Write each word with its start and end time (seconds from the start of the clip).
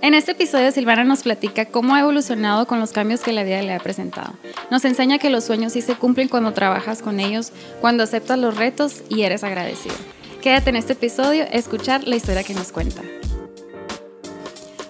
En 0.00 0.14
este 0.14 0.30
episodio 0.30 0.70
Silvana 0.70 1.02
nos 1.02 1.24
platica 1.24 1.64
cómo 1.66 1.94
ha 1.96 2.00
evolucionado 2.00 2.68
con 2.68 2.78
los 2.78 2.92
cambios 2.92 3.20
que 3.20 3.32
la 3.32 3.42
vida 3.42 3.60
le 3.62 3.74
ha 3.74 3.80
presentado. 3.80 4.32
Nos 4.70 4.84
enseña 4.84 5.18
que 5.18 5.28
los 5.28 5.42
sueños 5.42 5.72
sí 5.72 5.82
se 5.82 5.96
cumplen 5.96 6.28
cuando 6.28 6.52
trabajas 6.52 7.02
con 7.02 7.18
ellos, 7.18 7.52
cuando 7.80 8.04
aceptas 8.04 8.38
los 8.38 8.56
retos 8.56 9.02
y 9.08 9.22
eres 9.22 9.42
agradecido. 9.42 9.96
Quédate 10.40 10.70
en 10.70 10.76
este 10.76 10.92
episodio 10.92 11.42
a 11.42 11.46
escuchar 11.46 12.06
la 12.06 12.14
historia 12.14 12.44
que 12.44 12.54
nos 12.54 12.70
cuenta. 12.70 13.02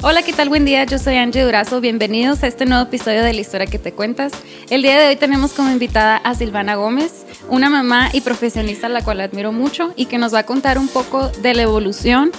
Hola, 0.03 0.23
¿qué 0.23 0.35
tal? 0.35 0.51
Buen 0.51 0.67
día, 0.67 0.85
yo 0.85 0.99
soy 0.99 1.17
Angie 1.17 1.43
Durazo. 1.43 1.81
Bienvenidos 1.81 2.43
a 2.43 2.47
este 2.47 2.67
nuevo 2.67 2.85
episodio 2.85 3.25
de 3.25 3.33
La 3.33 3.41
Historia 3.41 3.67
que 3.67 3.79
te 3.79 3.93
cuentas. 3.93 4.33
El 4.69 4.83
día 4.83 4.99
de 4.99 5.09
hoy 5.09 5.17
tenemos 5.17 5.55
como 5.55 5.71
invitada 5.71 6.19
a 6.19 6.35
Silvana 6.35 6.77
Gómez, 6.77 7.25
una 7.49 7.71
mamá 7.71 8.11
y 8.13 8.21
profesionista 8.21 8.87
a 8.87 8.91
la 8.91 9.03
cual 9.03 9.23
admiro 9.23 9.53
mucho 9.53 9.95
y 9.97 10.05
que 10.05 10.19
nos 10.19 10.35
va 10.35 10.41
a 10.41 10.47
contar 10.47 10.79
un 10.79 10.87
poco 10.87 11.29
de 11.29 11.55
la 11.55 11.63
evolución, 11.63 12.31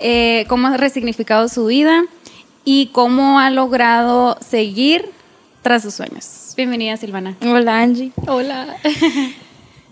eh, 0.00 0.44
cómo 0.48 0.68
ha 0.68 0.76
resignificado 0.76 1.48
su 1.48 1.66
vida 1.66 2.04
y 2.64 2.86
cómo 2.88 3.38
ha 3.40 3.50
logrado 3.50 4.36
seguir 4.40 5.10
tras 5.62 5.82
sus 5.82 5.94
sueños. 5.94 6.54
Bienvenida, 6.56 6.96
Silvana. 6.96 7.36
Hola, 7.42 7.80
Angie. 7.80 8.12
Hola. 8.26 8.76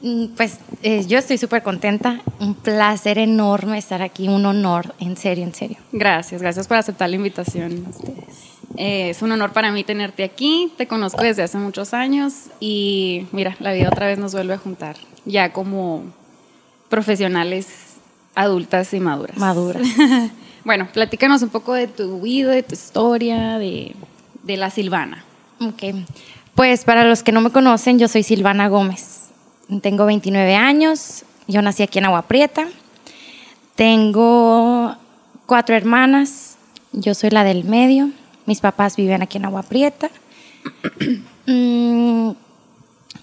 Mm, 0.00 0.26
Pues 0.36 0.58
eh, 0.84 1.04
yo 1.08 1.18
estoy 1.18 1.38
súper 1.38 1.64
contenta. 1.64 2.20
Un 2.38 2.54
placer 2.54 3.18
enorme 3.18 3.78
estar 3.78 4.00
aquí. 4.00 4.28
Un 4.28 4.46
honor, 4.46 4.94
en 5.00 5.16
serio, 5.16 5.42
en 5.42 5.52
serio. 5.52 5.78
Gracias, 5.90 6.40
gracias 6.40 6.68
por 6.68 6.76
aceptar 6.76 7.10
la 7.10 7.16
invitación. 7.16 7.84
Eh, 8.76 9.10
es 9.10 9.22
un 9.22 9.32
honor 9.32 9.52
para 9.52 9.72
mí 9.72 9.82
tenerte 9.82 10.22
aquí. 10.22 10.72
Te 10.76 10.86
conozco 10.86 11.22
desde 11.24 11.42
hace 11.42 11.58
muchos 11.58 11.94
años 11.94 12.32
y 12.60 13.26
mira, 13.32 13.56
la 13.58 13.72
vida 13.72 13.88
otra 13.88 14.06
vez 14.06 14.18
nos 14.20 14.32
vuelve 14.32 14.54
a 14.54 14.58
juntar, 14.58 14.96
ya 15.24 15.52
como 15.52 16.04
profesionales 16.88 17.87
adultas 18.38 18.94
y 18.94 19.00
maduras. 19.00 19.36
Maduras. 19.36 19.82
bueno, 20.64 20.88
platícanos 20.92 21.42
un 21.42 21.48
poco 21.48 21.74
de 21.74 21.88
tu 21.88 22.20
vida, 22.20 22.52
de 22.52 22.62
tu 22.62 22.74
historia, 22.74 23.58
de, 23.58 23.96
de 24.44 24.56
la 24.56 24.70
Silvana. 24.70 25.24
Ok. 25.60 25.82
Pues 26.54 26.84
para 26.84 27.04
los 27.04 27.22
que 27.22 27.32
no 27.32 27.40
me 27.40 27.50
conocen, 27.50 27.98
yo 27.98 28.06
soy 28.06 28.22
Silvana 28.22 28.68
Gómez. 28.68 29.30
Tengo 29.82 30.06
29 30.06 30.54
años. 30.54 31.24
Yo 31.48 31.62
nací 31.62 31.82
aquí 31.82 31.98
en 31.98 32.06
Agua 32.06 32.22
Prieta. 32.22 32.68
Tengo 33.74 34.94
cuatro 35.46 35.74
hermanas. 35.74 36.58
Yo 36.92 37.14
soy 37.14 37.30
la 37.30 37.42
del 37.42 37.64
medio. 37.64 38.10
Mis 38.46 38.60
papás 38.60 38.96
viven 38.96 39.20
aquí 39.20 39.38
en 39.38 39.46
Agua 39.46 39.62
Prieta. 39.62 40.10
Mm, 41.50 42.32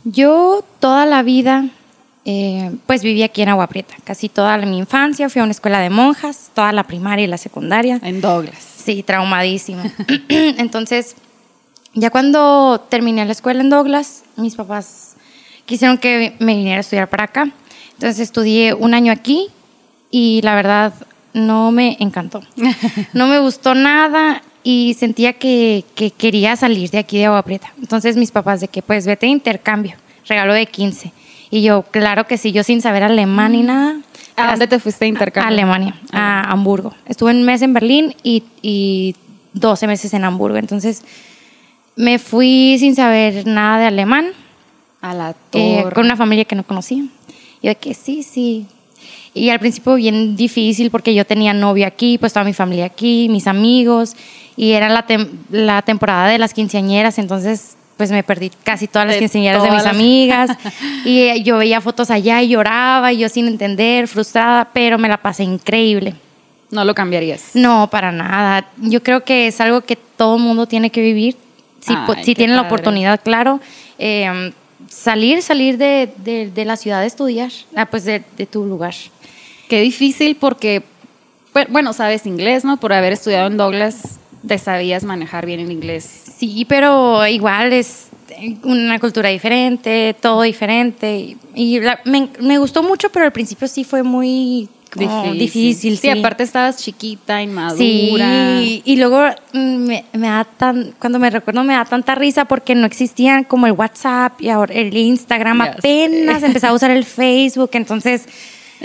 yo 0.03 0.65
toda 0.79 1.05
la 1.05 1.21
vida, 1.21 1.69
eh, 2.25 2.71
pues 2.87 3.03
viví 3.03 3.21
aquí 3.21 3.43
en 3.43 3.49
Agua 3.49 3.67
Prieta. 3.67 3.95
Casi 4.03 4.29
toda 4.29 4.57
mi 4.57 4.79
infancia. 4.79 5.29
Fui 5.29 5.39
a 5.39 5.43
una 5.43 5.51
escuela 5.51 5.79
de 5.79 5.91
monjas, 5.91 6.49
toda 6.53 6.71
la 6.71 6.83
primaria 6.83 7.23
y 7.23 7.27
la 7.27 7.37
secundaria. 7.37 7.99
En 8.03 8.19
Douglas. 8.19 8.57
Sí, 8.57 9.03
traumadísima. 9.03 9.83
Entonces, 10.29 11.15
ya 11.93 12.09
cuando 12.09 12.83
terminé 12.89 13.23
la 13.25 13.31
escuela 13.31 13.61
en 13.61 13.69
Douglas, 13.69 14.23
mis 14.37 14.55
papás 14.55 15.15
quisieron 15.65 15.97
que 15.97 16.35
me 16.39 16.55
viniera 16.55 16.77
a 16.77 16.81
estudiar 16.81 17.09
para 17.09 17.25
acá. 17.25 17.51
Entonces 17.93 18.19
estudié 18.19 18.73
un 18.73 18.93
año 18.93 19.11
aquí 19.11 19.47
y 20.11 20.41
la 20.41 20.55
verdad 20.55 20.93
no 21.33 21.71
me 21.71 21.97
encantó. 21.99 22.41
No 23.13 23.27
me 23.27 23.39
gustó 23.39 23.75
nada 23.75 24.41
y 24.63 24.95
sentía 24.95 25.33
que, 25.33 25.85
que 25.95 26.11
quería 26.11 26.55
salir 26.55 26.89
de 26.89 26.97
aquí 26.97 27.17
de 27.17 27.25
Agua 27.25 27.43
Prieta. 27.43 27.71
Entonces 27.79 28.17
mis 28.17 28.31
papás 28.31 28.61
de 28.61 28.67
que 28.67 28.81
pues 28.81 29.05
vete 29.05 29.27
de 29.27 29.31
intercambio, 29.31 29.95
regalo 30.27 30.53
de 30.53 30.65
15. 30.65 31.13
Y 31.51 31.61
yo, 31.61 31.83
claro 31.91 32.25
que 32.27 32.37
sí, 32.37 32.51
yo 32.51 32.63
sin 32.63 32.81
saber 32.81 33.03
alemán 33.03 33.51
ni 33.53 33.61
nada. 33.63 33.97
¿A 34.35 34.51
dónde 34.51 34.67
te 34.67 34.79
fuiste 34.79 35.05
de 35.05 35.09
intercambio? 35.09 35.47
A 35.49 35.53
Alemania, 35.53 35.95
a 36.11 36.51
Hamburgo. 36.51 36.93
Estuve 37.07 37.31
un 37.31 37.43
mes 37.43 37.61
en 37.61 37.73
Berlín 37.73 38.13
y, 38.23 38.43
y 38.61 39.15
12 39.53 39.87
meses 39.87 40.13
en 40.13 40.25
Hamburgo. 40.25 40.57
Entonces 40.57 41.03
me 41.95 42.19
fui 42.19 42.75
sin 42.79 42.95
saber 42.95 43.47
nada 43.47 43.79
de 43.79 43.85
alemán, 43.85 44.27
A 45.01 45.13
la 45.13 45.29
eh, 45.53 45.79
torre. 45.81 45.93
con 45.95 46.05
una 46.05 46.17
familia 46.17 46.43
que 46.45 46.55
no 46.55 46.63
conocía. 46.63 46.97
Y 47.61 47.67
yo 47.67 47.69
de 47.69 47.75
que 47.75 47.93
sí, 47.93 48.23
sí. 48.23 48.65
Y 49.33 49.49
al 49.49 49.59
principio 49.59 49.95
bien 49.95 50.35
difícil 50.35 50.91
porque 50.91 51.13
yo 51.13 51.25
tenía 51.25 51.53
novio 51.53 51.85
aquí, 51.87 52.17
pues 52.17 52.33
toda 52.33 52.43
mi 52.45 52.53
familia 52.53 52.85
aquí, 52.85 53.27
mis 53.29 53.47
amigos, 53.47 54.15
y 54.57 54.71
era 54.71 54.89
la, 54.89 55.05
tem- 55.07 55.29
la 55.49 55.81
temporada 55.81 56.27
de 56.29 56.37
las 56.37 56.53
quinceañeras, 56.53 57.17
entonces 57.19 57.75
pues 57.97 58.11
me 58.11 58.23
perdí 58.23 58.51
casi 58.63 58.87
todas 58.87 59.07
las 59.07 59.17
quinceañeras 59.17 59.63
de 59.63 59.71
mis 59.71 59.83
las- 59.83 59.93
amigas. 59.95 60.57
y 61.05 61.19
eh, 61.21 61.43
yo 61.43 61.57
veía 61.57 61.79
fotos 61.81 62.11
allá 62.11 62.41
y 62.41 62.49
lloraba, 62.49 63.13
y 63.13 63.19
yo 63.19 63.29
sin 63.29 63.47
entender, 63.47 64.07
frustrada, 64.07 64.69
pero 64.73 64.97
me 64.97 65.07
la 65.07 65.17
pasé 65.17 65.43
increíble. 65.43 66.13
No 66.71 66.83
lo 66.83 66.93
cambiarías. 66.95 67.51
No, 67.53 67.87
para 67.89 68.11
nada. 68.11 68.67
Yo 68.77 69.01
creo 69.03 69.23
que 69.23 69.47
es 69.47 69.61
algo 69.61 69.81
que 69.81 69.95
todo 69.95 70.37
mundo 70.37 70.67
tiene 70.67 70.89
que 70.89 71.01
vivir. 71.01 71.37
Si, 71.79 71.93
Ay, 71.95 72.23
si 72.23 72.33
tienen 72.35 72.55
la 72.55 72.63
oportunidad, 72.63 73.21
claro. 73.23 73.59
Eh, 73.99 74.51
salir, 74.89 75.41
salir 75.41 75.77
de, 75.77 76.11
de- 76.17 76.49
de 76.49 76.65
la 76.65 76.75
ciudad 76.75 77.01
a 77.01 77.05
estudiar, 77.05 77.51
ah, 77.75 77.85
pues 77.85 78.03
de, 78.05 78.23
de 78.35 78.45
tu 78.45 78.65
lugar. 78.65 78.93
Qué 79.69 79.79
difícil 79.81 80.35
porque, 80.35 80.83
bu- 81.53 81.67
bueno, 81.69 81.93
sabes 81.93 82.25
inglés, 82.25 82.65
¿no? 82.65 82.77
Por 82.77 82.91
haber 82.93 83.13
estudiado 83.13 83.47
en 83.47 83.57
Douglas, 83.57 84.19
te 84.47 84.57
sabías 84.57 85.03
manejar 85.03 85.45
bien 85.45 85.59
el 85.59 85.71
inglés. 85.71 86.23
Sí, 86.37 86.65
pero 86.67 87.25
igual 87.27 87.73
es 87.73 88.07
una 88.63 88.99
cultura 88.99 89.29
diferente, 89.29 90.15
todo 90.21 90.41
diferente. 90.41 91.37
Y, 91.53 91.79
la- 91.79 91.99
me, 92.05 92.29
me 92.39 92.57
gustó 92.57 92.83
mucho, 92.83 93.09
pero 93.09 93.25
al 93.25 93.31
principio 93.31 93.67
sí 93.67 93.83
fue 93.83 94.03
muy 94.03 94.67
como 94.93 95.33
difícil. 95.33 95.97
Sí, 95.97 96.09
aparte 96.09 96.43
estabas 96.43 96.77
chiquita, 96.77 97.41
inmadura. 97.41 97.77
Sí, 98.61 98.81
y 98.85 98.95
luego 98.95 99.23
me, 99.53 100.05
me 100.13 100.27
da 100.27 100.45
tan, 100.45 100.93
cuando 100.99 101.19
me 101.19 101.29
recuerdo 101.29 101.63
me 101.65 101.73
da 101.73 101.83
tanta 101.83 102.15
risa 102.15 102.45
porque 102.45 102.75
no 102.75 102.85
existían 102.85 103.43
como 103.43 103.67
el 103.67 103.73
WhatsApp 103.73 104.39
y 104.41 104.49
ahora 104.49 104.73
el 104.73 104.95
Instagram, 104.95 105.61
apenas 105.61 106.43
empezaba 106.43 106.71
a 106.71 106.75
usar 106.75 106.91
el 106.91 107.03
Facebook, 107.03 107.71
entonces 107.73 108.25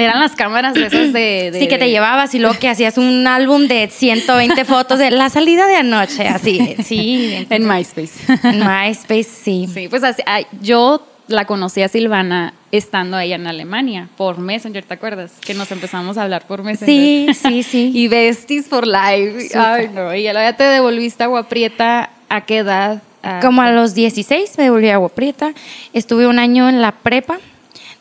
Eran 0.01 0.21
las 0.21 0.33
cámaras 0.37 0.75
de 0.75 0.87
esas 0.87 1.13
de... 1.13 1.51
de- 1.53 1.61
sí 1.61 1.69
que 1.69 1.79
te 1.79 1.91
llevabas 1.91 2.35
y 2.35 2.39
luego 2.39 2.59
que 2.59 2.69
hacías 2.69 2.99
un 2.99 3.27
álbum 3.27 3.67
de 3.69 3.89
120 3.91 4.65
fotos 4.65 4.99
de 4.99 5.11
la 5.11 5.29
salida 5.29 5.67
de 5.67 5.77
anoche, 5.77 6.27
así, 6.29 6.77
sí. 6.85 7.47
En 7.51 7.67
MySpace. 7.69 8.11
En 8.45 8.61
MySpace, 8.67 9.25
sí. 9.25 9.69
Sí, 9.73 9.89
pues 9.89 10.03
así, 10.05 10.23
yo 10.61 11.07
la 11.29 11.45
conocí 11.45 11.81
a 11.83 11.89
Silvana 11.89 12.55
estando 12.73 13.19
ella 13.19 13.37
en 13.37 13.47
Alemania 13.47 14.09
por 14.17 14.39
Messenger, 14.39 14.85
¿te 14.85 14.95
acuerdas? 14.95 15.33
Que 15.41 15.55
nos 15.55 15.71
empezamos 15.71 16.19
a 16.19 16.23
hablar 16.25 16.47
por 16.47 16.63
Messenger. 16.65 16.89
Sí, 16.89 17.29
sí, 17.35 17.63
sí. 17.63 17.93
y 17.95 18.09
Besties 18.09 18.67
for 18.69 18.87
Life. 18.87 19.57
Ay, 19.57 19.91
no. 19.95 20.13
Y 20.15 20.23
ya 20.25 20.57
te 20.57 20.65
devolviste 20.65 21.23
a 21.23 21.27
Guaprieta, 21.29 22.11
¿a 22.29 22.41
qué 22.43 22.59
edad? 22.59 23.03
Ah, 23.23 23.39
Como 23.43 23.61
a 23.63 23.71
los 23.71 23.95
16 23.95 24.57
me 24.59 24.71
volví 24.71 24.89
a 24.89 24.95
Agua 24.95 25.11
Prieta. 25.11 25.53
Estuve 25.93 26.27
un 26.27 26.39
año 26.39 26.69
en 26.69 26.81
la 26.81 26.93
prepa. 26.93 27.39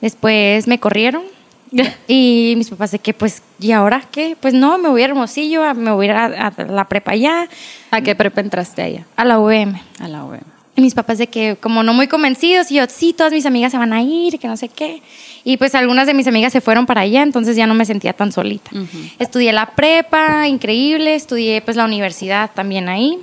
Después 0.02 0.68
me 0.68 0.80
corrieron. 0.80 1.24
Y 2.08 2.54
mis 2.58 2.70
papás 2.70 2.92
de 2.92 3.00
que, 3.00 3.14
pues, 3.14 3.42
¿y 3.60 3.72
ahora 3.72 4.04
qué? 4.12 4.36
Pues 4.40 4.54
no, 4.54 4.78
me 4.78 4.90
voy 4.90 5.02
a 5.02 5.06
Hermosillo, 5.06 5.74
me 5.76 5.92
voy 5.92 6.08
a 6.08 6.10
ir 6.10 6.16
a, 6.16 6.48
a 6.48 6.64
la 6.66 6.86
prepa 6.88 7.12
allá, 7.12 7.48
¿A 7.92 8.02
qué 8.02 8.16
prepa 8.16 8.42
entraste 8.42 8.82
allá? 8.82 9.06
a 9.16 9.26
la 9.26 9.40
UVM. 9.40 9.76
A 10.00 10.08
la 10.08 10.24
UEM. 10.26 10.42
Y 10.76 10.82
mis 10.82 10.94
papás 10.94 11.18
de 11.18 11.28
que, 11.28 11.58
como 11.60 11.84
no 11.84 11.94
muy 11.94 12.08
convencidos, 12.08 12.72
y 12.72 12.76
yo, 12.76 12.86
sí, 12.88 13.12
todas 13.14 13.34
mis 13.34 13.46
amigas 13.46 13.72
se 13.74 13.78
van 13.78 13.92
a 13.92 14.02
ir, 14.02 14.40
que 14.40 14.48
no 14.48 14.56
sé 14.56 14.70
qué. 14.70 15.02
Y 15.44 15.58
pues 15.58 15.76
algunas 15.76 16.08
de 16.08 16.14
mis 16.14 16.26
amigas 16.28 16.54
se 16.54 16.62
fueron 16.62 16.86
para 16.86 17.02
allá, 17.02 17.22
entonces 17.22 17.56
ya 17.58 17.68
no 17.68 17.74
me 17.74 17.84
sentía 17.86 18.14
tan 18.14 18.32
solita. 18.32 18.72
Estudié 19.20 19.52
la 19.52 19.66
prepa, 19.76 20.48
increíble, 20.48 21.16
estudié 21.16 21.62
pues 21.62 21.76
la 21.76 21.84
universidad 21.86 22.50
también 22.54 22.88
ahí. 22.88 23.18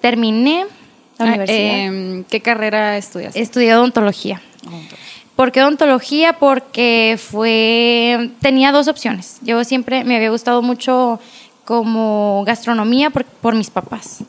Terminé 0.00 0.66
la 1.18 1.24
Ah, 1.24 1.28
universidad. 1.28 1.58
em, 1.86 2.24
¿Qué 2.24 2.40
carrera 2.40 2.96
estudiaste? 2.96 3.40
Estudié 3.40 3.74
odontología. 3.74 4.40
¿Por 5.42 5.50
qué 5.50 5.60
odontología? 5.60 6.34
Porque 6.34 7.18
fue 7.20 8.30
tenía 8.40 8.70
dos 8.70 8.86
opciones. 8.86 9.38
Yo 9.42 9.64
siempre 9.64 10.04
me 10.04 10.14
había 10.14 10.30
gustado 10.30 10.62
mucho 10.62 11.18
como 11.64 12.44
gastronomía 12.46 13.10
por, 13.10 13.24
por 13.24 13.56
mis 13.56 13.68
papás. 13.68 14.22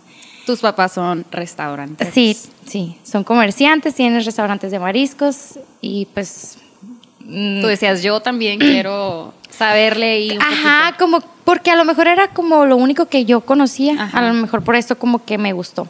Tus 0.48 0.62
papás 0.62 0.94
son 0.94 1.24
restaurantes. 1.30 2.12
Sí, 2.16 2.36
sí, 2.66 2.98
son 3.04 3.24
comerciantes, 3.24 3.94
tienen 3.94 4.26
restaurantes 4.26 4.72
de 4.72 4.80
mariscos 4.80 5.60
y 5.82 6.08
pues 6.16 6.58
mm, 7.20 7.62
Tú 7.62 7.68
decías, 7.68 8.02
yo 8.02 8.20
también 8.20 8.58
quiero 8.58 9.36
saberle 9.52 10.20
y 10.20 10.32
un 10.32 10.42
Ajá, 10.42 10.98
como 10.98 11.20
porque 11.46 11.70
a 11.70 11.76
lo 11.76 11.86
mejor 11.86 12.08
era 12.08 12.30
como 12.30 12.66
lo 12.66 12.76
único 12.76 13.06
que 13.06 13.24
yo 13.24 13.42
conocía, 13.42 14.02
Ajá. 14.02 14.18
a 14.18 14.22
lo 14.24 14.34
mejor 14.34 14.64
por 14.64 14.76
eso 14.76 14.98
como 14.98 15.24
que 15.24 15.38
me 15.38 15.54
gustó. 15.54 15.88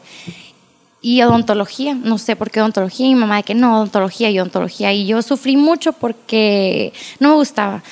Y 1.06 1.22
odontología, 1.22 1.94
no 1.96 2.18
sé 2.18 2.36
por 2.38 2.50
qué 2.50 2.62
odontología, 2.62 3.06
y 3.06 3.14
mi 3.14 3.20
mamá 3.20 3.36
de 3.38 3.44
que 3.44 3.54
no, 3.54 3.76
odontología 3.78 4.30
y 4.32 4.40
odontología. 4.40 4.94
Y 4.94 5.06
yo 5.06 5.22
sufrí 5.22 5.58
mucho 5.58 5.92
porque 5.92 6.94
no 7.20 7.30
me 7.30 7.36
gustaba, 7.36 7.84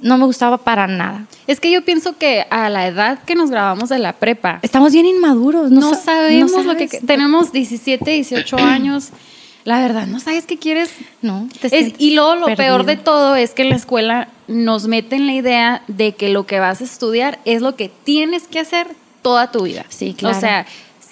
no 0.00 0.18
me 0.18 0.24
gustaba 0.26 0.58
para 0.58 0.86
nada. 0.88 1.26
Es 1.46 1.60
que 1.60 1.70
yo 1.70 1.84
pienso 1.84 2.18
que 2.18 2.44
a 2.50 2.68
la 2.68 2.88
edad 2.88 3.20
que 3.24 3.36
nos 3.36 3.50
grabamos 3.50 3.88
de 3.88 4.00
la 4.00 4.12
prepa, 4.14 4.58
Estamos 4.62 4.92
bien 4.92 5.06
inmaduros, 5.06 5.70
no, 5.70 5.80
no, 5.80 5.90
sa- 5.94 6.02
sabemos 6.02 6.50
no 6.52 6.64
lo 6.64 6.76
que 6.76 6.88
tenemos 6.88 7.52
17, 7.52 8.10
18 8.10 8.56
años. 8.58 9.10
La 9.64 9.80
verdad, 9.80 10.06
no 10.06 10.18
sabes 10.20 10.44
qué 10.46 10.58
quieres. 10.58 10.90
No, 11.22 11.48
te 11.60 11.68
Es- 11.76 11.94
y 11.98 12.14
luego 12.14 12.34
lo 12.34 12.46
perdido. 12.46 12.56
peor 12.56 12.84
de 12.84 12.96
todo 12.96 13.36
es 13.36 13.52
que 13.52 13.62
en 13.62 13.68
la 13.70 13.76
escuela 13.76 14.28
nos 14.48 14.86
meten 14.88 15.26
la 15.26 15.34
idea 15.34 15.82
de 15.88 16.14
que 16.16 16.28
lo 16.30 16.46
que 16.46 16.58
vas 16.60 16.80
a 16.80 16.84
estudiar 16.84 17.38
es 17.44 17.62
lo 17.62 17.74
que 17.76 17.88
tienes 18.04 18.44
que 18.48 18.58
hacer 18.60 18.88
toda 19.22 19.50
tu 19.52 19.62
vida. 19.62 19.84
Sí, 19.88 20.14
claro. 20.14 20.36
O 20.36 20.40
sea, 20.40 20.66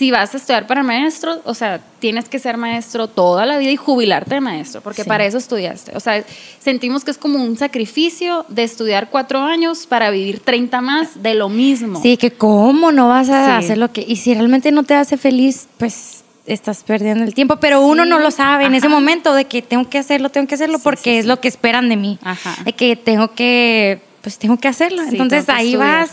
si 0.04 0.10
vas 0.10 0.34
a 0.34 0.36
estudiar 0.36 0.66
para 0.66 0.82
maestro, 0.82 1.40
o 1.46 1.54
sea, 1.54 1.80
tienes 1.98 2.28
que 2.28 2.38
ser 2.38 2.58
maestro 2.58 3.08
toda 3.08 3.46
la 3.46 3.56
vida 3.56 3.70
y 3.70 3.76
jubilarte 3.76 4.34
de 4.34 4.42
maestro, 4.42 4.82
porque 4.82 5.02
Sí. 5.02 5.08
para 5.08 5.24
eso 5.24 5.38
estudiaste. 5.38 5.96
O 5.96 6.00
sea, 6.00 6.22
sentimos 6.58 7.04
que 7.04 7.10
es 7.10 7.16
como 7.16 7.42
un 7.42 7.56
sacrificio 7.56 8.44
de 8.50 8.64
estudiar 8.64 9.08
cuatro 9.08 9.40
años 9.40 9.86
para 9.86 10.10
vivir 10.10 10.40
30 10.40 10.82
más 10.82 11.22
de 11.22 11.32
lo 11.32 11.48
mismo. 11.48 12.02
Sí, 12.02 12.18
que 12.18 12.32
cómo 12.32 12.92
no 12.92 13.08
vas 13.08 13.30
a 13.30 13.46
Sí. 13.46 13.64
hacer 13.64 13.78
lo 13.78 13.90
que... 13.92 14.04
Y 14.06 14.16
si 14.16 14.34
realmente 14.34 14.72
no 14.72 14.82
te 14.82 14.92
hace 14.94 15.16
feliz, 15.16 15.68
pues 15.78 16.22
estás 16.44 16.84
perdiendo 16.84 17.24
el 17.24 17.32
tiempo. 17.32 17.56
Pero 17.56 17.80
uno 17.80 18.02
Sí. 18.02 18.10
no 18.10 18.18
lo 18.18 18.30
sabe 18.30 18.66
en 18.66 18.74
ese 18.74 18.88
Ajá. 18.88 18.94
momento 18.94 19.32
de 19.32 19.46
que 19.46 19.62
tengo 19.62 19.88
que 19.88 19.96
hacerlo, 19.96 20.28
tengo 20.28 20.46
que 20.46 20.56
hacerlo 20.56 20.76
Sí, 20.76 20.84
porque 20.84 21.12
sí, 21.12 21.16
es 21.16 21.24
lo 21.24 21.40
que 21.40 21.48
esperan 21.48 21.88
de 21.88 21.96
mí. 21.96 22.18
Ajá. 22.22 22.56
De 22.62 22.74
que 22.74 22.94
tengo 22.96 23.28
que, 23.34 24.02
pues 24.20 24.36
tengo 24.36 24.58
que 24.58 24.68
hacerlo. 24.68 25.00
Entonces 25.02 25.48
ahí 25.48 25.68
estudiar. 25.72 26.00
vas 26.00 26.10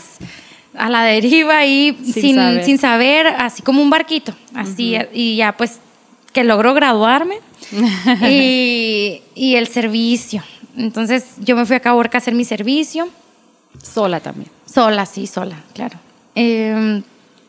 a 0.76 0.88
la 0.88 1.04
deriva 1.04 1.58
ahí 1.58 1.96
Sin 2.02 2.12
sin, 2.12 2.36
saber. 2.36 2.64
sin 2.64 2.78
saber, 2.78 3.26
así 3.26 3.62
como 3.62 3.82
un 3.82 3.90
barquito. 3.90 4.34
Así, 4.54 4.96
y 5.12 5.36
ya 5.36 5.56
pues 5.56 5.80
que 6.32 6.44
logró 6.44 6.74
graduarme. 6.74 7.36
y, 8.28 9.22
y 9.34 9.54
el 9.56 9.66
servicio. 9.68 10.42
Entonces 10.76 11.26
yo 11.38 11.56
me 11.56 11.66
fui 11.66 11.76
a 11.76 11.80
Caborca 11.80 12.18
a 12.18 12.20
hacer 12.20 12.34
mi 12.34 12.44
servicio. 12.44 13.08
Sola 13.82 14.20
también. 14.20 14.50
Sola, 14.66 15.06
sí, 15.06 15.26
sola, 15.26 15.56
claro. 15.74 15.98
Eh, 16.34 17.02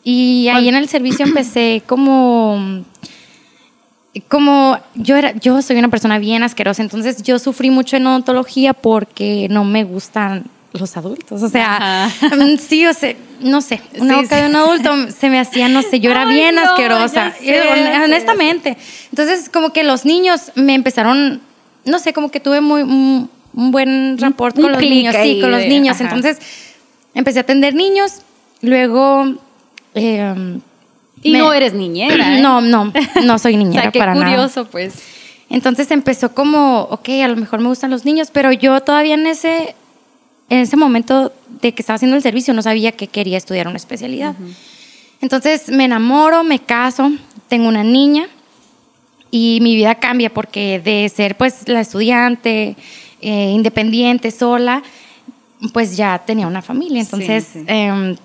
y 0.04 0.50
ahí 0.50 0.68
en 0.68 0.76
el 0.76 0.90
servicio 0.90 1.26
empecé 1.26 1.84
como, 1.88 2.84
como 4.28 4.78
yo 4.96 5.16
era, 5.16 5.34
yo 5.40 5.62
soy 5.62 5.78
una 5.78 5.90
persona 5.90 6.20
bien 6.20 6.44
asquerosa, 6.44 6.82
entonces 6.82 7.24
yo 7.24 7.40
sufrí 7.40 7.70
mucho 7.70 7.96
en 7.98 8.08
odontología 8.08 8.74
porque 8.74 9.48
no 9.50 9.64
me 9.64 9.84
gustan 9.84 10.46
los 10.74 10.98
adultos, 10.98 11.44
o 11.44 11.50
sea, 11.50 12.10
mm, 12.22 12.58
sí, 12.58 12.86
o 12.88 12.94
sea, 12.94 13.14
no 13.42 13.62
sé, 13.62 13.80
una 14.00 14.16
Sí, 14.16 14.22
boca 14.24 14.36
sí. 14.38 14.42
de 14.44 14.50
un 14.50 14.56
adulto 14.56 15.12
se 15.12 15.30
me 15.30 15.40
hacía, 15.40 15.68
no 15.70 15.82
sé, 15.84 16.00
yo 16.00 16.10
era 16.12 16.24
Ay, 16.28 16.34
bien 16.36 16.56
no, 16.56 16.62
asquerosa, 16.62 17.32
sé, 17.32 17.56
eh, 17.60 18.02
honestamente. 18.04 18.76
Entonces, 19.12 19.50
como 19.50 19.72
que 19.72 19.84
los 19.84 20.04
niños 20.06 20.52
me 20.56 20.74
empezaron, 20.74 21.42
no 21.86 22.00
sé, 22.00 22.12
como 22.14 22.32
que 22.32 22.40
tuve 22.40 22.60
muy 22.62 22.82
un, 22.82 23.30
un 23.54 23.72
buen 23.72 24.18
rapport 24.18 24.60
con 24.60 24.72
los 24.72 24.82
niños, 24.82 25.16
sí, 25.22 25.40
con 25.42 25.52
los 25.52 25.66
niños. 25.68 26.02
Entonces, 26.02 26.40
empecé 27.14 27.38
a 27.40 27.42
atender 27.44 27.76
niños, 27.76 28.22
luego 28.62 29.26
eh, 29.94 30.34
Y 31.22 31.32
me- 31.34 31.38
no 31.38 31.54
eres 31.54 31.74
niñera. 31.74 32.16
¿eh? 32.38 32.42
No, 32.42 32.62
no, 32.62 32.92
no 33.24 33.38
soy 33.38 33.54
O 33.56 33.58
niñera 33.60 33.84
sea, 33.84 33.92
qué 33.92 34.00
para 34.00 34.16
nada. 34.16 34.26
curioso, 34.26 34.66
pues. 34.66 34.96
Entonces 35.50 35.92
empezó 35.92 36.34
como, 36.34 36.88
ok, 36.90 37.10
a 37.24 37.28
lo 37.28 37.36
mejor 37.36 37.60
me 37.60 37.68
gustan 37.68 37.92
los 37.92 38.06
niños, 38.06 38.30
pero 38.34 38.52
yo 38.52 38.80
todavía 38.82 39.14
en 39.14 39.28
ese, 39.28 39.76
en 40.54 40.60
ese 40.60 40.78
momento 40.78 41.34
de 41.62 41.74
que 41.74 41.82
estaba 41.82 41.96
haciendo 41.96 42.16
el 42.16 42.22
servicio 42.22 42.54
no 42.54 42.62
sabía 42.62 42.92
que 42.92 43.08
quería 43.08 43.38
estudiar 43.38 43.68
una 43.68 43.78
especialidad. 43.78 44.36
Entonces 45.20 45.70
me 45.70 45.86
enamoro, 45.86 46.44
me 46.44 46.60
caso, 46.60 47.12
tengo 47.48 47.68
una 47.68 47.84
niña 47.84 48.28
y 49.32 49.58
mi 49.62 49.76
vida 49.76 49.96
cambia 49.96 50.32
porque 50.32 50.80
de 50.80 51.10
ser 51.10 51.38
pues 51.38 51.68
la 51.68 51.82
estudiante 51.82 52.76
eh, 53.22 53.50
independiente, 53.52 54.30
sola, 54.30 54.84
pues 55.74 55.98
ya 55.98 56.22
tenía 56.24 56.46
una 56.46 56.62
familia. 56.62 57.02
Entonces 57.02 57.46
Sí, 57.52 57.60
sí. 57.62 57.66
em, 57.68 58.16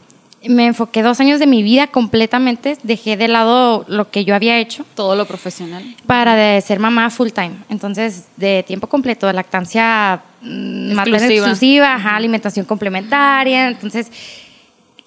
me 0.46 0.66
enfoqué 0.66 1.02
dos 1.02 1.18
años 1.20 1.40
de 1.40 1.46
mi 1.46 1.62
vida 1.62 1.88
completamente, 1.88 2.78
dejé 2.82 3.16
de 3.16 3.26
lado 3.28 3.84
lo 3.88 4.10
que 4.10 4.24
yo 4.24 4.34
había 4.34 4.58
hecho 4.58 4.84
Todo 4.94 5.16
lo 5.16 5.26
profesional. 5.26 5.82
para 6.06 6.36
de 6.36 6.60
ser 6.60 6.78
mamá 6.78 7.10
full 7.10 7.30
time. 7.30 7.52
Entonces, 7.68 8.26
de 8.36 8.62
tiempo 8.62 8.86
completo, 8.86 9.32
lactancia 9.32 10.22
mm, 10.42 10.92
materna 10.92 11.16
Exclusiva. 11.18 11.46
exclusiva, 11.46 11.94
ajá, 11.94 12.16
alimentación 12.16 12.66
complementaria. 12.66 13.68
Entonces, 13.68 14.12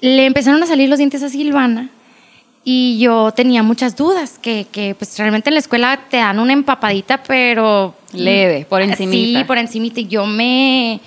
le 0.01 0.25
empezaron 0.25 0.61
a 0.63 0.65
salir 0.65 0.89
los 0.89 0.97
dientes 0.97 1.23
a 1.23 1.29
Silvana 1.29 1.89
y 2.63 2.99
yo 2.99 3.31
tenía 3.31 3.63
muchas 3.63 3.95
dudas, 3.95 4.37
que, 4.39 4.67
que 4.71 4.93
pues 4.95 5.17
realmente 5.17 5.49
en 5.49 5.55
la 5.55 5.59
escuela 5.59 5.99
te 6.09 6.17
dan 6.17 6.39
una 6.39 6.53
empapadita, 6.53 7.23
pero... 7.23 7.95
Leve, 8.13 8.65
por 8.69 8.81
encimita. 8.81 9.39
Sí, 9.39 9.45
por 9.45 9.57
encimita. 9.57 9.99
Y 10.01 10.07
yo 10.07 10.25
me... 10.25 10.99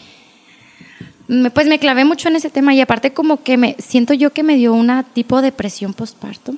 Pues 1.55 1.67
me 1.67 1.79
clavé 1.79 2.05
mucho 2.05 2.29
en 2.29 2.37
ese 2.37 2.51
tema 2.51 2.75
y 2.75 2.81
aparte 2.81 3.13
como 3.13 3.43
que 3.43 3.57
me 3.57 3.77
siento 3.79 4.13
yo 4.15 4.33
que 4.33 4.43
me 4.43 4.57
dio 4.57 4.75
una 4.75 5.03
tipo 5.05 5.37
de 5.41 5.45
depresión 5.51 5.95
postparto. 5.95 6.55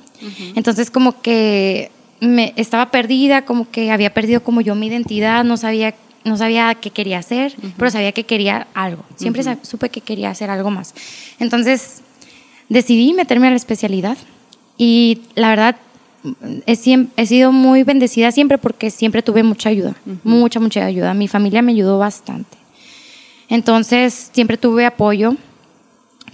Entonces 0.55 0.91
como 0.91 1.21
que 1.21 1.89
me 2.19 2.53
estaba 2.57 2.91
perdida, 2.91 3.43
como 3.45 3.69
que 3.69 3.91
había 3.91 4.13
perdido 4.13 4.43
como 4.43 4.59
yo 4.61 4.75
mi 4.75 4.87
identidad, 4.87 5.43
no 5.43 5.55
sabía 5.57 5.95
no 6.25 6.35
sabía 6.35 6.75
qué 6.75 6.89
quería 6.89 7.19
hacer, 7.19 7.55
pero 7.77 7.89
sabía 7.89 8.11
que 8.11 8.25
quería 8.25 8.67
algo. 8.73 9.03
Siempre 9.15 9.43
sa- 9.43 9.59
supe 9.61 9.89
que 9.89 10.01
quería 10.01 10.29
hacer 10.29 10.49
algo 10.49 10.69
más. 10.69 10.93
Entonces 11.39 12.01
decidí 12.67 13.13
meterme 13.13 13.47
a 13.47 13.51
la 13.51 13.55
especialidad 13.55 14.17
y 14.77 15.21
la 15.35 15.47
verdad 15.49 15.77
he 16.65 17.25
sido 17.25 17.53
muy 17.53 17.83
bendecida 17.83 18.33
siempre 18.33 18.57
porque 18.57 18.91
siempre 18.91 19.21
tuve 19.21 19.43
mucha 19.43 19.69
ayuda, 19.69 19.95
mucha, 20.25 20.59
mucha 20.59 20.83
ayuda. 20.85 21.13
Mi 21.13 21.29
familia 21.29 21.61
me 21.61 21.71
ayudó 21.71 21.97
bastante. 21.99 22.56
Entonces 23.49 24.29
siempre 24.33 24.57
tuve 24.57 24.85
apoyo 24.85 25.35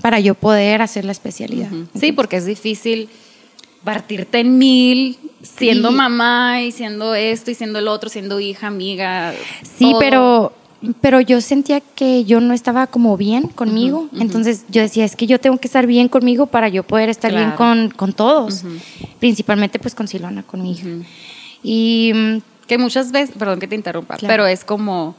para 0.02 0.20
yo 0.20 0.34
poder 0.36 0.82
hacer 0.82 1.06
la 1.06 1.12
especialidad. 1.12 1.70
Sí, 2.00 2.12
porque 2.12 2.38
es 2.38 2.46
difícil 2.46 3.10
partirte 3.84 4.40
en 4.40 4.58
mil, 4.58 5.18
siendo 5.42 5.90
Sí. 5.90 5.96
mamá 5.96 6.62
y 6.62 6.72
siendo 6.72 7.14
esto 7.16 7.52
y 7.52 7.56
siendo 7.56 7.80
el 7.80 7.88
otro, 7.88 8.10
siendo 8.10 8.40
hija, 8.40 8.68
amiga. 8.68 9.34
Sí, 9.78 9.92
todo. 9.92 10.00
pero, 10.00 10.54
pero 11.02 11.22
yo 11.22 11.40
sentía 11.42 11.82
que 11.82 12.24
yo 12.26 12.40
no 12.42 12.54
estaba 12.54 12.88
como 12.88 13.16
bien 13.18 13.44
conmigo. 13.50 14.08
Entonces 14.18 14.66
yo 14.70 14.82
decía, 14.82 15.06
es 15.06 15.16
que 15.16 15.28
yo 15.28 15.40
tengo 15.40 15.58
que 15.58 15.68
estar 15.68 15.86
bien 15.86 16.08
conmigo 16.08 16.48
para 16.48 16.68
yo 16.70 16.84
poder 16.84 17.10
estar 17.10 17.34
bien 17.34 17.52
con, 17.52 17.90
con 17.92 18.14
todos. 18.14 18.64
Principalmente 19.20 19.80
pues 19.80 19.94
con 19.96 20.08
Silvana, 20.08 20.44
con 20.44 20.62
mi 20.62 20.72
hija. 20.72 20.88
Y 21.62 22.12
mm, 22.14 22.38
Que 22.68 22.78
muchas 22.78 23.12
veces, 23.12 23.36
perdón 23.38 23.60
que 23.60 23.68
te 23.68 23.76
interrumpa, 23.76 24.16
Claro. 24.18 24.32
pero 24.32 24.48
es 24.48 24.64
como, 24.64 25.16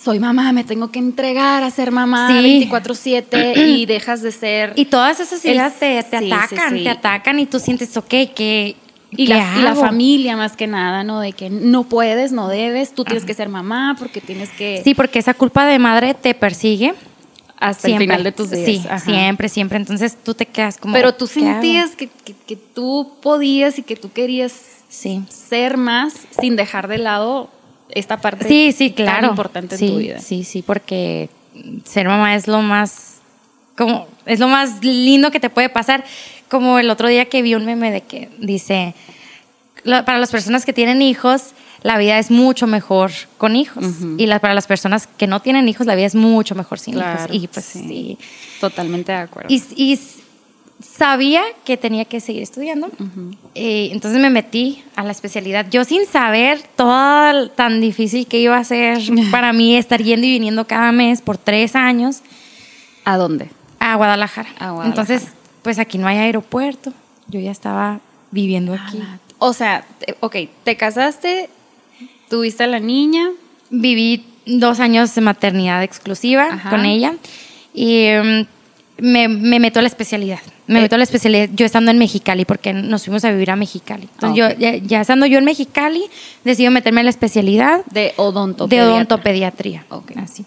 soy 0.00 0.18
mamá, 0.18 0.52
me 0.52 0.64
tengo 0.64 0.90
que 0.90 0.98
entregar 0.98 1.62
a 1.62 1.70
ser 1.70 1.92
mamá 1.92 2.28
Sí. 2.28 2.68
24/7 2.70 3.56
y 3.68 3.86
dejas 3.86 4.20
de 4.22 4.32
ser... 4.32 4.72
Y 4.76 4.86
todas 4.86 5.20
esas 5.20 5.44
El- 5.44 5.52
ideas 5.54 5.74
te, 5.78 6.02
te 6.02 6.18
sí, 6.18 6.24
sí, 6.26 6.32
atacan, 6.32 6.76
sí. 6.78 6.82
te 6.84 6.90
atacan 6.90 7.38
y 7.38 7.46
tú 7.46 7.60
sientes, 7.60 7.96
ok, 7.96 8.08
que... 8.34 8.76
y, 9.12 9.26
¿qué 9.26 9.34
la, 9.34 9.58
y 9.58 9.62
la 9.62 9.74
familia 9.76 10.36
más 10.36 10.56
que 10.56 10.66
nada, 10.66 11.04
¿no? 11.04 11.20
De 11.20 11.32
que 11.32 11.48
no 11.50 11.84
puedes, 11.84 12.32
no 12.32 12.48
debes, 12.48 12.92
tú 12.94 13.04
tienes 13.04 13.24
que 13.24 13.34
ser 13.34 13.48
mamá 13.48 13.94
porque 13.98 14.20
tienes 14.20 14.50
que... 14.50 14.80
Sí, 14.82 14.94
porque 14.94 15.20
esa 15.20 15.34
culpa 15.34 15.64
de 15.66 15.78
madre 15.78 16.14
te 16.14 16.34
persigue. 16.34 16.94
hasta 17.58 17.86
siempre. 17.86 18.06
el 18.06 18.10
final 18.10 18.24
de 18.24 18.32
tus 18.32 18.50
días. 18.50 18.66
Sí, 18.66 18.82
Ajá. 18.88 18.98
siempre, 18.98 19.48
siempre. 19.48 19.78
Entonces 19.78 20.16
tú 20.24 20.34
te 20.34 20.46
quedas 20.46 20.78
como... 20.78 20.94
Pero 20.94 21.14
tú 21.14 21.28
sentías 21.28 21.94
que, 21.94 22.08
que- 22.24 22.34
que 22.34 22.56
tú 22.56 23.12
podías 23.22 23.78
y 23.78 23.82
que 23.82 23.94
tú 23.94 24.10
querías 24.10 24.52
Sí. 24.88 25.22
ser 25.28 25.76
más 25.76 26.14
sin 26.40 26.56
dejar 26.56 26.88
de 26.88 26.98
lado 26.98 27.48
esta 27.94 28.16
parte 28.20 28.46
Sí, 28.48 28.72
sí, 28.72 28.90
tan 28.90 29.04
claro. 29.06 29.26
importante 29.28 29.76
sí, 29.76 29.86
en 29.86 29.92
tu 29.92 29.98
vida. 29.98 30.18
Sí, 30.18 30.44
sí, 30.44 30.62
porque 30.62 31.28
ser 31.84 32.06
mamá 32.08 32.34
es 32.34 32.48
lo 32.48 32.60
más 32.62 33.18
como 33.76 34.06
es 34.26 34.38
lo 34.38 34.48
más 34.48 34.84
lindo 34.84 35.30
que 35.30 35.40
te 35.40 35.50
puede 35.50 35.68
pasar. 35.68 36.04
Como 36.48 36.78
el 36.78 36.90
otro 36.90 37.08
día 37.08 37.26
que 37.26 37.40
vi 37.42 37.54
un 37.54 37.64
meme 37.64 37.90
de 37.90 38.02
que 38.02 38.28
dice 38.38 38.94
"La- 39.84 40.04
para 40.04 40.18
las 40.18 40.30
personas 40.30 40.64
que 40.66 40.72
tienen 40.72 41.00
hijos 41.02 41.52
la 41.82 41.98
vida 41.98 42.18
es 42.18 42.30
mucho 42.30 42.68
mejor 42.68 43.10
con 43.38 43.56
hijos 43.56 43.84
y 44.16 44.26
la- 44.26 44.38
para 44.38 44.54
las 44.54 44.66
personas 44.68 45.08
que 45.08 45.26
no 45.26 45.40
tienen 45.40 45.68
hijos 45.68 45.86
la 45.86 45.94
vida 45.96 46.06
es 46.06 46.14
mucho 46.14 46.54
mejor 46.54 46.78
sin 46.78 46.94
Claro, 46.94 47.24
hijos 47.34 47.42
y 47.42 47.48
pues 47.48 47.64
sí. 47.66 47.78
sí. 47.88 48.18
Totalmente 48.60 49.10
de 49.10 49.18
acuerdo. 49.18 49.48
Y, 49.52 49.60
y 49.74 49.98
sabía 50.82 51.42
que 51.64 51.76
tenía 51.76 52.04
que 52.04 52.20
seguir 52.20 52.42
estudiando. 52.42 52.90
Eh, 53.54 53.90
entonces 53.92 54.20
me 54.20 54.30
metí 54.30 54.82
a 54.96 55.02
la 55.02 55.12
especialidad. 55.12 55.66
Yo 55.70 55.84
sin 55.84 56.06
saber 56.06 56.62
todo 56.76 57.48
tan 57.50 57.80
difícil 57.80 58.26
que 58.26 58.38
iba 58.38 58.56
a 58.56 58.64
ser 58.64 58.98
para 59.30 59.52
mí 59.52 59.76
estar 59.76 60.02
yendo 60.02 60.26
y 60.26 60.30
viniendo 60.30 60.66
cada 60.66 60.92
mes 60.92 61.22
por 61.22 61.38
tres 61.38 61.76
años 61.76 62.22
¿A 63.04 63.16
dónde? 63.16 63.50
a 63.78 63.96
Guadalajara. 63.96 64.48
A 64.60 64.70
Guadalajara. 64.70 64.88
Entonces, 64.88 65.32
pues 65.62 65.78
aquí 65.78 65.98
no 65.98 66.06
hay 66.06 66.18
aeropuerto. 66.18 66.92
Yo 67.28 67.40
ya 67.40 67.50
estaba 67.50 68.00
viviendo 68.30 68.74
aquí. 68.74 69.02
O 69.38 69.52
sea, 69.52 69.84
ok, 70.20 70.36
te 70.62 70.76
casaste, 70.76 71.50
tuviste 72.28 72.62
a 72.64 72.68
la 72.68 72.78
niña, 72.78 73.30
Viví 73.74 74.26
dos 74.44 74.80
años 74.80 75.14
de 75.14 75.22
maternidad 75.22 75.82
exclusiva 75.82 76.44
Ajá. 76.52 76.68
con 76.68 76.84
ella 76.84 77.14
y 77.72 78.04
em, 78.04 78.46
me, 79.02 79.26
me 79.28 79.58
meto 79.58 79.80
a 79.80 79.82
la 79.82 79.88
especialidad. 79.88 80.38
Me 80.68 80.80
meto 80.80 80.94
a 80.94 80.98
la 80.98 81.04
especialidad 81.04 81.48
yo 81.52 81.66
estando 81.66 81.90
en 81.90 81.98
Mexicali 81.98 82.44
porque 82.44 82.72
nos 82.72 83.04
fuimos 83.04 83.24
a 83.24 83.30
vivir 83.32 83.50
a 83.50 83.56
Mexicali. 83.56 84.08
Entonces 84.14 84.44
Ah, 84.44 84.52
yo, 84.54 84.58
ya, 84.58 84.76
ya 84.76 85.00
estando 85.00 85.26
yo 85.26 85.38
en 85.38 85.44
Mexicali, 85.44 86.04
decido 86.44 86.70
meterme 86.70 87.00
a 87.00 87.04
la 87.04 87.10
especialidad 87.10 87.84
de 87.86 88.00
de 88.00 88.14
odontopediatra. 88.16 88.92
odontopediatría. 88.94 89.84
Ok. 89.90 90.12
Así. 90.16 90.44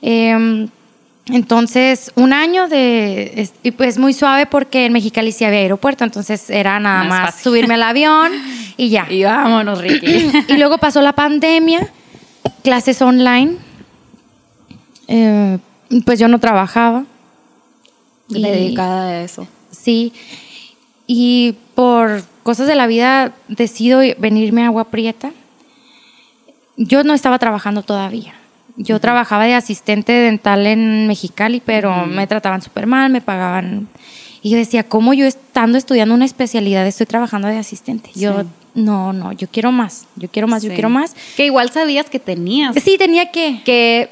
Em, 0.00 0.68
entonces, 1.30 2.10
un 2.14 2.32
año 2.32 2.68
de... 2.68 3.32
es- 3.36 3.52
Y 3.62 3.72
pues 3.72 3.98
muy 3.98 4.14
suave 4.14 4.46
porque 4.46 4.86
en 4.86 4.92
Mexicali 4.94 5.30
sí 5.30 5.44
había 5.44 5.58
aeropuerto, 5.60 6.04
entonces 6.04 6.48
era 6.48 6.80
nada 6.80 7.04
Más 7.04 7.38
subirme 7.40 7.74
al 7.74 7.82
avión 7.82 8.32
y 8.78 8.88
ya. 8.88 9.06
Y 9.10 9.24
vámonos, 9.24 9.78
Ricky. 9.82 10.30
y 10.48 10.56
luego 10.56 10.78
pasó 10.78 11.02
la 11.02 11.12
pandemia, 11.12 11.86
clases 12.64 13.02
online. 13.02 13.56
Eh, 15.06 15.58
pues 16.06 16.18
yo 16.18 16.28
no 16.28 16.38
trabajaba. 16.38 17.04
Y- 18.28 18.42
Dedicada 18.42 19.08
a 19.08 19.22
eso. 19.22 19.46
Sí. 19.70 20.12
Y 21.06 21.54
por 21.74 22.22
cosas 22.42 22.66
de 22.66 22.74
la 22.74 22.86
vida 22.86 23.32
decido 23.48 24.00
venirme 24.18 24.62
a 24.62 24.66
Agua 24.66 24.84
Prieta. 24.84 25.32
Yo 26.76 27.02
no 27.04 27.14
estaba 27.14 27.38
trabajando 27.38 27.82
todavía. 27.82 28.34
Yo 28.76 29.00
trabajaba 29.00 29.44
de 29.44 29.54
asistente 29.54 30.12
dental 30.12 30.66
en 30.66 31.08
Mexicali, 31.08 31.60
pero 31.64 32.06
me 32.06 32.26
trataban 32.28 32.62
súper 32.62 32.86
mal, 32.86 33.10
me 33.10 33.20
pagaban. 33.20 33.88
Y 34.40 34.50
yo 34.50 34.56
decía, 34.56 34.84
¿cómo 34.84 35.14
yo 35.14 35.26
estando 35.26 35.78
estudiando 35.78 36.14
una 36.14 36.24
especialidad 36.24 36.86
estoy 36.86 37.06
trabajando 37.06 37.48
de 37.48 37.56
asistente? 37.58 38.10
Yo, 38.14 38.44
no, 38.74 39.12
no, 39.12 39.32
yo 39.32 39.48
quiero 39.50 39.72
más, 39.72 40.06
yo 40.14 40.28
quiero 40.30 40.46
más, 40.46 40.62
yo 40.62 40.70
quiero 40.72 40.88
más. 40.90 41.16
Que 41.36 41.46
igual 41.46 41.70
sabías 41.72 42.08
que 42.08 42.20
tenías 42.20 42.76
Sí, 42.80 42.96
tenía 42.98 43.32
que. 43.32 43.62
que 43.64 44.10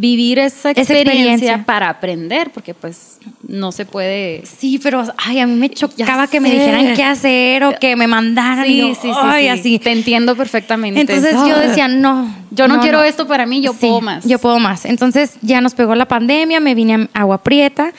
vivir 0.00 0.38
esa 0.38 0.70
Esa 0.70 0.80
experiencia, 0.80 1.32
experiencia. 1.32 1.64
para 1.66 1.88
aprender, 1.88 2.50
porque 2.52 2.72
pues 2.72 3.18
no 3.46 3.72
se 3.72 3.84
puede... 3.84 4.42
Sí, 4.46 4.78
pero 4.80 5.02
ay, 5.16 5.40
a 5.40 5.46
mí 5.46 5.54
me 5.56 5.68
chocaba 5.70 6.26
que 6.28 6.40
me 6.40 6.50
dijeran 6.50 6.94
qué 6.94 7.02
hacer 7.02 7.64
o 7.64 7.72
que 7.80 7.96
me 7.96 8.06
mandaran. 8.06 8.70
y 8.70 8.78
yo, 8.78 8.92
ay, 9.22 9.48
así. 9.48 9.78
Te 9.78 9.90
entiendo 9.90 10.36
perfectamente. 10.36 11.00
Entonces 11.00 11.32
yo 11.32 11.56
Ah. 11.56 11.60
decía, 11.60 11.88
no. 11.88 12.32
Yo 12.50 12.68
no, 12.68 12.80
quiero 12.80 13.02
esto 13.02 13.26
para 13.26 13.44
mí, 13.46 13.60
yo 13.60 13.72
Sí, 13.72 13.78
puedo 13.80 14.00
más. 14.00 14.24
Yo 14.24 14.38
puedo 14.38 14.58
más. 14.60 14.84
Entonces 14.84 15.34
ya 15.42 15.60
nos 15.60 15.74
pegó 15.74 15.94
la 15.96 16.06
pandemia, 16.06 16.60
me 16.60 16.74
vine 16.76 17.08
a 17.12 17.20
Agua 17.20 17.38
Prieta. 17.42 17.92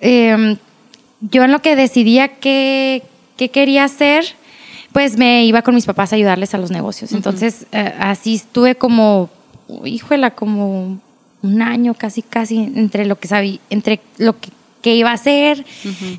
Eh, 0.00 0.56
yo 1.20 1.42
en 1.44 1.50
lo 1.52 1.60
que 1.60 1.74
decidía 1.76 2.28
qué, 2.28 3.02
qué 3.36 3.48
quería 3.50 3.84
hacer, 3.84 4.24
pues 4.92 5.16
me 5.18 5.44
iba 5.44 5.62
con 5.62 5.74
mis 5.74 5.86
papás 5.86 6.12
a 6.12 6.16
ayudarles 6.16 6.54
a 6.54 6.58
los 6.58 6.70
negocios. 6.70 7.12
Entonces 7.12 7.66
eh, 7.72 7.92
así 7.98 8.34
estuve 8.36 8.76
como, 8.76 9.28
híjola, 9.84 10.30
como 10.30 11.00
un 11.46 11.62
año 11.62 11.94
casi, 11.94 12.22
casi 12.22 12.58
entre 12.58 13.06
lo 13.06 13.16
que 13.18 13.28
sabía, 13.28 13.58
entre 13.70 14.00
lo 14.18 14.38
que, 14.38 14.50
que 14.82 14.94
iba 14.94 15.10
a 15.10 15.14
hacer. 15.14 15.64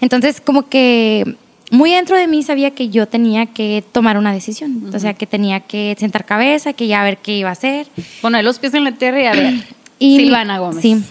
Entonces 0.01 0.41
como 0.41 0.67
que 0.69 1.35
muy 1.71 1.91
dentro 1.91 2.15
de 2.17 2.27
mí 2.27 2.43
sabía 2.43 2.71
que 2.71 2.89
yo 2.89 3.07
tenía 3.07 3.45
que 3.47 3.83
tomar 3.91 4.17
una 4.17 4.31
decisión. 4.33 4.89
O 4.93 4.99
sea, 4.99 5.13
que 5.13 5.27
tenía 5.27 5.59
que 5.61 5.95
sentar 5.99 6.25
cabeza, 6.25 6.73
que 6.73 6.87
ya 6.87 7.03
ver 7.03 7.17
qué 7.17 7.37
iba 7.37 7.49
a 7.49 7.53
hacer. 7.53 7.87
Poner 8.21 8.43
los 8.43 8.57
pies 8.59 8.73
en 8.73 8.83
la 8.85 8.93
tierra 8.93 9.21
y 9.21 9.25
a 9.25 9.31
ver. 9.33 9.53
Y 9.99 10.17
Silvana 10.17 10.53
mi- 10.53 10.59
Gómez. 10.59 10.81
Sí. 10.81 11.03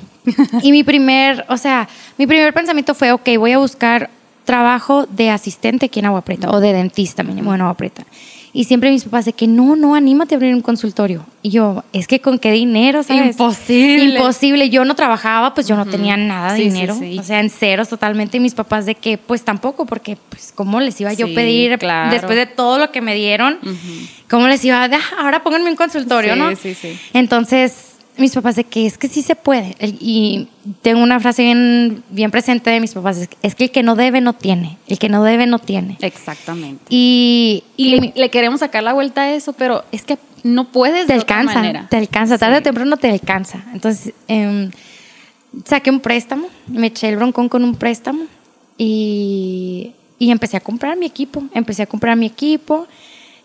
y 0.62 0.70
mi 0.72 0.84
primer, 0.84 1.44
o 1.48 1.56
sea, 1.56 1.88
mi 2.18 2.26
primer 2.28 2.54
pensamiento 2.54 2.94
fue, 2.94 3.10
ok, 3.12 3.28
voy 3.38 3.50
a 3.52 3.58
buscar 3.58 4.10
trabajo 4.44 5.06
de 5.06 5.30
asistente 5.30 5.86
aquí 5.86 5.98
en 5.98 6.06
Agua 6.06 6.20
Prieta 6.22 6.50
o 6.50 6.60
de 6.60 6.72
dentista 6.72 7.24
mínimo 7.24 7.52
en 7.52 7.62
Agua 7.62 7.74
Prieta. 7.74 8.04
Y 8.58 8.64
siempre 8.64 8.90
mis 8.90 9.04
papás 9.04 9.26
de 9.26 9.34
que 9.34 9.46
no, 9.46 9.76
no, 9.76 9.94
anímate 9.94 10.34
a 10.34 10.36
abrir 10.38 10.54
un 10.54 10.62
consultorio. 10.62 11.26
Y 11.42 11.50
yo, 11.50 11.84
es 11.92 12.06
que 12.08 12.20
con 12.20 12.38
qué 12.38 12.52
dinero, 12.52 13.02
¿sabes? 13.02 13.32
Imposible. 13.32 14.16
Imposible. 14.18 14.70
Yo 14.70 14.86
no 14.86 14.94
trabajaba, 14.94 15.52
pues 15.52 15.68
yo 15.68 15.76
no 15.76 15.84
tenía 15.84 16.16
nada 16.16 16.52
de 16.54 16.58
Sí, 16.60 16.62
sí, 16.64 16.70
dinero. 16.70 16.96
sí. 16.98 17.18
O 17.18 17.22
sea, 17.22 17.40
en 17.40 17.50
ceros 17.50 17.90
totalmente. 17.90 18.38
Y 18.38 18.40
mis 18.40 18.54
papás 18.54 18.86
de 18.86 18.94
que, 18.94 19.18
pues 19.18 19.44
tampoco, 19.44 19.84
porque, 19.84 20.16
pues, 20.30 20.52
¿cómo 20.54 20.80
les 20.80 20.98
iba 21.02 21.12
yo 21.12 21.26
a 21.26 21.28
Sí, 21.28 21.34
pedir 21.34 21.78
claro. 21.78 22.10
después 22.10 22.34
de 22.36 22.46
todo 22.46 22.78
lo 22.78 22.90
que 22.92 23.02
me 23.02 23.14
dieron? 23.14 23.58
¿Cómo 24.30 24.48
les 24.48 24.64
iba 24.64 24.82
a 24.82 24.88
dar? 24.88 25.00
Ahora 25.18 25.42
pónganme 25.42 25.68
un 25.68 25.76
consultorio, 25.76 26.32
Sí, 26.32 26.38
¿no? 26.40 26.56
sí, 26.56 26.74
sí. 26.74 26.98
Entonces, 27.12 27.95
mis 28.18 28.32
papás 28.34 28.56
de 28.56 28.64
que 28.64 28.86
es 28.86 28.96
que 28.98 29.08
sí 29.08 29.22
se 29.22 29.34
puede. 29.36 29.76
Y 30.00 30.48
tengo 30.82 31.02
una 31.02 31.20
frase 31.20 31.42
bien, 31.42 32.02
bien 32.10 32.30
presente 32.30 32.70
de 32.70 32.80
mis 32.80 32.94
papás, 32.94 33.18
es 33.18 33.28
que- 33.28 33.36
es 33.42 33.54
que 33.54 33.64
el 33.64 33.70
que 33.70 33.82
no 33.82 33.94
debe 33.96 34.20
no 34.20 34.32
tiene, 34.32 34.78
el 34.88 34.98
que 34.98 35.08
no 35.08 35.22
debe 35.22 35.46
no 35.46 35.58
tiene. 35.58 35.96
Exactamente. 36.00 36.84
Y, 36.88 37.64
Y 37.76 37.88
le, 37.90 38.12
le 38.16 38.30
queremos 38.30 38.60
sacar 38.60 38.82
la 38.82 38.92
vuelta 38.94 39.22
a 39.22 39.34
eso, 39.34 39.52
pero 39.52 39.84
es 39.92 40.02
que 40.02 40.18
no 40.44 40.68
puedes 40.72 41.06
te 41.06 41.12
de 41.14 41.18
otra 41.18 41.38
alcanza, 41.40 41.58
manera. 41.60 41.86
te 41.90 41.96
alcanza, 41.96 42.38
tarde 42.38 42.56
Sí. 42.56 42.60
o 42.60 42.62
temprano 42.62 42.96
te 42.96 43.10
alcanza. 43.10 43.64
Entonces, 43.72 44.14
em, 44.28 44.70
saqué 45.64 45.90
un 45.90 46.00
préstamo, 46.00 46.48
me 46.68 46.86
eché 46.88 47.08
el 47.08 47.16
broncón 47.16 47.48
con 47.48 47.64
un 47.64 47.74
préstamo 47.74 48.24
y, 48.78 49.92
y 50.18 50.30
empecé 50.30 50.56
a 50.56 50.60
comprar 50.60 50.96
mi 50.96 51.06
equipo, 51.06 51.42
empecé 51.54 51.82
a 51.82 51.86
comprar 51.86 52.16
mi 52.16 52.26
equipo. 52.26 52.86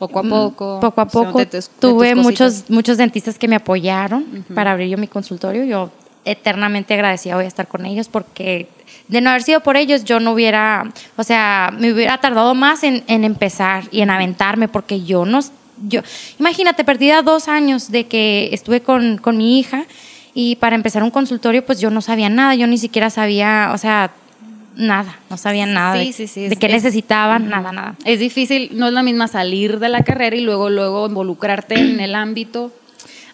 Poco 0.01 0.17
a 0.19 0.23
Mm, 0.23 0.29
poco. 0.29 0.79
Poco 0.81 1.01
a 1.01 1.05
poco. 1.07 1.37
de 1.37 1.45
tus- 1.45 1.67
de 1.69 1.73
Tuve 1.79 2.15
muchos, 2.15 2.63
muchos 2.69 2.97
dentistas 2.97 3.37
que 3.37 3.47
me 3.47 3.55
apoyaron 3.55 4.43
para 4.55 4.71
abrir 4.71 4.89
yo 4.89 4.97
mi 4.97 5.07
consultorio. 5.07 5.63
Yo 5.63 5.91
eternamente 6.25 6.95
agradecida 6.95 7.35
voy 7.35 7.45
a 7.45 7.47
estar 7.47 7.67
con 7.67 7.85
ellos 7.85 8.07
porque 8.07 8.67
de 9.07 9.21
no 9.21 9.29
haber 9.29 9.43
sido 9.43 9.59
por 9.61 9.77
ellos 9.77 10.03
yo 10.03 10.19
no 10.19 10.31
hubiera, 10.33 10.91
o 11.17 11.23
sea, 11.23 11.71
me 11.77 11.93
hubiera 11.93 12.17
tardado 12.19 12.55
más 12.55 12.83
en, 12.83 13.03
en 13.05 13.23
empezar 13.23 13.83
y 13.91 14.01
en 14.01 14.09
aventarme 14.09 14.67
porque 14.67 15.03
yo 15.03 15.25
no, 15.25 15.39
yo, 15.87 16.01
imagínate, 16.39 16.83
perdida 16.83 17.21
dos 17.21 17.47
años 17.47 17.91
de 17.91 18.07
que 18.07 18.49
estuve 18.53 18.81
con, 18.81 19.17
con 19.19 19.37
mi 19.37 19.59
hija 19.59 19.85
y 20.33 20.55
para 20.55 20.75
empezar 20.75 21.03
un 21.03 21.11
consultorio 21.11 21.63
pues 21.65 21.79
yo 21.79 21.91
no 21.91 22.01
sabía 22.01 22.29
nada, 22.29 22.55
yo 22.55 22.65
ni 22.65 22.77
siquiera 22.79 23.09
sabía, 23.11 23.71
o 23.73 23.77
sea, 23.77 24.11
nada, 24.75 25.17
no 25.29 25.37
sabía 25.37 25.65
nada 25.65 25.99
Sí, 25.99 26.07
de, 26.07 26.13
sí, 26.13 26.27
sí, 26.27 26.41
de 26.41 26.47
es- 26.53 26.59
qué 26.59 26.67
es- 26.67 26.71
necesitaban, 26.73 27.49
nada, 27.49 27.71
nada. 27.71 27.95
Es 28.05 28.19
difícil, 28.19 28.71
no 28.73 28.87
es 28.87 28.93
la 28.93 29.03
misma 29.03 29.27
salir 29.27 29.79
de 29.79 29.89
la 29.89 30.03
carrera 30.03 30.35
y 30.35 30.41
luego, 30.41 30.69
luego 30.69 31.07
involucrarte 31.07 31.75
en 31.75 31.99
el 31.99 32.15
ámbito 32.15 32.71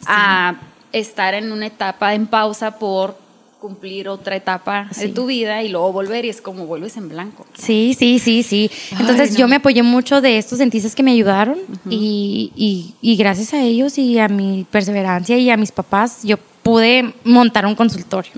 a 0.05 0.55
estar 0.93 1.33
en 1.33 1.51
una 1.51 1.67
etapa 1.67 2.13
en 2.15 2.27
pausa 2.27 2.79
por 2.79 3.17
cumplir 3.59 4.07
otra 4.07 4.35
etapa 4.35 4.87
de 4.95 5.07
Sí. 5.07 5.11
tu 5.13 5.25
vida 5.25 5.63
y 5.63 5.69
luego 5.69 5.91
volver 5.91 6.25
y 6.25 6.29
es 6.29 6.41
como 6.41 6.67
vuelves 6.67 6.95
en 6.95 7.09
blanco. 7.09 7.45
Sí, 7.57 7.95
sí, 7.97 8.19
sí, 8.19 8.43
sí. 8.43 8.69
Entonces 8.91 9.29
Ay, 9.29 9.33
no. 9.33 9.39
yo 9.39 9.47
me 9.47 9.55
apoyé 9.55 9.81
mucho 9.81 10.21
de 10.21 10.37
estos 10.37 10.59
dentistas 10.59 10.93
que 10.93 11.01
me 11.01 11.11
ayudaron 11.11 11.57
y, 11.89 12.51
y- 12.55 12.93
y 13.01 13.15
gracias 13.17 13.53
a 13.55 13.61
ellos 13.63 13.97
y 13.97 14.19
a 14.19 14.27
mi 14.27 14.65
perseverancia 14.69 15.37
y 15.37 15.49
a 15.49 15.57
mis 15.57 15.71
papás 15.71 16.19
yo 16.23 16.37
pude 16.61 17.13
montar 17.23 17.65
un 17.65 17.73
consultorio. 17.75 18.31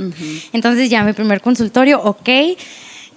Entonces 0.54 0.90
ya 0.90 1.04
mi 1.04 1.12
primer 1.14 1.42
consultorio, 1.42 2.02
ok. 2.02 2.30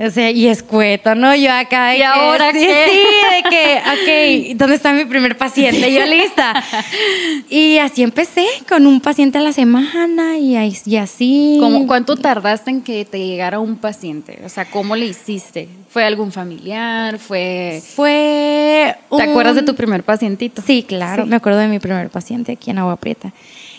O 0.04 0.10
sea, 0.10 0.32
y 0.32 0.48
escueto, 0.48 1.14
¿no? 1.14 1.32
Yo 1.36 1.52
acá 1.52 1.90
de 1.90 1.96
¿Y 1.96 1.98
que, 1.98 2.04
ahora 2.04 2.50
sí, 2.50 2.58
qué? 2.58 2.86
Sí, 2.90 2.98
de 3.36 3.50
que, 3.50 4.52
ok, 4.52 4.58
¿dónde 4.58 4.74
está 4.74 4.92
mi 4.92 5.04
primer 5.04 5.38
paciente? 5.38 5.92
Yo 5.92 6.04
lista. 6.06 6.54
Y 7.48 7.78
así 7.78 8.02
empecé, 8.02 8.46
con 8.68 8.86
un 8.86 9.00
paciente 9.00 9.38
a 9.38 9.40
la 9.42 9.52
semana 9.52 10.38
y, 10.38 10.56
así. 10.96 11.58
¿Cómo, 11.60 11.86
¿Cuánto 11.86 12.16
tardaste 12.16 12.70
en 12.70 12.82
que 12.82 13.04
te 13.04 13.24
llegara 13.24 13.60
un 13.60 13.76
paciente? 13.76 14.40
O 14.44 14.48
sea, 14.48 14.64
¿cómo 14.64 14.96
le 14.96 15.06
hiciste? 15.06 15.68
¿Fue 15.88 16.04
algún 16.04 16.32
familiar? 16.32 17.18
¿Fue... 17.18 17.82
Fue 17.94 18.96
¿Te 19.16 19.22
acuerdas 19.22 19.54
de 19.54 19.62
tu 19.62 19.74
primer 19.74 20.02
pacientito? 20.02 20.62
Sí, 20.62 20.82
claro, 20.82 21.24
Sí. 21.24 21.28
me 21.28 21.36
acuerdo 21.36 21.60
de 21.60 21.68
mi 21.68 21.78
primer 21.78 22.08
paciente 22.10 22.52
aquí 22.52 22.70
en 22.70 22.78
Agua 22.78 22.96
Prieta. 22.96 23.32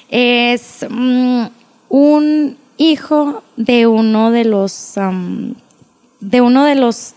Es 0.10 0.86
mm, 0.88 1.46
un 1.90 2.58
hijo 2.78 3.44
de 3.58 3.88
uno 3.88 4.32
de 4.32 4.46
los 4.46 4.98
de 6.24 6.42
uno 6.42 6.66
de 6.66 6.76
los 6.76 7.14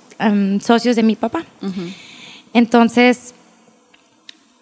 socios 0.60 0.96
de 0.96 1.02
mi 1.02 1.16
papá. 1.16 1.44
Entonces 2.52 3.34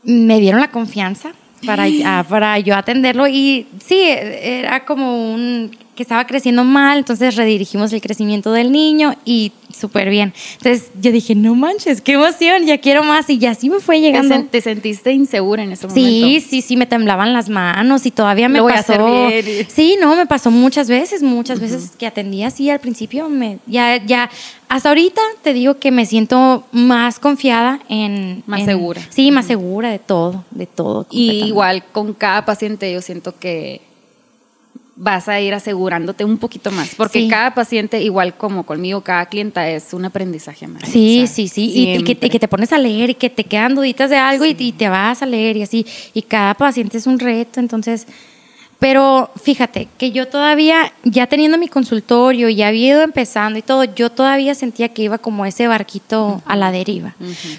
me 0.02 0.40
dieron 0.40 0.60
la 0.60 0.70
confianza 0.70 1.32
para, 1.64 1.84
ah, 2.04 2.24
para 2.28 2.58
yo 2.58 2.76
atenderlo 2.76 3.26
y 3.26 3.66
sí, 3.84 4.02
era 4.06 4.84
como 4.84 5.32
un 5.32 5.70
que 5.94 6.02
estaba 6.02 6.26
creciendo 6.26 6.64
mal, 6.64 6.98
entonces 6.98 7.36
redirigimos 7.36 7.92
el 7.92 8.00
crecimiento 8.00 8.52
del 8.52 8.72
niño 8.72 9.14
y 9.24 9.52
súper 9.72 10.10
bien. 10.10 10.32
Entonces 10.58 10.90
yo 11.00 11.12
dije, 11.12 11.34
no 11.34 11.54
manches, 11.54 12.00
qué 12.00 12.12
emoción, 12.12 12.64
ya 12.66 12.78
quiero 12.78 13.02
más 13.04 13.28
y 13.30 13.38
ya 13.38 13.50
así 13.52 13.70
me 13.70 13.80
fue 13.80 13.96
¿Te, 13.96 14.00
llegando. 14.02 14.44
te 14.50 14.60
sentiste 14.60 15.12
insegura 15.12 15.62
en 15.62 15.72
ese 15.72 15.86
momento? 15.86 16.08
Sí, 16.08 16.44
sí, 16.48 16.62
sí, 16.62 16.76
me 16.76 16.86
temblaban 16.86 17.32
las 17.32 17.48
manos 17.48 18.06
y 18.06 18.10
todavía 18.10 18.48
me 18.48 18.58
Lo 18.58 18.64
voy 18.64 18.72
a 18.72 18.76
pasó. 18.76 18.92
hacer 18.94 19.44
bien. 19.44 19.66
Sí, 19.68 19.96
no, 20.00 20.16
me 20.16 20.26
pasó 20.26 20.50
muchas 20.50 20.88
veces, 20.88 21.22
muchas 21.22 21.60
veces 21.60 21.92
que 21.98 22.06
atendí 22.06 22.42
así 22.42 22.70
al 22.70 22.80
principio. 22.80 23.28
Me, 23.28 23.58
ya, 23.66 23.96
ya, 24.04 24.30
hasta 24.68 24.88
ahorita 24.88 25.20
te 25.42 25.52
digo 25.52 25.78
que 25.78 25.90
me 25.90 26.06
siento 26.06 26.64
más 26.72 27.18
confiada 27.18 27.80
en. 27.88 28.42
Más 28.46 28.60
en- 28.60 28.66
segura. 28.66 29.00
Sí, 29.10 29.30
más 29.30 29.46
segura 29.46 29.90
de 29.90 29.98
todo, 29.98 30.44
de 30.50 30.66
todo. 30.66 31.06
Y 31.10 31.44
igual 31.44 31.84
con 31.92 32.14
cada 32.14 32.44
paciente 32.44 32.92
yo 32.92 33.00
siento 33.02 33.38
que 33.38 33.80
vas 34.96 35.28
a 35.28 35.40
ir 35.40 35.52
asegurándote 35.54 36.24
un 36.24 36.38
poquito 36.38 36.70
más, 36.70 36.94
porque 36.96 37.20
Sí. 37.22 37.28
cada 37.28 37.54
paciente, 37.54 38.00
igual 38.00 38.36
como 38.36 38.64
conmigo, 38.64 39.00
cada 39.00 39.26
clienta 39.26 39.68
es 39.68 39.92
un 39.92 40.04
aprendizaje 40.04 40.66
más. 40.68 40.88
Sí, 40.88 41.22
O 41.22 41.26
sea, 41.26 41.34
sí, 41.34 41.48
sí. 41.48 41.72
Y, 41.74 41.96
y 41.96 42.02
que, 42.04 42.14
te 42.38 42.48
pones 42.48 42.72
a 42.72 42.78
leer 42.78 43.10
y 43.10 43.14
que 43.14 43.28
te 43.30 43.44
quedan 43.44 43.74
duditas 43.74 44.08
de 44.10 44.16
algo 44.16 44.44
y, 44.44 44.54
y 44.58 44.72
te 44.72 44.88
vas 44.88 45.22
a 45.22 45.26
leer 45.26 45.56
y 45.56 45.62
así. 45.62 45.84
Y 46.12 46.22
cada 46.22 46.54
paciente 46.54 46.98
es 46.98 47.06
un 47.06 47.18
reto, 47.18 47.58
entonces. 47.60 48.06
Pero 48.78 49.30
fíjate 49.42 49.88
que 49.96 50.10
yo 50.10 50.28
todavía, 50.28 50.92
ya 51.04 51.26
teniendo 51.26 51.56
mi 51.56 51.68
consultorio, 51.68 52.48
ya 52.50 52.68
había 52.68 52.88
ido 52.88 53.02
empezando 53.02 53.58
y 53.58 53.62
todo, 53.62 53.84
yo 53.84 54.10
todavía 54.10 54.54
sentía 54.54 54.90
que 54.90 55.02
iba 55.02 55.16
como 55.18 55.46
ese 55.46 55.66
barquito 55.68 56.42
a 56.44 56.54
la 56.56 56.70
deriva. 56.70 57.14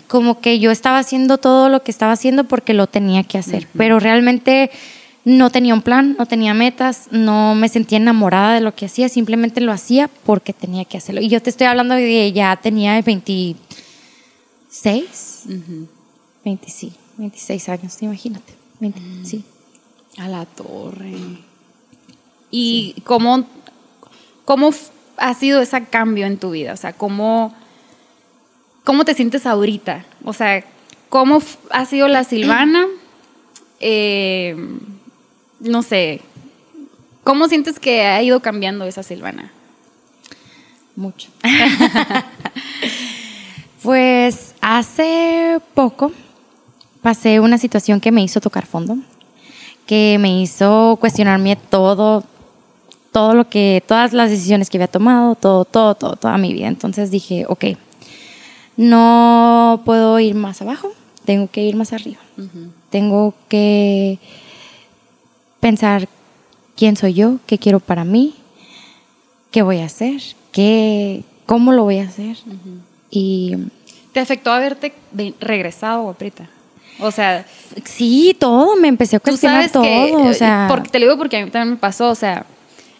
Como 0.08 0.40
que 0.40 0.60
yo 0.60 0.72
estaba 0.72 1.00
haciendo 1.00 1.38
todo 1.38 1.70
lo 1.70 1.82
que 1.84 1.90
estaba 1.90 2.12
haciendo 2.12 2.44
porque 2.44 2.74
lo 2.74 2.86
tenía 2.88 3.24
que 3.24 3.38
hacer. 3.40 3.68
Pero 3.76 4.00
realmente 4.00 4.70
no 5.26 5.50
tenía 5.50 5.74
un 5.74 5.82
plan, 5.82 6.16
no 6.20 6.28
tenía 6.28 6.54
metas, 6.54 7.08
no 7.10 7.56
me 7.56 7.68
sentía 7.68 7.98
enamorada 7.98 8.54
de 8.54 8.62
lo 8.62 8.76
que 8.76 8.86
hacía, 8.86 9.10
simplemente 9.10 9.60
lo 9.60 9.72
hacía 9.72 10.08
porque 10.24 10.54
tenía 10.54 10.86
que 10.86 10.98
hacerlo. 10.98 11.20
Y 11.20 11.30
yo 11.30 11.42
te 11.42 11.50
estoy 11.50 11.66
hablando 11.66 11.96
de 11.96 12.32
ya 12.32 12.56
tenía 12.58 13.02
26, 13.02 15.46
20, 16.46 16.70
sí, 16.70 16.94
26 17.18 17.70
años, 17.70 18.00
imagínate. 18.02 18.54
20, 18.80 19.02
Sí. 19.24 19.44
A 20.18 20.30
la 20.30 20.46
torre. 20.46 21.14
¿Y 22.52 22.96
cómo, 23.04 23.46
cómo 24.46 24.70
ha 25.18 25.34
sido 25.34 25.62
ese 25.62 25.84
cambio 25.86 26.28
en 26.28 26.38
tu 26.38 26.52
vida? 26.52 26.72
O 26.72 26.78
sea, 26.78 26.94
¿cómo, 26.94 27.54
cómo 28.84 29.06
te 29.06 29.16
sientes 29.16 29.48
ahorita? 29.48 30.06
O 30.24 30.34
sea, 30.34 30.64
¿cómo 31.10 31.42
ha 31.72 31.86
sido 31.86 32.08
la 32.08 32.24
Silvana? 32.24 32.86
Eh, 33.82 34.56
no 35.66 35.82
sé, 35.82 36.22
¿cómo 37.24 37.48
sientes 37.48 37.80
que 37.80 38.04
ha 38.04 38.22
ido 38.22 38.40
cambiando 38.40 38.86
esa 38.86 39.04
Silvana? 39.04 39.52
Mucho. 40.96 41.30
pues 43.84 44.56
hace 44.62 45.60
poco 45.74 46.12
pasé 47.02 47.40
una 47.40 47.58
situación 47.58 48.00
que 48.00 48.12
me 48.12 48.24
hizo 48.24 48.40
tocar 48.40 48.66
fondo, 48.66 48.98
que 49.86 50.18
me 50.20 50.42
hizo 50.42 50.98
cuestionarme 51.00 51.56
todo, 51.56 52.24
todo 53.12 53.34
lo 53.34 53.50
que, 53.50 53.84
todas 53.86 54.14
las 54.14 54.30
decisiones 54.30 54.70
que 54.70 54.78
había 54.78 54.88
tomado, 54.88 55.36
todo, 55.36 55.66
todo, 55.66 55.96
todo, 55.96 56.16
toda 56.16 56.38
mi 56.38 56.54
vida. 56.54 56.68
Entonces 56.68 57.12
dije, 57.12 57.46
ok, 57.48 57.66
no 58.78 59.82
puedo 59.86 60.20
ir 60.20 60.36
más 60.36 60.62
abajo, 60.62 60.92
tengo 61.26 61.50
que 61.50 61.64
ir 61.64 61.76
más 61.76 61.94
arriba. 61.94 62.20
Tengo 62.90 63.34
que 63.50 64.20
pensar 65.66 66.08
quién 66.78 66.96
soy 66.96 67.16
yo, 67.16 67.40
qué 67.48 67.58
quiero 67.58 67.80
para 67.80 68.04
mí, 68.04 68.36
qué 69.50 69.64
voy 69.64 69.80
a 69.80 69.86
hacer, 69.86 70.22
qué, 70.52 71.24
cómo 71.48 71.72
lo 71.72 71.86
voy 71.86 71.98
a 71.98 72.04
hacer. 72.04 72.38
Y 73.10 73.56
¿Te 74.14 74.20
afectó 74.20 74.52
haberte 74.52 74.94
regresado, 75.42 76.04
guaprita? 76.04 76.48
O 77.00 77.10
sea, 77.10 77.48
sí, 77.84 78.38
todo, 78.40 78.76
me 78.76 78.90
empecé 78.90 79.16
a 79.16 79.20
cuestionar 79.20 79.68
todo. 79.72 79.82
que, 79.82 80.12
o 80.14 80.30
eh, 80.30 80.34
sea, 80.36 80.68
porque, 80.70 80.90
te 80.90 81.00
lo 81.00 81.08
digo 81.08 81.18
porque 81.18 81.38
a 81.38 81.44
mí 81.44 81.50
también 81.50 81.72
me 81.72 81.80
pasó, 81.80 82.12
o 82.12 82.16
sea, 82.16 82.46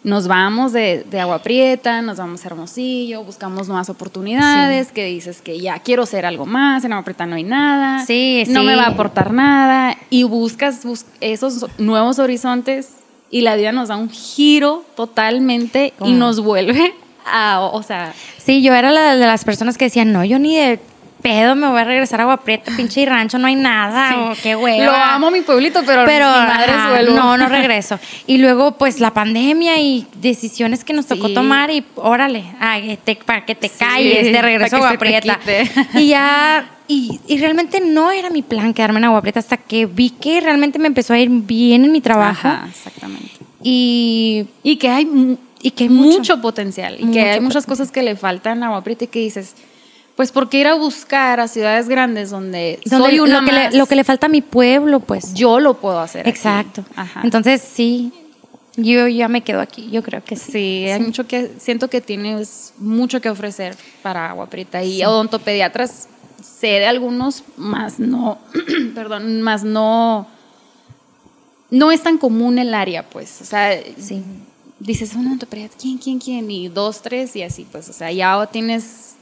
nos 0.06 0.28
vamos 0.28 0.72
de, 0.72 1.04
de 1.10 1.18
Agua 1.20 1.40
Prieta, 1.40 2.00
nos 2.00 2.18
vamos 2.18 2.44
a 2.44 2.46
Hermosillo, 2.46 3.24
buscamos 3.24 3.66
nuevas 3.66 3.90
oportunidades, 3.90 4.92
que 4.92 5.04
dices 5.06 5.42
que 5.42 5.58
ya 5.58 5.80
quiero 5.80 6.06
ser 6.06 6.24
algo 6.24 6.46
más, 6.46 6.84
en 6.84 6.92
Agua 6.92 7.04
Prieta 7.04 7.26
no 7.26 7.34
hay 7.34 7.42
nada, 7.42 8.06
Sí, 8.06 8.44
no 8.46 8.60
sí. 8.60 8.66
me 8.66 8.76
va 8.76 8.84
a 8.84 8.88
aportar 8.90 9.32
nada, 9.32 9.96
y 10.08 10.22
buscas 10.22 10.84
bus- 10.84 11.06
esos 11.20 11.66
nuevos 11.78 12.20
horizontes 12.20 12.90
y 13.32 13.40
la 13.40 13.56
vida 13.56 13.72
nos 13.72 13.88
da 13.88 13.96
un 13.96 14.08
giro 14.08 14.84
totalmente 14.94 15.92
y 16.04 16.12
nos 16.12 16.38
vuelve 16.38 16.94
a, 17.26 17.60
o 17.60 17.82
sea, 17.82 18.14
sí, 18.38 18.62
yo 18.62 18.74
era 18.74 18.92
la 18.92 19.16
de 19.16 19.26
las 19.26 19.44
personas 19.44 19.76
que 19.76 19.86
decían, 19.86 20.12
no, 20.12 20.24
yo 20.24 20.38
ni 20.38 20.56
de 20.56 20.78
pedo 21.26 21.56
me 21.56 21.66
voy 21.68 21.80
a 21.80 21.84
regresar 21.84 22.20
a 22.20 22.22
Agua 22.24 22.36
Prieta, 22.38 22.70
pinche 22.76 23.04
rancho, 23.04 23.38
no 23.38 23.46
hay 23.48 23.56
nada, 23.56 24.10
Sí. 24.10 24.14
o 24.16 24.42
qué 24.42 24.54
hueva. 24.56 24.84
lo 24.84 24.92
amo 24.92 25.30
mi 25.30 25.40
pueblito, 25.40 25.82
pero, 25.84 26.04
pero 26.04 26.26
mi 26.28 26.46
madre 26.46 26.72
ajá, 26.72 26.90
vuelvo. 26.90 27.14
no, 27.16 27.36
no 27.36 27.48
regreso. 27.58 27.98
Y 28.26 28.38
luego, 28.38 28.72
pues, 28.78 29.00
la 29.00 29.12
pandemia 29.12 29.80
y 29.80 30.06
decisiones 30.20 30.84
que 30.84 30.92
nos 30.92 31.06
tocó 31.06 31.28
Sí. 31.28 31.34
tomar 31.34 31.70
y 31.70 31.84
órale, 31.96 32.44
ay, 32.60 32.98
te- 33.04 33.16
para 33.16 33.44
que 33.44 33.54
te 33.54 33.68
Sí, 33.68 33.74
calles, 33.78 34.30
te 34.32 34.40
regreso 34.42 34.76
a 34.76 34.78
Agua 34.78 34.98
Prieta. 34.98 35.38
Y 35.94 36.08
ya, 36.08 36.68
y, 36.88 37.18
y 37.26 37.38
realmente 37.38 37.80
no 37.80 38.10
era 38.12 38.30
mi 38.30 38.42
plan 38.42 38.72
quedarme 38.72 38.98
en 39.00 39.06
Agua 39.06 39.20
Prieta 39.22 39.40
hasta 39.40 39.56
que 39.56 39.86
vi 39.86 40.10
que 40.10 40.40
realmente 40.40 40.78
me 40.78 40.86
empezó 40.86 41.12
a 41.14 41.18
ir 41.18 41.28
bien 41.30 41.84
en 41.84 41.90
mi 41.92 42.00
trabajo. 42.00 42.46
Ajá, 42.46 42.68
exactamente. 42.70 43.30
Y, 43.62 44.46
Y 44.62 44.76
que 44.76 44.88
hay, 44.88 45.36
y 45.60 45.70
que 45.72 45.84
hay 45.84 45.90
mucho, 45.90 46.18
mucho. 46.18 46.40
potencial 46.40 46.96
y 47.00 47.04
Mucho 47.04 47.12
que 47.14 47.20
hay 47.20 47.40
muchas 47.40 47.64
potencial. 47.64 47.86
cosas 47.86 47.90
que 47.92 48.02
le 48.04 48.14
faltan 48.14 48.62
a 48.62 48.66
Agua 48.66 48.84
Prieta 48.84 49.04
y 49.04 49.08
que 49.08 49.18
dices, 49.18 49.54
pues 50.16 50.32
¿por 50.32 50.48
qué 50.48 50.60
ir 50.60 50.66
a 50.66 50.74
buscar 50.74 51.40
a 51.40 51.46
ciudades 51.46 51.88
grandes 51.88 52.30
donde, 52.30 52.80
donde 52.86 53.06
soy 53.08 53.20
una 53.20 53.40
lo, 53.40 53.46
que 53.46 53.52
le, 53.52 53.70
lo 53.72 53.86
que 53.86 53.96
le 53.96 54.04
falta 54.04 54.26
a 54.26 54.28
mi 54.30 54.40
pueblo, 54.40 55.00
pues. 55.00 55.34
yo 55.34 55.60
lo 55.60 55.74
puedo 55.74 56.00
hacer. 56.00 56.26
Exacto. 56.26 56.84
Ajá. 56.96 57.20
Entonces, 57.22 57.60
sí, 57.60 58.12
yo 58.76 59.06
ya 59.08 59.28
me 59.28 59.42
quedo 59.42 59.60
aquí, 59.60 59.90
yo 59.90 60.02
creo 60.02 60.24
que 60.24 60.36
sí. 60.36 60.52
Sí, 60.52 60.84
hay 60.90 61.00
mucho 61.00 61.26
que 61.26 61.52
siento 61.58 61.88
que 61.88 62.00
tienes 62.00 62.72
mucho 62.78 63.20
que 63.20 63.28
ofrecer 63.28 63.76
para 64.02 64.30
Agua 64.30 64.46
Prieta 64.46 64.82
y 64.82 65.04
odontopediatras 65.04 66.08
sé 66.42 66.68
de 66.68 66.86
algunos 66.86 67.44
más 67.56 67.98
no, 67.98 68.38
perdón, 68.94 69.42
más 69.42 69.64
no 69.64 70.26
no 71.70 71.90
es 71.90 72.02
tan 72.02 72.16
común 72.16 72.58
el 72.58 72.72
área, 72.74 73.02
pues, 73.02 73.40
o 73.42 73.44
sea, 73.44 73.76
Sí. 73.98 74.22
dices 74.78 75.14
un 75.14 75.26
odontopediatra, 75.26 75.76
¿quién, 75.80 75.98
quién, 75.98 76.18
quién? 76.18 76.50
Y 76.50 76.68
dos, 76.68 77.02
tres 77.02 77.34
y 77.34 77.42
así, 77.42 77.66
pues, 77.70 77.88
o 77.88 77.92
sea, 77.92 78.12
ya 78.12 78.46
tienes 78.46 79.15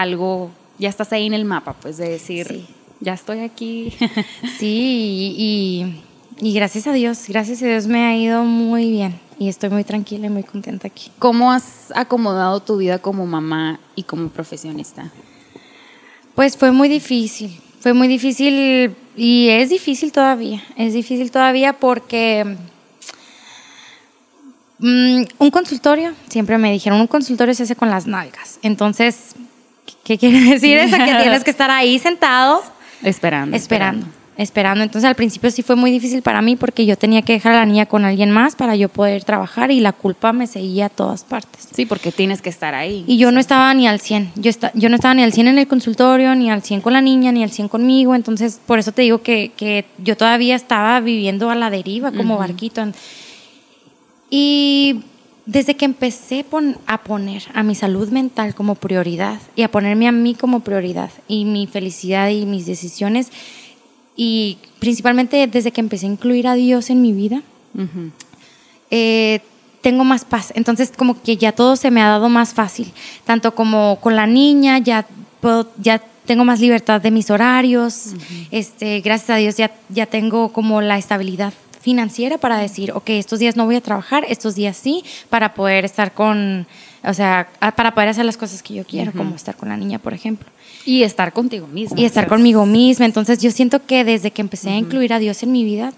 algo, 0.00 0.50
ya 0.78 0.88
estás 0.88 1.12
ahí 1.12 1.26
en 1.26 1.34
el 1.34 1.44
mapa, 1.44 1.74
pues, 1.74 1.96
de 1.96 2.08
decir, 2.08 2.46
Sí. 2.48 2.66
ya 3.00 3.14
estoy 3.14 3.40
aquí. 3.40 3.92
Sí, 4.58 5.34
y, 5.36 6.02
y 6.40 6.52
gracias 6.54 6.86
a 6.86 6.92
Dios, 6.92 7.24
gracias 7.28 7.62
a 7.62 7.66
Dios 7.66 7.86
me 7.86 8.04
ha 8.04 8.16
ido 8.16 8.44
muy 8.44 8.90
bien 8.90 9.18
y 9.38 9.48
estoy 9.48 9.70
muy 9.70 9.84
tranquila 9.84 10.26
y 10.26 10.30
muy 10.30 10.42
contenta 10.42 10.88
aquí. 10.88 11.10
¿Cómo 11.18 11.52
has 11.52 11.92
acomodado 11.94 12.60
tu 12.60 12.76
vida 12.78 12.98
como 12.98 13.26
mamá 13.26 13.80
y 13.94 14.02
como 14.02 14.28
profesionista? 14.28 15.10
Pues 16.34 16.56
fue 16.56 16.70
muy 16.72 16.88
difícil, 16.88 17.58
fue 17.80 17.94
muy 17.94 18.08
difícil 18.08 18.94
y 19.16 19.48
es 19.48 19.70
difícil 19.70 20.12
todavía, 20.12 20.62
es 20.76 20.92
difícil 20.92 21.30
todavía 21.30 21.72
porque 21.72 22.56
mm, 24.78 25.22
un 25.38 25.50
consultorio, 25.50 26.12
siempre 26.28 26.58
me 26.58 26.70
dijeron, 26.70 27.00
un 27.00 27.06
consultorio 27.06 27.54
se 27.54 27.62
hace 27.62 27.76
con 27.76 27.88
las 27.88 28.06
nalgas. 28.06 28.58
Entonces, 28.62 29.34
¿qué 30.04 30.18
quiere 30.18 30.40
decir 30.40 30.76
eso? 30.78 30.96
Que 30.96 31.04
tienes 31.22 31.44
que 31.44 31.50
estar 31.56 31.70
ahí 31.70 31.98
sentado 31.98 32.62
Esperando. 33.02 33.56
esperando, 33.56 34.06
esperando. 34.36 34.82
Entonces 34.84 35.06
al 35.08 35.14
principio 35.14 35.50
sí 35.50 35.62
fue 35.62 35.76
muy 35.76 35.90
difícil 35.90 36.22
para 36.22 36.40
mí 36.42 36.56
porque 36.56 36.86
yo 36.86 36.96
tenía 36.96 37.22
que 37.22 37.34
dejar 37.34 37.52
a 37.52 37.56
la 37.56 37.66
niña 37.66 37.86
con 37.86 38.04
alguien 38.04 38.30
más 38.30 38.56
para 38.56 38.74
yo 38.76 38.88
poder 38.88 39.24
trabajar 39.24 39.70
y 39.70 39.80
la 39.80 39.92
culpa 39.92 40.32
me 40.32 40.46
seguía 40.46 40.86
a 40.86 40.88
todas 40.88 41.24
partes. 41.24 41.68
Sí, 41.74 41.86
porque 41.86 42.10
tienes 42.12 42.40
que 42.42 42.48
estar 42.50 42.74
ahí. 42.74 43.04
Y 43.06 43.18
yo 43.18 43.30
no 43.32 43.40
estaba 43.40 43.72
ni 43.74 43.86
al 43.86 44.00
100, 44.00 44.32
yo, 44.36 44.48
esta- 44.50 44.72
yo 44.74 44.88
no 44.88 44.94
estaba 44.96 45.14
ni 45.14 45.22
al 45.22 45.32
100 45.32 45.48
en 45.48 45.58
el 45.58 45.66
consultorio, 45.66 46.34
ni 46.34 46.50
al 46.50 46.62
100 46.62 46.80
con 46.80 46.92
la 46.94 47.00
niña, 47.00 47.32
ni 47.32 47.42
al 47.42 47.50
100 47.50 47.68
conmigo, 47.68 48.14
entonces 48.14 48.60
por 48.66 48.78
eso 48.78 48.92
te 48.92 49.02
digo 49.02 49.22
que, 49.22 49.52
que 49.56 49.84
yo 49.98 50.16
todavía 50.16 50.56
estaba 50.56 51.00
viviendo 51.00 51.50
a 51.50 51.54
la 51.54 51.70
deriva 51.70 52.12
como 52.12 52.38
barquito. 52.38 52.82
Y 54.30 55.02
desde 55.46 55.76
que 55.76 55.84
empecé 55.84 56.44
pon- 56.44 56.76
a 56.86 56.98
poner 57.04 57.44
a 57.54 57.62
mi 57.62 57.74
salud 57.74 58.08
mental 58.10 58.54
como 58.54 58.74
prioridad 58.74 59.38
y 59.54 59.62
a 59.62 59.70
ponerme 59.70 60.08
a 60.08 60.12
mí 60.12 60.34
como 60.34 60.60
prioridad 60.60 61.10
y 61.28 61.44
mi 61.44 61.66
felicidad 61.66 62.28
y 62.30 62.44
mis 62.46 62.66
decisiones, 62.66 63.30
y 64.16 64.58
principalmente 64.80 65.46
desde 65.46 65.70
que 65.70 65.80
empecé 65.80 66.06
a 66.06 66.10
incluir 66.10 66.48
a 66.48 66.54
Dios 66.54 66.90
en 66.90 67.00
mi 67.02 67.12
vida, 67.12 67.42
eh, 68.90 69.40
tengo 69.82 70.04
más 70.04 70.24
paz. 70.24 70.52
Entonces, 70.56 70.92
como 70.96 71.22
que 71.22 71.36
ya 71.36 71.52
todo 71.52 71.76
se 71.76 71.90
me 71.90 72.00
ha 72.02 72.08
dado 72.08 72.28
más 72.28 72.54
fácil. 72.54 72.92
Tanto 73.24 73.54
como 73.54 73.98
con 74.00 74.16
la 74.16 74.26
niña, 74.26 74.78
ya, 74.78 75.06
puedo, 75.40 75.70
ya 75.78 76.02
tengo 76.24 76.44
más 76.44 76.60
libertad 76.60 77.00
de 77.00 77.10
mis 77.10 77.30
horarios. 77.30 78.14
este, 78.50 79.00
gracias 79.00 79.30
a 79.30 79.36
Dios 79.36 79.56
ya, 79.56 79.70
ya 79.90 80.06
tengo 80.06 80.52
como 80.52 80.80
la 80.80 80.98
estabilidad 80.98 81.52
financiera 81.90 82.36
para 82.36 82.58
decir, 82.58 82.90
ok, 82.90 83.10
estos 83.10 83.38
días 83.38 83.54
no 83.54 83.64
voy 83.64 83.76
a 83.76 83.80
trabajar, 83.80 84.24
estos 84.28 84.56
días 84.56 84.76
sí, 84.76 85.04
para 85.30 85.54
poder 85.54 85.84
estar 85.84 86.12
con, 86.14 86.66
o 87.04 87.14
sea, 87.14 87.46
para 87.76 87.94
poder 87.94 88.08
hacer 88.08 88.24
las 88.24 88.36
cosas 88.36 88.60
que 88.60 88.74
yo 88.74 88.84
quiero, 88.84 89.12
como 89.12 89.36
estar 89.36 89.54
con 89.54 89.68
la 89.68 89.76
niña, 89.76 90.00
por 90.00 90.12
ejemplo. 90.12 90.48
Y 90.84 91.04
estar 91.04 91.32
contigo 91.32 91.68
misma. 91.68 91.96
Y 91.96 92.04
estar 92.04 92.24
o 92.24 92.28
sea, 92.28 92.36
conmigo 92.36 92.66
misma. 92.66 93.04
Entonces, 93.06 93.38
yo 93.40 93.52
siento 93.52 93.86
que 93.86 94.02
desde 94.02 94.32
que 94.32 94.42
empecé 94.42 94.70
a 94.70 94.76
incluir 94.76 95.12
a 95.12 95.20
Dios 95.20 95.44
en 95.44 95.52
mi 95.52 95.62
vida, 95.62 95.92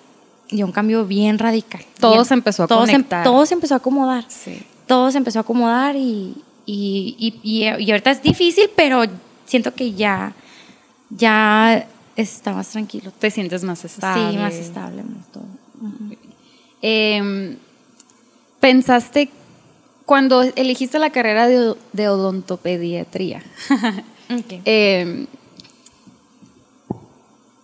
dio 0.50 0.66
un 0.66 0.72
cambio 0.72 1.06
bien 1.06 1.38
radical. 1.38 1.80
Todo 1.98 2.12
Bien. 2.12 2.24
se 2.26 2.34
empezó 2.34 2.64
a 2.64 2.66
todo 2.66 2.84
se- 2.84 2.92
conectar. 2.92 3.24
todo 3.24 3.46
se 3.46 3.54
empezó 3.54 3.72
a 3.72 3.76
acomodar. 3.78 4.26
Sí. 4.28 4.62
Todo 4.86 5.10
se 5.10 5.16
empezó 5.16 5.38
a 5.38 5.42
acomodar 5.42 5.96
y, 5.96 6.34
y, 6.66 7.16
y, 7.18 7.40
y- 7.42 7.82
y 7.82 7.90
ahorita 7.92 8.10
es 8.10 8.20
difícil, 8.22 8.68
pero 8.76 9.04
siento 9.46 9.72
que 9.72 9.92
ya, 9.94 10.34
ya 11.08 11.86
está 12.16 12.52
más 12.52 12.68
tranquilo. 12.68 13.10
Te 13.18 13.30
sientes 13.30 13.64
más 13.64 13.84
estable. 13.86 14.32
Sí, 14.32 14.36
más 14.36 14.54
estable. 14.54 15.02
más 15.02 15.26
todo. 15.32 15.44
Eh, 16.82 17.56
¿Pensaste 18.60 19.30
cuando 20.06 20.42
elegiste 20.42 20.98
la 20.98 21.10
carrera 21.10 21.46
de, 21.46 21.74
de 21.92 22.08
odontopediatría? 22.08 23.42
eh, 24.64 25.26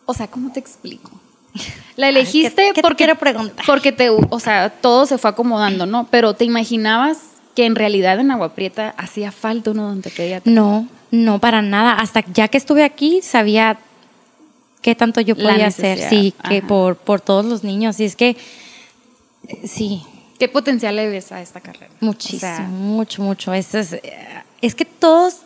o 0.06 0.14
sea, 0.14 0.26
¿cómo 0.28 0.52
te 0.52 0.60
explico? 0.60 1.10
La 1.96 2.08
elegiste 2.08 2.62
¿qué- 2.62 2.68
qué 2.68 2.74
te 2.74 2.82
porque 2.82 3.04
quiero 3.04 3.18
preguntar? 3.18 3.64
Porque 3.66 3.92
te, 3.92 4.10
o 4.10 4.40
sea, 4.40 4.68
todo 4.70 5.06
se 5.06 5.18
fue 5.18 5.30
acomodando, 5.30 5.86
¿no? 5.86 6.08
Pero 6.10 6.34
te 6.34 6.44
imaginabas 6.44 7.18
que 7.54 7.64
en 7.66 7.76
realidad 7.76 8.18
en 8.18 8.30
Agua 8.32 8.54
Prieta 8.54 8.94
hacía 8.98 9.30
falta 9.30 9.70
un 9.70 9.78
odontopediatra. 9.78 10.50
No, 10.52 10.88
no, 11.12 11.38
para 11.38 11.62
nada. 11.62 11.92
Hasta 11.92 12.24
ya 12.32 12.48
que 12.48 12.58
estuve 12.58 12.82
aquí, 12.82 13.20
sabía 13.22 13.78
qué 14.84 14.94
tanto 14.94 15.22
yo 15.22 15.34
podía 15.34 15.68
hacer, 15.68 15.98
sí, 16.10 16.34
que 16.46 16.60
por, 16.60 16.96
por 16.96 17.18
todos 17.22 17.46
los 17.46 17.64
niños. 17.64 17.98
Y 18.00 18.04
es 18.04 18.16
que, 18.16 18.36
sí, 19.64 20.02
¿Qué 20.38 20.48
potencial 20.48 20.94
le 20.96 21.08
ves 21.08 21.32
a 21.32 21.40
esta 21.40 21.60
carrera? 21.60 21.88
Muchísimo, 22.00 22.36
O 22.36 22.56
sea, 22.56 22.66
mucho, 22.66 23.22
mucho. 23.22 23.54
Es, 23.54 23.74
es, 23.74 23.96
es 24.60 24.74
que 24.74 24.84
todos, 24.84 25.36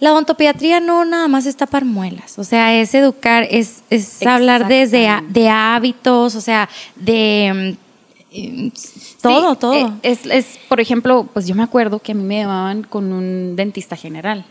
la 0.00 0.12
odontopediatría 0.12 0.80
no 0.80 1.04
nada 1.06 1.28
más 1.28 1.46
es 1.46 1.56
tapar 1.56 1.86
muelas, 1.86 2.38
o 2.38 2.44
sea, 2.44 2.78
es 2.78 2.94
educar, 2.94 3.46
es, 3.48 3.84
es 3.88 4.26
hablar 4.26 4.68
desde 4.68 5.08
de 5.28 5.48
hábitos, 5.48 6.34
o 6.34 6.40
sea, 6.42 6.68
de 6.96 7.78
mm, 8.34 8.68
todo, 9.22 9.52
Sí, 9.54 9.60
todo. 9.60 9.74
eh, 9.74 9.92
Es, 10.02 10.26
es, 10.26 10.58
por 10.68 10.80
ejemplo, 10.80 11.26
pues 11.32 11.46
yo 11.46 11.54
me 11.54 11.62
acuerdo 11.62 12.00
que 12.00 12.12
a 12.12 12.14
mí 12.14 12.22
me 12.22 12.40
llevaban 12.40 12.82
con 12.82 13.12
un 13.12 13.56
dentista 13.56 13.96
general. 13.96 14.44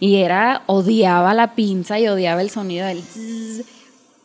Y 0.00 0.16
era, 0.16 0.62
odiaba 0.66 1.34
la 1.34 1.54
pinza 1.54 1.98
y 1.98 2.08
odiaba 2.08 2.40
el 2.42 2.50
sonido 2.50 2.86
del 2.86 3.02
zzz, 3.02 3.64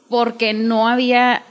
porque 0.09 0.53
no 0.53 0.87
había, 0.87 1.43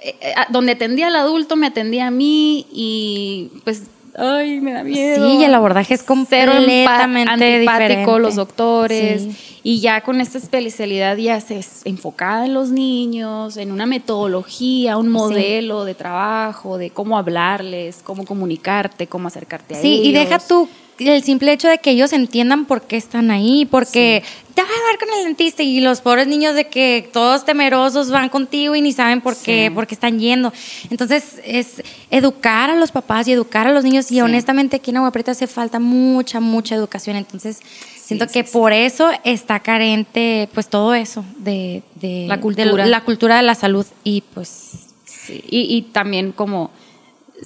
eh, 0.00 0.16
eh, 0.20 0.34
donde 0.50 0.72
atendía 0.72 1.08
al 1.08 1.16
adulto 1.16 1.56
me 1.56 1.66
atendía 1.68 2.08
a 2.08 2.10
mí 2.10 2.66
y 2.72 3.50
pues, 3.64 3.82
ay, 4.16 4.60
me 4.60 4.72
da 4.72 4.82
miedo. 4.82 5.28
Sí, 5.30 5.36
y 5.38 5.44
el 5.44 5.54
abordaje 5.54 5.94
es 5.94 6.02
completamente 6.02 7.30
antipático 7.30 7.60
diferente. 8.00 8.18
los 8.20 8.34
doctores. 8.36 9.22
Sí. 9.22 9.36
Y 9.64 9.80
ya 9.80 10.00
con 10.00 10.20
esta 10.20 10.38
especialidad 10.38 11.16
ya 11.16 11.40
se 11.40 11.58
es 11.58 11.82
enfocada 11.84 12.46
en 12.46 12.54
los 12.54 12.70
niños, 12.70 13.56
en 13.58 13.70
una 13.70 13.86
metodología, 13.86 14.96
un 14.96 15.08
modelo 15.08 15.84
de 15.84 15.94
trabajo, 15.94 16.78
de 16.78 16.90
cómo 16.90 17.18
hablarles, 17.18 18.00
cómo 18.02 18.24
comunicarte, 18.24 19.06
cómo 19.08 19.28
acercarte 19.28 19.74
a 19.74 19.80
Sí, 19.82 19.94
ellos. 19.94 20.06
y 20.06 20.12
deja 20.12 20.38
tú 20.38 20.68
el 20.98 21.22
simple 21.22 21.52
hecho 21.52 21.68
de 21.68 21.78
que 21.78 21.90
ellos 21.90 22.12
entiendan 22.12 22.64
por 22.66 22.82
qué 22.82 22.96
están 22.96 23.30
ahí, 23.30 23.66
porque 23.70 24.22
te 24.54 24.62
vas 24.62 24.70
a 24.70 24.90
ver 24.90 24.98
con 24.98 25.08
el 25.18 25.24
dentista 25.24 25.62
y 25.62 25.80
los 25.80 26.00
pobres 26.00 26.26
niños 26.26 26.54
de 26.56 26.66
que 26.68 27.08
todos 27.12 27.44
temerosos 27.44 28.10
van 28.10 28.28
contigo 28.28 28.74
y 28.74 28.80
ni 28.80 28.92
saben 28.92 29.20
por 29.20 29.36
qué, 29.36 29.66
Sí. 29.68 29.74
por 29.74 29.86
qué 29.86 29.94
están 29.94 30.18
yendo. 30.18 30.52
Entonces, 30.90 31.40
es 31.44 31.82
educar 32.10 32.70
a 32.70 32.74
los 32.76 32.90
papás 32.90 33.28
y 33.28 33.32
educar 33.32 33.66
a 33.68 33.72
los 33.72 33.84
niños 33.84 34.06
y 34.10 34.14
Sí. 34.16 34.20
honestamente 34.20 34.76
aquí 34.76 34.90
en 34.90 34.96
Agua 34.96 35.12
Prieta 35.12 35.30
hace 35.32 35.46
falta 35.46 35.78
mucha, 35.78 36.40
mucha 36.40 36.74
educación. 36.74 37.16
Entonces, 37.16 37.60
siento 37.96 38.26
que 38.26 38.42
por 38.42 38.72
eso 38.72 39.10
está 39.24 39.60
carente 39.60 40.48
pues 40.54 40.68
todo 40.68 40.94
eso 40.94 41.24
de, 41.38 41.82
de 41.94 42.24
La 42.26 42.36
de 42.36 42.42
cultura. 42.42 42.86
la 42.86 43.04
cultura 43.04 43.36
de 43.36 43.42
la 43.42 43.54
salud 43.54 43.86
y 44.02 44.22
pues 44.34 44.86
Sí, 45.04 45.44
Y, 45.48 45.76
y 45.76 45.82
también 45.82 46.32
como, 46.32 46.70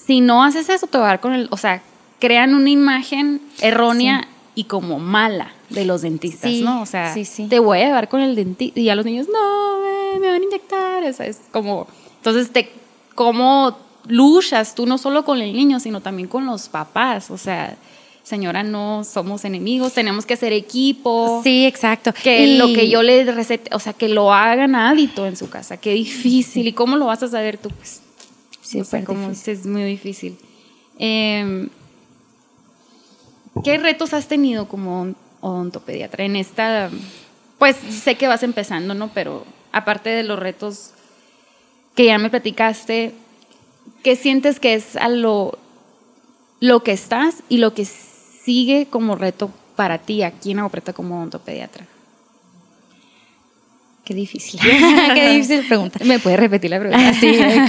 si 0.06 0.20
no 0.20 0.44
haces 0.44 0.68
eso, 0.68 0.86
te 0.86 0.96
va 0.98 1.04
a 1.04 1.08
dar 1.08 1.20
con 1.20 1.32
el, 1.34 1.48
o 1.50 1.56
sea, 1.56 1.82
crean 2.22 2.54
una 2.54 2.70
imagen 2.70 3.40
errónea 3.60 4.28
y 4.54 4.64
como 4.64 5.00
mala 5.00 5.52
de 5.70 5.84
los 5.84 6.02
dentistas, 6.02 6.52
Sí, 6.52 6.62
¿no? 6.62 6.80
O 6.82 6.86
sea, 6.86 7.12
sí, 7.12 7.48
te 7.48 7.58
voy 7.58 7.80
a 7.80 7.86
llevar 7.86 8.08
con 8.08 8.20
el 8.20 8.36
dentista 8.36 8.78
y 8.78 8.88
a 8.90 8.94
los 8.94 9.04
niños, 9.04 9.26
no, 9.26 9.80
me, 9.80 10.20
me 10.20 10.28
van 10.28 10.40
a 10.40 10.44
inyectar, 10.44 11.02
o 11.02 11.12
sea, 11.12 11.26
es 11.26 11.40
como, 11.50 11.88
entonces 12.18 12.52
te, 12.52 12.70
cómo 13.16 13.76
luchas 14.06 14.76
tú 14.76 14.86
no 14.86 14.98
solo 14.98 15.24
con 15.24 15.40
el 15.40 15.52
niño, 15.52 15.80
sino 15.80 16.00
también 16.00 16.28
con 16.28 16.46
los 16.46 16.68
papás, 16.68 17.28
o 17.32 17.38
sea, 17.38 17.76
señora, 18.22 18.62
no 18.62 19.02
somos 19.02 19.44
enemigos, 19.44 19.92
tenemos 19.92 20.24
que 20.24 20.36
ser 20.36 20.52
equipo. 20.52 21.40
sí, 21.42 21.66
exacto. 21.66 22.12
Que 22.22 22.46
Y- 22.46 22.56
lo 22.56 22.66
que 22.68 22.88
yo 22.88 23.02
le 23.02 23.24
recete, 23.24 23.74
o 23.74 23.80
sea, 23.80 23.94
que 23.94 24.08
lo 24.08 24.32
hagan 24.32 24.76
hábito 24.76 25.26
en 25.26 25.36
su 25.36 25.50
casa, 25.50 25.76
qué 25.76 25.92
difícil. 25.94 26.68
¿Y 26.68 26.72
cómo 26.72 26.96
lo 26.96 27.06
vas 27.06 27.24
a 27.24 27.28
saber 27.28 27.58
tú? 27.58 27.68
Pues, 27.70 28.00
Sí, 28.60 28.80
o 28.80 28.84
sea, 28.84 29.04
como 29.04 29.28
es 29.30 29.66
muy 29.66 29.82
difícil. 29.82 30.36
Eh, 30.98 31.68
¿Qué 33.64 33.78
retos 33.78 34.14
has 34.14 34.28
tenido 34.28 34.66
como 34.66 35.14
odontopediatra 35.40 36.24
en 36.24 36.36
esta? 36.36 36.90
Pues 37.58 37.76
sé 37.76 38.16
que 38.16 38.28
vas 38.28 38.42
empezando, 38.42 38.94
¿no? 38.94 39.08
Pero 39.12 39.44
aparte 39.72 40.10
de 40.10 40.22
los 40.22 40.38
retos 40.38 40.92
que 41.94 42.06
ya 42.06 42.18
me 42.18 42.30
platicaste, 42.30 43.12
¿qué 44.02 44.16
sientes 44.16 44.58
que 44.58 44.74
es 44.74 44.96
a 44.96 45.08
lo, 45.08 45.58
lo 46.60 46.82
que 46.82 46.92
estás 46.92 47.42
y 47.48 47.58
lo 47.58 47.74
que 47.74 47.84
sigue 47.84 48.86
como 48.88 49.16
reto 49.16 49.50
para 49.76 49.98
ti 49.98 50.22
aquí 50.22 50.52
en 50.52 50.60
Agua 50.60 50.70
Prieta 50.70 50.92
como 50.92 51.18
odontopediatra? 51.18 51.86
Qué 54.04 54.14
difícil. 54.14 54.60
Qué 55.14 55.30
difícil 55.30 55.64
pregunta. 55.68 56.00
¿Me 56.04 56.18
puedes 56.18 56.40
repetir 56.40 56.70
la 56.70 56.80
pregunta? 56.80 57.12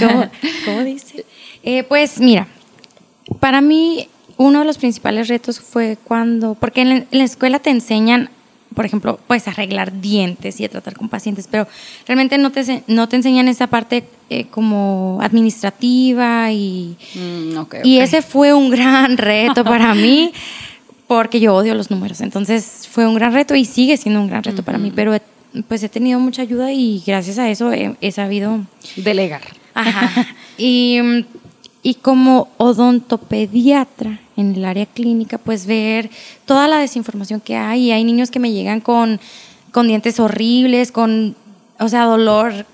¿cómo, 0.00 0.30
cómo 0.64 0.84
dice? 0.84 1.24
Eh, 1.62 1.84
pues 1.84 2.18
mira, 2.18 2.48
para 3.38 3.60
mí 3.60 4.08
uno 4.36 4.60
de 4.60 4.64
los 4.64 4.78
principales 4.78 5.28
retos 5.28 5.60
fue 5.60 5.96
cuando, 6.02 6.54
porque 6.54 6.82
en 6.82 6.88
la, 6.88 6.94
en 6.96 7.06
la 7.10 7.24
escuela 7.24 7.58
te 7.58 7.70
enseñan, 7.70 8.30
por 8.74 8.84
ejemplo, 8.84 9.20
pues 9.28 9.46
arreglar 9.46 10.00
dientes 10.00 10.58
y 10.60 10.64
a 10.64 10.68
tratar 10.68 10.94
con 10.96 11.08
pacientes, 11.08 11.46
pero 11.50 11.68
realmente 12.06 12.36
no 12.38 12.50
te, 12.50 12.82
no 12.88 13.08
te 13.08 13.16
enseñan 13.16 13.46
esa 13.48 13.68
parte 13.68 14.04
eh, 14.30 14.46
como 14.50 15.18
administrativa 15.22 16.50
y, 16.52 16.96
Mm, 17.14 17.56
y 17.84 17.98
ese 17.98 18.22
fue 18.22 18.52
un 18.52 18.70
gran 18.70 19.16
reto 19.30 19.62
para 19.64 19.94
mí, 19.94 20.32
porque 21.06 21.38
yo 21.38 21.54
odio 21.54 21.74
los 21.74 21.90
números. 21.90 22.20
Entonces 22.20 22.88
fue 22.90 23.06
un 23.06 23.14
gran 23.14 23.32
reto 23.32 23.54
y 23.54 23.64
sigue 23.64 23.96
siendo 23.96 24.20
un 24.20 24.26
gran 24.26 24.42
reto 24.42 24.62
para 24.64 24.78
mí, 24.78 24.90
pero 24.94 25.14
he- 25.14 25.22
pues 25.68 25.82
he 25.84 25.88
tenido 25.88 26.18
mucha 26.18 26.42
ayuda 26.42 26.72
y 26.72 27.00
gracias 27.06 27.38
a 27.38 27.48
eso 27.48 27.72
he, 27.72 27.94
he 28.00 28.10
sabido 28.10 28.60
Delegar. 28.96 29.42
Ajá. 29.74 30.26
Y, 30.58 30.98
y 31.84 31.94
como 31.94 32.48
odontopediatra 32.56 34.18
en 34.36 34.54
el 34.54 34.64
área 34.64 34.86
clínica, 34.86 35.38
pues 35.38 35.66
ver 35.66 36.10
toda 36.44 36.68
la 36.68 36.78
desinformación 36.78 37.40
que 37.40 37.56
hay. 37.56 37.92
Hay 37.92 38.04
niños 38.04 38.30
que 38.30 38.38
me 38.38 38.52
llegan 38.52 38.80
con, 38.80 39.20
con 39.72 39.86
dientes 39.88 40.18
horribles, 40.20 40.92
con, 40.92 41.36
o 41.78 41.88
sea, 41.88 42.04
dolor 42.04 42.66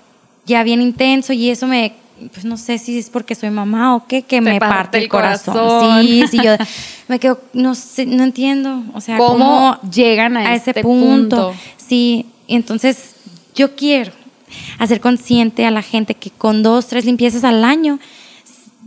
ya 0.45 0.63
bien 0.63 0.81
intenso 0.81 1.33
y 1.33 1.49
eso 1.49 1.67
me, 1.67 1.93
pues 2.33 2.45
no 2.45 2.57
sé 2.57 2.77
si 2.77 2.97
es 2.97 3.09
porque 3.09 3.35
soy 3.35 3.49
mamá 3.51 3.95
o 3.95 4.07
qué, 4.07 4.23
que 4.23 4.37
Te 4.37 4.41
me 4.41 4.59
parte 4.59 4.75
parte 4.75 4.97
el 4.97 5.09
corazón. 5.09 5.53
corazón. 5.53 6.03
Sí, 6.03 6.23
sí, 6.29 6.39
yo 6.43 6.55
me 7.07 7.19
quedo, 7.19 7.39
no 7.53 7.75
sé, 7.75 8.05
no 8.05 8.23
entiendo. 8.23 8.83
O 8.93 9.01
sea, 9.01 9.17
¿Cómo 9.17 9.77
llegan 9.91 10.37
a 10.37 10.55
ese 10.55 10.71
este 10.71 10.81
punto. 10.81 11.47
punto? 11.49 11.53
Sí, 11.77 12.25
entonces 12.47 13.15
yo 13.55 13.75
quiero 13.75 14.11
hacer 14.79 14.99
consciente 14.99 15.65
a 15.65 15.71
la 15.71 15.81
gente 15.81 16.15
que 16.15 16.29
con 16.31 16.63
dos, 16.63 16.87
tres 16.87 17.05
limpiezas 17.05 17.43
al 17.43 17.63
año 17.63 17.99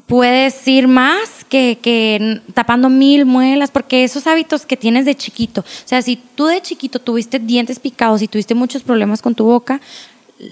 puedes 0.06 0.66
ir 0.68 0.88
más 0.88 1.44
que, 1.48 1.78
que 1.80 2.40
tapando 2.52 2.88
mil 2.88 3.24
muelas, 3.24 3.70
porque 3.70 4.04
esos 4.04 4.26
hábitos 4.26 4.66
que 4.66 4.76
tienes 4.76 5.04
de 5.04 5.14
chiquito, 5.14 5.62
o 5.62 5.88
sea, 5.88 6.02
si 6.02 6.16
tú 6.16 6.46
de 6.46 6.60
chiquito 6.60 6.98
tuviste 6.98 7.38
dientes 7.38 7.78
picados 7.78 8.22
y 8.22 8.28
tuviste 8.28 8.54
muchos 8.54 8.82
problemas 8.82 9.22
con 9.22 9.34
tu 9.34 9.44
boca, 9.44 9.80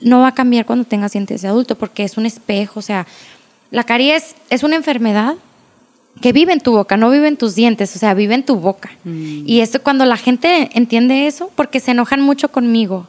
no 0.03 0.21
va 0.21 0.29
a 0.29 0.35
cambiar 0.35 0.65
cuando 0.65 0.85
tengas 0.85 1.12
dientes 1.12 1.43
de 1.43 1.49
adulto, 1.49 1.77
porque 1.77 2.05
es 2.05 2.17
un 2.17 2.27
espejo, 2.27 2.81
o 2.81 2.83
sea, 2.83 3.07
la 3.71 3.85
caries 3.85 4.37
es 4.51 4.62
una 4.62 4.77
enfermedad 4.77 5.35
que 6.21 6.33
vive 6.33 6.53
en 6.53 6.61
tu 6.61 6.73
boca, 6.73 6.97
no 6.97 7.11
vive 7.11 7.29
en 7.29 7.37
tus 7.37 7.55
dientes, 7.55 7.97
o 7.97 7.99
sea, 7.99 8.15
vive 8.15 8.35
en 8.35 8.45
tu 8.45 8.57
boca. 8.57 8.91
Y 9.05 9.61
esto 9.61 9.83
cuando 9.83 10.05
la 10.05 10.19
gente 10.19 10.71
entiende 10.75 11.27
eso, 11.27 11.51
porque 11.55 11.81
se 11.81 11.93
enojan 11.93 12.21
mucho 12.21 12.51
conmigo, 12.51 13.09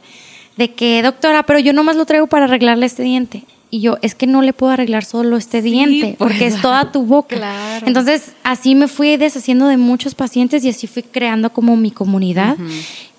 de 0.56 0.72
que, 0.72 1.02
doctora, 1.02 1.42
pero 1.44 1.58
yo 1.58 1.72
nomás 1.72 1.96
lo 1.96 2.06
traigo 2.06 2.26
para 2.26 2.46
arreglarle 2.46 2.86
este 2.86 3.02
diente. 3.02 3.44
Y 3.74 3.80
yo, 3.80 3.98
es 4.02 4.14
que 4.14 4.28
no 4.28 4.40
le 4.40 4.52
puedo 4.52 4.72
arreglar 4.72 5.04
solo 5.04 5.36
este 5.36 5.60
diente, 5.60 6.14
porque 6.18 6.46
es 6.46 6.60
toda 6.60 6.92
tu 6.92 7.02
boca. 7.02 7.34
claro. 7.36 7.86
Entonces, 7.88 8.32
así 8.44 8.74
me 8.76 8.86
fui 8.86 9.16
deshaciendo 9.16 9.66
de 9.66 9.76
muchos 9.76 10.14
pacientes 10.14 10.64
y 10.64 10.68
así 10.68 10.86
fui 10.86 11.02
creando 11.02 11.50
como 11.52 11.76
mi 11.76 11.90
comunidad. 11.90 12.56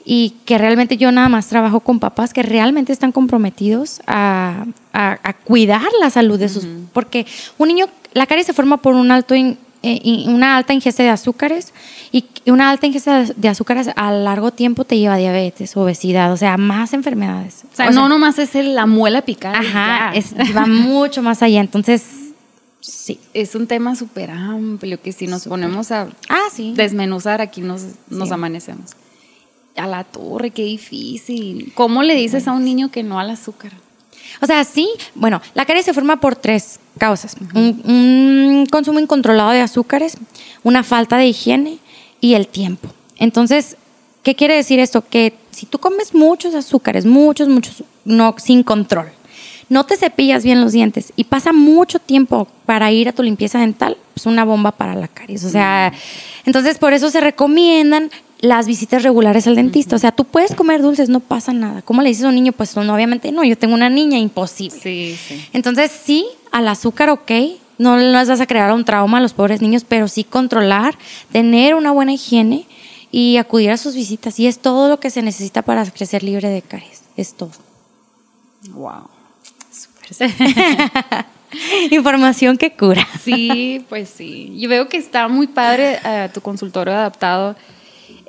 Y 0.05 0.33
que 0.45 0.57
realmente 0.57 0.97
yo 0.97 1.11
nada 1.11 1.27
más 1.29 1.47
trabajo 1.47 1.79
con 1.81 1.99
papás 1.99 2.31
que 2.31 2.43
realmente 2.43 2.93
están 2.93 3.11
comprometidos 3.11 4.01
a, 4.07 4.65
a- 4.93 5.19
a 5.23 5.33
cuidar 5.33 5.81
la 5.99 6.09
salud 6.09 6.39
de 6.39 6.47
sus... 6.47 6.65
Porque 6.93 7.25
un 7.57 7.67
niño, 7.69 7.87
la 8.13 8.25
caries 8.27 8.45
se 8.45 8.53
forma 8.53 8.77
por 8.77 8.93
un 8.93 9.09
alto 9.11 9.33
in- 9.35 9.57
una 10.27 10.57
alta 10.57 10.73
ingesta 10.73 11.03
de 11.03 11.09
azúcares 11.09 11.73
y 12.11 12.25
una 12.47 12.69
alta 12.69 12.87
ingesta 12.87 13.23
de- 13.23 13.49
azúcares 13.49 13.89
a 13.95 14.11
largo 14.11 14.51
tiempo 14.51 14.83
te 14.85 14.97
lleva 14.97 15.15
a 15.15 15.17
diabetes, 15.17 15.75
obesidad, 15.77 16.31
o 16.31 16.37
sea, 16.37 16.57
más 16.57 16.93
enfermedades. 16.93 17.63
O 17.71 17.75
sea, 17.75 17.91
no 17.91 18.09
nomás 18.09 18.39
es 18.39 18.55
el- 18.55 18.75
la 18.75 18.85
muela 18.85 19.21
picada. 19.23 19.59
Ajá, 19.59 20.11
es- 20.13 20.33
va 20.55 20.65
mucho 20.67 21.21
más 21.21 21.41
allá. 21.41 21.61
Entonces, 21.61 22.03
sí. 22.81 23.19
Es 23.33 23.55
un 23.55 23.67
tema 23.67 23.95
súper 23.95 24.31
amplio 24.31 25.01
que 25.01 25.11
si 25.11 25.27
nos 25.27 25.45
ponemos 25.47 25.91
a 25.91 26.07
Ah, 26.29 26.43
sí. 26.53 26.73
desmenuzar 26.75 27.41
aquí 27.41 27.61
nos, 27.61 27.83
nos 28.09 28.27
Sí. 28.29 28.33
amanecemos. 28.33 28.91
A 29.77 29.87
la 29.87 30.03
torre, 30.05 30.51
qué 30.51 30.63
difícil. 30.63 31.73
¿Cómo 31.75 32.01
le 32.01 32.15
dices 32.15 32.47
a 32.47 32.53
un 32.53 32.63
niño 32.63 32.91
que 32.91 33.03
no 33.03 33.19
al 33.19 33.29
azúcar? 33.29 33.73
O 34.41 34.45
sea, 34.45 34.63
sí, 34.63 34.89
bueno, 35.13 35.41
la 35.53 35.65
caries 35.65 35.85
se 35.85 35.93
forma 35.93 36.19
por 36.19 36.35
tres 36.35 36.79
causas. 36.97 37.35
un, 37.53 37.81
un 37.85 38.65
consumo 38.69 38.99
incontrolado 38.99 39.51
de 39.51 39.61
azúcares, 39.61 40.17
una 40.63 40.83
falta 40.83 41.17
de 41.17 41.27
higiene 41.27 41.79
y 42.21 42.33
el 42.33 42.47
tiempo. 42.47 42.89
Entonces, 43.17 43.77
¿qué 44.23 44.35
quiere 44.35 44.55
decir 44.55 44.79
esto? 44.79 45.03
Que 45.07 45.33
si 45.51 45.65
tú 45.65 45.79
comes 45.79 46.13
muchos 46.13 46.53
azúcares, 46.55 47.05
muchos, 47.05 47.47
muchos, 47.47 47.83
no 48.03 48.35
sin 48.37 48.63
control, 48.63 49.07
no 49.69 49.85
te 49.85 49.97
cepillas 49.97 50.43
bien 50.43 50.61
los 50.61 50.73
dientes 50.73 51.13
y 51.15 51.23
pasa 51.25 51.53
mucho 51.53 51.99
tiempo 51.99 52.47
para 52.65 52.91
ir 52.91 53.09
a 53.09 53.13
tu 53.13 53.23
limpieza 53.23 53.59
dental, 53.59 53.97
pues 54.13 54.25
una 54.25 54.43
bomba 54.45 54.71
para 54.71 54.95
la 54.95 55.07
caries. 55.07 55.43
O 55.43 55.49
sea, 55.49 55.93
entonces 56.45 56.77
por 56.77 56.93
eso 56.93 57.09
se 57.09 57.21
recomiendan 57.21 58.11
las 58.39 58.67
visitas 58.67 59.03
regulares 59.03 59.47
al 59.47 59.55
dentista. 59.55 59.95
O 59.95 59.99
sea, 59.99 60.11
tú 60.11 60.25
puedes 60.25 60.55
comer 60.55 60.81
dulces, 60.81 61.09
no 61.09 61.19
pasa 61.19 61.53
nada. 61.53 61.81
¿Cómo 61.81 62.01
le 62.01 62.09
dices 62.09 62.25
a 62.25 62.29
un 62.29 62.35
niño? 62.35 62.51
Pues 62.51 62.75
no, 62.75 62.93
obviamente 62.93 63.31
no, 63.31 63.43
yo 63.43 63.57
tengo 63.57 63.73
una 63.73 63.89
niña, 63.89 64.17
imposible. 64.17 64.79
Sí, 64.79 65.17
sí. 65.27 65.45
Entonces 65.53 65.91
sí, 65.91 66.25
al 66.51 66.67
azúcar, 66.67 67.09
ok. 67.09 67.31
No 67.77 67.97
les 67.97 68.29
vas 68.29 68.39
a 68.39 68.47
crear 68.47 68.71
un 68.71 68.85
trauma 68.85 69.17
a 69.17 69.21
los 69.21 69.33
pobres 69.33 69.61
niños, 69.61 69.83
pero 69.87 70.07
sí 70.07 70.23
controlar, 70.23 70.97
tener 71.31 71.75
una 71.75 71.91
buena 71.91 72.13
higiene 72.13 72.65
y 73.11 73.37
acudir 73.37 73.71
a 73.71 73.77
sus 73.77 73.95
visitas. 73.95 74.39
Y 74.39 74.47
es 74.47 74.59
todo 74.59 74.87
lo 74.87 74.99
que 74.99 75.09
se 75.09 75.21
necesita 75.21 75.61
para 75.61 75.83
crecer 75.91 76.23
libre 76.23 76.49
de 76.49 76.61
caries. 76.61 77.03
Es 77.17 77.33
todo. 77.33 77.51
Wow. 78.71 79.09
Información 81.91 82.57
que 82.57 82.71
cura. 82.71 83.07
Sí, 83.23 83.85
pues 83.89 84.09
sí. 84.09 84.53
Yo 84.57 84.69
veo 84.69 84.87
que 84.87 84.97
está 84.97 85.27
muy 85.27 85.47
padre 85.47 85.99
eh, 86.03 86.29
tu 86.33 86.41
consultorio 86.41 86.93
adaptado. 86.93 87.55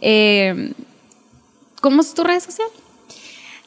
Eh, 0.08 0.72
¿Cómo 1.80 2.00
es 2.00 2.14
tu 2.14 2.22
red 2.22 2.38
social? 2.38 2.68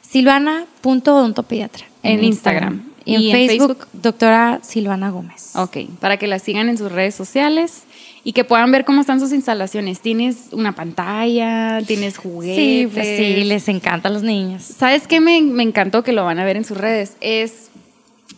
Silvana.odontopediatra. 0.00 1.84
En, 2.02 2.24
Instagram. 2.24 2.82
Y, 3.04 3.30
en, 3.30 3.48
Facebook, 3.48 3.86
doctora 3.92 4.60
Silvana 4.62 5.10
Gómez. 5.10 5.54
Ok, 5.54 5.78
para 6.00 6.16
que 6.16 6.26
la 6.26 6.38
sigan 6.38 6.70
en 6.70 6.78
sus 6.78 6.90
redes 6.90 7.14
sociales 7.14 7.82
y 8.24 8.32
que 8.32 8.44
puedan 8.44 8.72
ver 8.72 8.86
cómo 8.86 9.02
están 9.02 9.20
sus 9.20 9.32
instalaciones. 9.32 10.00
Tienes 10.00 10.48
una 10.52 10.74
pantalla, 10.74 11.82
tienes 11.86 12.16
juguetes. 12.16 12.56
Sí, 12.56 12.88
pues 12.90 13.06
sí, 13.18 13.44
les 13.44 13.68
encanta 13.68 14.08
a 14.08 14.12
los 14.12 14.22
niños. 14.22 14.62
¿Sabes 14.62 15.06
qué 15.06 15.20
me, 15.20 15.42
me 15.42 15.62
encantó 15.62 16.02
que 16.02 16.12
lo 16.12 16.24
van 16.24 16.38
a 16.38 16.44
ver 16.46 16.56
en 16.56 16.64
sus 16.64 16.78
redes? 16.78 17.16
Es 17.20 17.69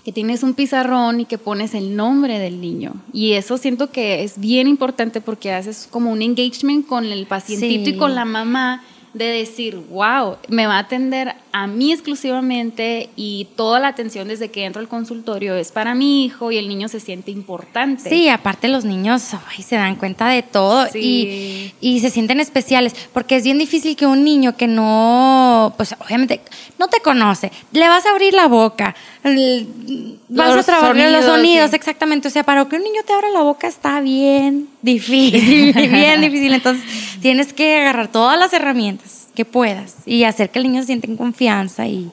que 0.05 0.13
tienes 0.13 0.43
un 0.43 0.55
pizarrón 0.55 1.21
y 1.21 1.25
que 1.25 1.39
pones 1.39 1.75
el 1.75 1.97
nombre 1.97 2.39
del 2.39 2.61
niño. 2.61 2.95
Y 3.13 3.33
eso 3.33 3.57
siento 3.59 3.91
que 3.91 4.25
es 4.25 4.39
bien 4.39 4.67
importante 4.67 5.21
porque 5.21 5.53
haces 5.53 5.89
como 5.91 6.11
un 6.11 6.23
engagement 6.23 6.87
con 6.87 7.05
el 7.05 7.27
pacientito 7.27 7.91
y 7.91 7.97
con 7.97 8.15
la 8.15 8.25
mamá 8.25 8.83
de 9.15 9.27
decir, 9.27 9.77
wow, 9.91 10.37
me 10.49 10.67
va 10.67 10.77
a 10.77 10.81
atender 10.81 11.35
a 11.53 11.67
mí 11.67 11.93
exclusivamente 11.93 13.11
y 13.15 13.47
toda 13.57 13.79
la 13.79 13.89
atención 13.89 14.29
desde 14.29 14.51
que 14.51 14.65
entro 14.65 14.81
al 14.81 14.89
consultorio 14.89 15.55
es 15.55 15.71
para 15.71 15.95
mi 15.95 16.25
hijo 16.25 16.51
y 16.51 16.57
el 16.57 16.67
niño 16.67 16.89
se 16.89 16.99
siente 16.99 17.31
importante. 17.31 18.09
Sí, 18.09 18.31
aparte 18.31 18.69
los 18.69 18.87
niños 18.87 19.23
se 19.59 19.77
dan 19.77 19.97
cuenta 19.97 20.29
de 20.29 20.43
todo 20.43 20.87
y, 20.95 21.73
y, 21.81 22.01
se 22.01 22.09
sienten 22.09 22.41
especiales, 22.41 22.95
porque 23.13 23.37
es 23.37 23.45
bien 23.45 23.59
difícil 23.59 23.97
que 23.97 24.07
un 24.07 24.25
niño 24.25 24.57
que 24.57 24.67
no, 24.67 25.75
pues 25.77 25.95
obviamente 25.99 26.41
no 26.79 26.89
te 26.89 27.01
conoce, 27.01 27.53
le 27.73 27.87
vas 27.89 28.07
a 28.07 28.11
abrir 28.11 28.33
la 28.33 28.49
boca, 28.49 28.95
vas 29.23 30.57
a 30.57 30.63
trabajar 30.63 30.97
los 30.97 31.25
sonidos, 31.25 31.75
exactamente, 31.75 32.29
o 32.29 32.31
sea, 32.31 32.45
para 32.45 32.65
que 32.65 32.77
un 32.77 32.83
niño 32.83 33.03
te 33.07 33.13
abra 33.13 33.29
la 33.29 33.43
boca 33.43 33.67
está 33.69 34.01
bien 34.01 34.69
difícil, 34.81 35.73
bien 35.91 36.21
difícil, 36.23 36.55
entonces 36.55 36.83
tienes 37.23 37.53
que 37.53 37.79
agarrar 37.79 38.09
todas 38.09 38.39
las 38.39 38.53
herramientas 38.53 39.29
que 39.35 39.45
puedas 39.45 39.97
y 40.05 40.25
hacer 40.25 40.51
que 40.51 40.59
el 40.59 40.65
niño 40.67 40.83
se 40.83 40.89
sienta 40.89 41.07
en 41.07 41.17
confianza 41.17 41.87
y, 41.87 42.11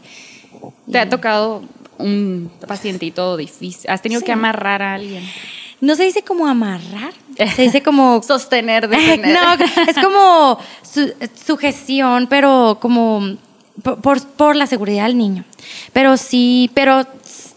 ¿Te 0.91 0.99
ha 0.99 1.09
tocado 1.09 1.63
un 1.97 2.51
pacientito 2.67 3.37
difícil? 3.37 3.89
¿Has 3.89 4.01
tenido 4.01 4.21
que 4.21 4.31
amarrar 4.31 4.81
a 4.81 4.95
alguien? 4.95 5.23
No 5.81 5.95
se 5.95 6.03
dice 6.03 6.23
como 6.23 6.47
amarrar, 6.47 7.13
se 7.55 7.61
dice 7.61 7.81
como... 7.81 8.21
Sostener, 8.27 8.89
detener. 8.89 9.37
no, 9.59 9.65
es 9.87 9.95
como 9.95 10.59
su, 10.81 11.13
sujeción, 11.45 12.27
pero 12.27 12.77
como 12.81 13.37
por, 13.81 14.21
por, 14.27 14.55
la 14.55 14.67
seguridad 14.67 15.05
del 15.05 15.17
niño. 15.17 15.43
Pero 15.93 16.17
sí, 16.17 16.69
pero 16.73 17.05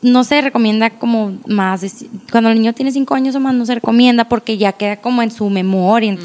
no 0.03 0.25
se 0.25 0.41
recomienda 0.41 0.91
como 0.91 1.39
más, 1.47 1.85
cuando 2.31 2.51
el 2.51 2.57
niño 2.57 2.73
tiene 2.73 2.91
cinco 2.91 3.15
años 3.15 3.35
o 3.35 3.41
más, 3.41 3.55
no 3.55 3.65
se 3.65 3.75
recomienda 3.75 4.25
porque 4.25 4.59
ya 4.59 4.73
queda 4.73 4.97
como 4.97 5.23
en 5.23 5.31
su 5.31 5.49
memoria 5.49 6.17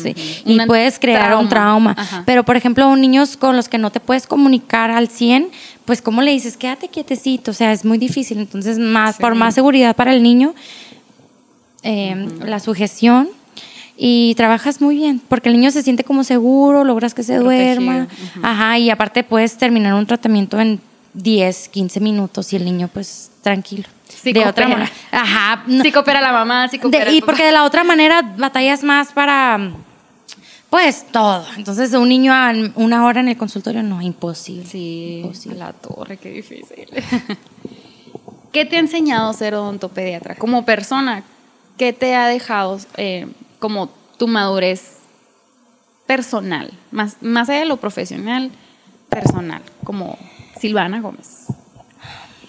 y 0.45 0.59
puedes 0.65 0.99
crear 0.99 1.35
un 1.35 1.47
trauma. 1.47 1.95
Pero, 2.25 2.43
por 2.43 2.57
ejemplo, 2.57 2.95
niños 2.95 3.37
con 3.37 3.55
los 3.55 3.69
que 3.69 3.77
no 3.77 3.91
te 3.91 3.99
puedes 3.99 4.25
comunicar 4.25 4.89
al 4.89 5.07
100, 5.07 5.49
pues, 5.85 6.01
¿cómo 6.01 6.21
le 6.21 6.31
dices? 6.31 6.57
Quédate 6.57 6.87
quietecito, 6.87 7.51
o 7.51 7.53
sea, 7.53 7.71
es 7.71 7.85
muy 7.85 7.97
difícil. 7.97 8.39
Entonces, 8.39 8.79
más 8.79 9.17
por 9.17 9.35
más 9.35 9.53
seguridad 9.53 9.95
para 9.95 10.13
el 10.13 10.23
niño, 10.23 10.55
eh, 11.83 12.27
la 12.43 12.59
sujeción 12.59 13.29
y 13.97 14.35
trabajas 14.35 14.79
muy 14.79 14.95
bien, 14.95 15.21
porque 15.27 15.49
el 15.49 15.55
niño 15.55 15.71
se 15.71 15.81
siente 15.81 16.03
como 16.03 16.23
seguro, 16.23 16.83
logras 16.83 17.13
que 17.13 17.23
se 17.23 17.37
duerma, 17.37 18.07
ajá, 18.43 18.77
y 18.77 18.89
aparte 18.89 19.23
puedes 19.23 19.57
terminar 19.57 19.95
un 19.95 20.05
tratamiento 20.05 20.59
en 20.59 20.79
10, 21.13 21.69
15 21.69 21.99
minutos 21.99 22.53
y 22.53 22.57
el 22.57 22.65
niño 22.65 22.89
pues 22.93 23.31
tranquilo. 23.41 23.85
Sí, 24.07 24.33
de 24.33 24.45
otra 24.45 24.67
manera. 24.67 24.91
Ajá. 25.11 25.63
Sí 25.81 25.91
coopera 25.91 26.21
la 26.21 26.31
mamá, 26.31 26.67
sí 26.69 26.79
coopera 26.79 27.11
Y 27.11 27.21
porque 27.21 27.43
de 27.43 27.51
la 27.51 27.63
otra 27.63 27.83
manera 27.83 28.21
batallas 28.37 28.83
más 28.83 29.11
para 29.11 29.71
pues 30.69 31.05
todo. 31.11 31.45
Entonces, 31.55 31.93
un 31.93 32.09
niño 32.09 32.33
a 32.33 32.51
una 32.75 33.05
hora 33.05 33.21
en 33.21 33.29
el 33.29 33.37
consultorio 33.37 33.83
no, 33.83 34.01
imposible. 34.01 34.65
Sí, 34.65 35.21
imposible. 35.23 35.59
la 35.59 35.73
torre, 35.73 36.17
qué 36.17 36.29
difícil. 36.29 36.87
¿Qué 38.51 38.65
te 38.65 38.75
ha 38.75 38.79
enseñado 38.79 39.31
ser 39.33 39.55
odontopediatra? 39.55 40.35
Como 40.35 40.65
persona, 40.65 41.23
¿qué 41.77 41.93
te 41.93 42.15
ha 42.15 42.27
dejado 42.27 42.79
eh, 42.97 43.27
como 43.59 43.89
tu 44.17 44.27
madurez 44.27 44.97
personal? 46.05 46.71
Más, 46.91 47.17
más 47.21 47.49
allá 47.49 47.59
de 47.59 47.65
lo 47.65 47.77
profesional, 47.77 48.51
personal, 49.09 49.61
como 49.83 50.17
Silvana 50.59 51.01
Gómez. 51.01 51.47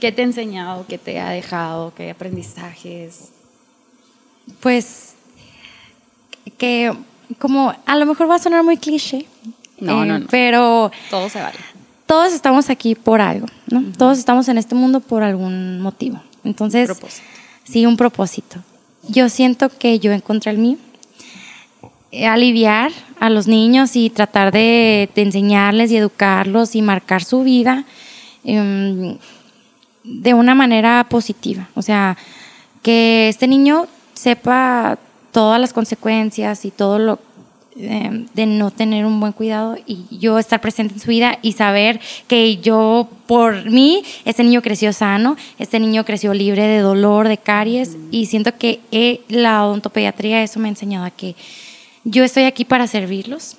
¿Qué 0.00 0.12
te 0.12 0.22
ha 0.22 0.24
enseñado? 0.24 0.86
¿Qué 0.88 0.98
te 0.98 1.18
ha 1.18 1.30
dejado? 1.30 1.92
¿Qué 1.94 2.10
aprendizajes? 2.10 3.30
Pues 4.60 5.14
que 6.56 6.92
como 7.38 7.74
a 7.84 7.96
lo 7.96 8.06
mejor 8.06 8.30
va 8.30 8.36
a 8.36 8.38
sonar 8.38 8.62
muy 8.64 8.76
cliché. 8.76 9.26
No, 9.80 10.04
no, 10.04 10.16
eh, 10.16 10.18
no. 10.20 10.26
Pero 10.30 10.90
todo 11.10 11.28
se 11.28 11.40
vale. 11.40 11.58
Todos 12.06 12.32
estamos 12.32 12.70
aquí 12.70 12.94
por 12.94 13.20
algo, 13.20 13.46
¿no? 13.66 13.84
Todos 13.96 14.18
estamos 14.18 14.48
en 14.48 14.56
este 14.56 14.74
mundo 14.74 15.00
por 15.00 15.22
algún 15.22 15.80
motivo. 15.80 16.22
Entonces, 16.42 16.86
propósito. 16.86 17.26
sí, 17.64 17.84
un 17.84 17.96
propósito. 17.96 18.56
Yo 19.08 19.28
siento 19.28 19.68
que 19.68 19.98
yo 19.98 20.12
encontré 20.12 20.50
el 20.52 20.58
mío. 20.58 20.78
Aliviar 22.12 22.92
a 23.20 23.30
los 23.30 23.46
niños 23.46 23.96
y 23.96 24.10
tratar 24.10 24.52
de, 24.52 25.10
de 25.14 25.22
enseñarles 25.22 25.90
y 25.90 25.96
educarlos 25.96 26.74
y 26.74 26.82
marcar 26.82 27.22
su 27.22 27.42
vida 27.42 27.84
Em, 28.44 29.18
de 30.04 30.32
una 30.32 30.54
manera 30.54 31.06
positiva. 31.10 31.68
O 31.74 31.82
sea, 31.82 32.16
que 32.82 33.28
este 33.28 33.46
niño 33.46 33.86
sepa 34.14 34.98
todas 35.32 35.60
las 35.60 35.74
consecuencias 35.74 36.64
y 36.64 36.70
todo 36.70 36.98
lo 36.98 37.18
em, 37.76 38.26
de 38.32 38.46
no 38.46 38.70
tener 38.70 39.04
un 39.04 39.20
buen 39.20 39.32
cuidado 39.32 39.76
y 39.86 40.06
yo 40.10 40.38
estar 40.38 40.62
presente 40.62 40.94
en 40.94 41.00
su 41.00 41.10
vida 41.10 41.38
y 41.42 41.52
saber 41.52 42.00
que 42.26 42.56
yo 42.56 43.08
por 43.26 43.70
mí 43.70 44.02
este 44.24 44.44
niño 44.44 44.62
creció 44.62 44.94
sano, 44.94 45.36
este 45.58 45.78
niño 45.78 46.06
creció 46.06 46.32
libre 46.32 46.62
de 46.62 46.78
dolor, 46.78 47.28
de 47.28 47.36
caries 47.36 47.98
y 48.10 48.26
siento 48.26 48.56
que 48.56 48.80
eh, 48.92 49.20
la 49.28 49.66
odontopediatría 49.66 50.42
eso 50.42 50.58
me 50.58 50.68
ha 50.68 50.70
enseñado 50.70 51.04
a 51.04 51.10
que 51.10 51.36
yo 52.10 52.24
estoy 52.24 52.44
aquí 52.44 52.64
para 52.64 52.86
servirlos 52.86 53.56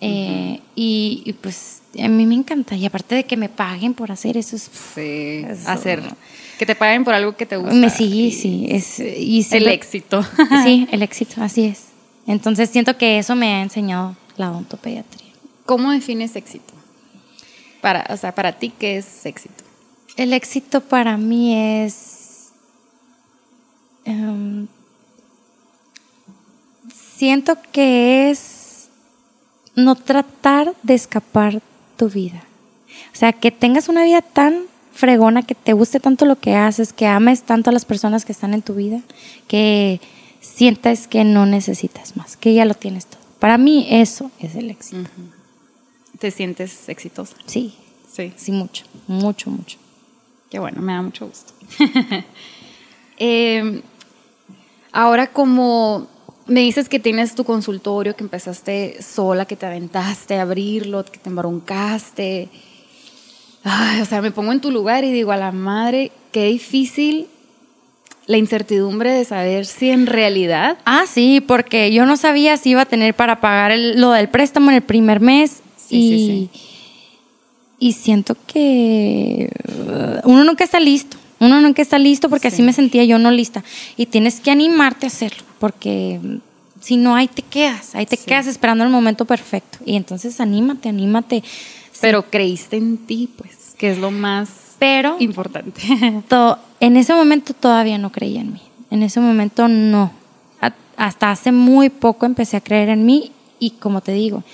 eh, 0.00 0.60
y, 0.74 1.34
pues 1.40 1.82
a 1.98 2.08
mí 2.08 2.26
me 2.26 2.34
encanta. 2.34 2.76
Y 2.76 2.84
aparte 2.86 3.14
de 3.14 3.24
que 3.24 3.36
me 3.36 3.48
paguen 3.48 3.94
por 3.94 4.10
hacer 4.10 4.36
eso, 4.36 4.56
es, 4.56 4.70
sí, 4.94 5.44
hacer. 5.66 6.02
Que 6.58 6.66
te 6.66 6.74
paguen 6.74 7.04
por 7.04 7.14
algo 7.14 7.36
que 7.36 7.46
te 7.46 7.56
gusta. 7.56 7.74
Me, 7.74 7.90
sí, 7.90 8.30
sí. 8.30 8.66
Es, 8.68 8.98
y 8.98 9.46
el 9.52 9.68
éxito. 9.68 10.24
Sí, 10.64 10.86
el 10.92 11.02
éxito, 11.02 11.42
así 11.42 11.64
es. 11.66 11.84
Entonces 12.26 12.70
siento 12.70 12.96
que 12.96 13.18
eso 13.18 13.34
me 13.36 13.54
ha 13.54 13.62
enseñado 13.62 14.16
la 14.36 14.50
odontopediatría. 14.50 15.32
¿Cómo 15.66 15.92
defines 15.92 16.36
éxito? 16.36 16.74
Para, 17.80 18.06
o 18.10 18.16
sea, 18.16 18.34
para 18.34 18.52
ti, 18.52 18.72
¿qué 18.78 18.98
es 18.98 19.26
éxito? 19.26 19.64
El 20.16 20.32
éxito 20.32 20.80
para 20.80 21.16
mí 21.16 21.54
es. 21.54 22.50
Em, 24.04 24.66
siento 27.16 27.56
que 27.72 28.30
es 28.30 28.88
no 29.74 29.94
tratar 29.94 30.74
de 30.82 30.94
escapar 30.94 31.60
tu 31.96 32.08
vida. 32.08 32.44
O 33.12 33.16
sea, 33.16 33.32
que 33.32 33.50
tengas 33.50 33.88
una 33.88 34.04
vida 34.04 34.22
tan 34.22 34.64
fregona, 34.92 35.42
que 35.42 35.54
te 35.54 35.72
guste 35.72 36.00
tanto 36.00 36.24
lo 36.24 36.36
que 36.36 36.54
haces, 36.54 36.92
que 36.92 37.06
ames 37.06 37.42
tanto 37.42 37.70
a 37.70 37.72
las 37.72 37.84
personas 37.84 38.24
que 38.24 38.32
están 38.32 38.54
en 38.54 38.62
tu 38.62 38.74
vida, 38.74 39.00
que 39.48 40.00
sientas 40.40 41.08
que 41.08 41.24
no 41.24 41.46
necesitas 41.46 42.16
más, 42.16 42.36
que 42.36 42.54
ya 42.54 42.64
lo 42.64 42.74
tienes 42.74 43.06
todo. 43.06 43.20
Para 43.38 43.58
mí 43.58 43.86
eso 43.90 44.30
es 44.38 44.54
el 44.54 44.70
éxito. 44.70 45.08
¿Te 46.18 46.30
sientes 46.30 46.88
exitosa? 46.88 47.36
Sí. 47.46 47.74
Sí. 48.10 48.32
Sí, 48.36 48.52
mucho, 48.52 48.84
mucho, 49.08 49.50
mucho. 49.50 49.78
Qué 50.48 50.60
bueno, 50.60 50.80
me 50.80 50.92
da 50.92 51.02
mucho 51.02 51.26
gusto. 51.26 51.52
Em, 53.16 53.80
ahora 54.90 55.28
como 55.28 56.08
me 56.46 56.60
dices 56.60 56.88
que 56.88 56.98
tienes 56.98 57.34
tu 57.34 57.44
consultorio, 57.44 58.16
que 58.16 58.24
empezaste 58.24 59.02
sola, 59.02 59.46
que 59.46 59.56
te 59.56 59.66
aventaste 59.66 60.36
a 60.36 60.42
abrirlo, 60.42 61.04
que 61.04 61.18
te 61.18 61.28
embroncaste. 61.28 62.48
Ay, 63.62 64.00
o 64.00 64.04
sea, 64.04 64.20
me 64.20 64.30
pongo 64.30 64.52
en 64.52 64.60
tu 64.60 64.70
lugar 64.70 65.04
y 65.04 65.12
digo 65.12 65.32
a 65.32 65.36
la 65.36 65.52
madre, 65.52 66.12
qué 66.32 66.46
difícil 66.46 67.28
la 68.26 68.36
incertidumbre 68.36 69.12
de 69.12 69.24
saber 69.24 69.66
si 69.66 69.90
en 69.90 70.06
realidad. 70.06 70.78
Ah, 70.84 71.04
sí, 71.06 71.40
porque 71.40 71.92
yo 71.92 72.06
no 72.06 72.16
sabía 72.16 72.56
si 72.56 72.70
iba 72.70 72.82
a 72.82 72.86
tener 72.86 73.14
para 73.14 73.40
pagar 73.40 73.76
lo 73.78 74.10
del 74.10 74.28
préstamo 74.28 74.70
en 74.70 74.76
el 74.76 74.82
primer 74.82 75.20
mes. 75.20 75.62
Sí, 75.76 75.96
y, 75.96 76.10
sí, 76.10 76.26
sí. 76.26 76.60
y 77.78 77.92
siento 77.92 78.36
que 78.46 79.50
uh, 79.68 80.30
uno 80.30 80.44
nunca 80.44 80.64
está 80.64 80.80
listo. 80.80 81.16
Uno 81.40 81.60
nunca 81.60 81.82
está 81.82 81.98
listo 81.98 82.28
porque 82.30 82.48
así 82.48 82.62
me 82.62 82.72
sentía 82.72 83.04
yo 83.04 83.18
no 83.18 83.30
lista. 83.30 83.62
Y 83.96 84.06
tienes 84.06 84.40
que 84.40 84.50
animarte 84.50 85.06
a 85.06 85.08
hacerlo 85.08 85.42
porque 85.58 86.20
si 86.80 86.96
no, 86.96 87.14
ahí 87.16 87.28
te 87.28 87.42
quedas, 87.42 87.94
ahí 87.94 88.06
te 88.06 88.16
quedas 88.16 88.46
esperando 88.46 88.84
el 88.84 88.90
momento 88.90 89.24
perfecto. 89.24 89.78
Y 89.84 89.96
entonces 89.96 90.40
anímate, 90.40 90.88
anímate. 90.88 91.42
pero 92.00 92.28
creíste 92.30 92.76
en 92.76 92.98
ti, 92.98 93.28
pues, 93.36 93.74
que 93.78 93.90
es 93.90 93.98
lo 93.98 94.10
más 94.10 94.48
Pero 94.78 95.16
importante. 95.18 95.80
to- 96.28 96.58
en 96.80 96.96
ese 96.96 97.14
momento 97.14 97.54
todavía 97.54 97.96
no 97.98 98.10
creía 98.12 98.40
en 98.42 98.52
mí. 98.54 98.60
En 98.90 99.02
ese 99.02 99.20
momento 99.20 99.68
no. 99.68 100.12
A- 100.60 100.72
hasta 100.96 101.30
hace 101.30 101.50
muy 101.52 101.88
poco 101.88 102.26
empecé 102.26 102.56
a 102.56 102.60
creer 102.60 102.88
en 102.90 103.04
mí 103.06 103.32
y 103.58 103.70
como 103.70 104.00
te 104.02 104.12
digo, 104.12 104.44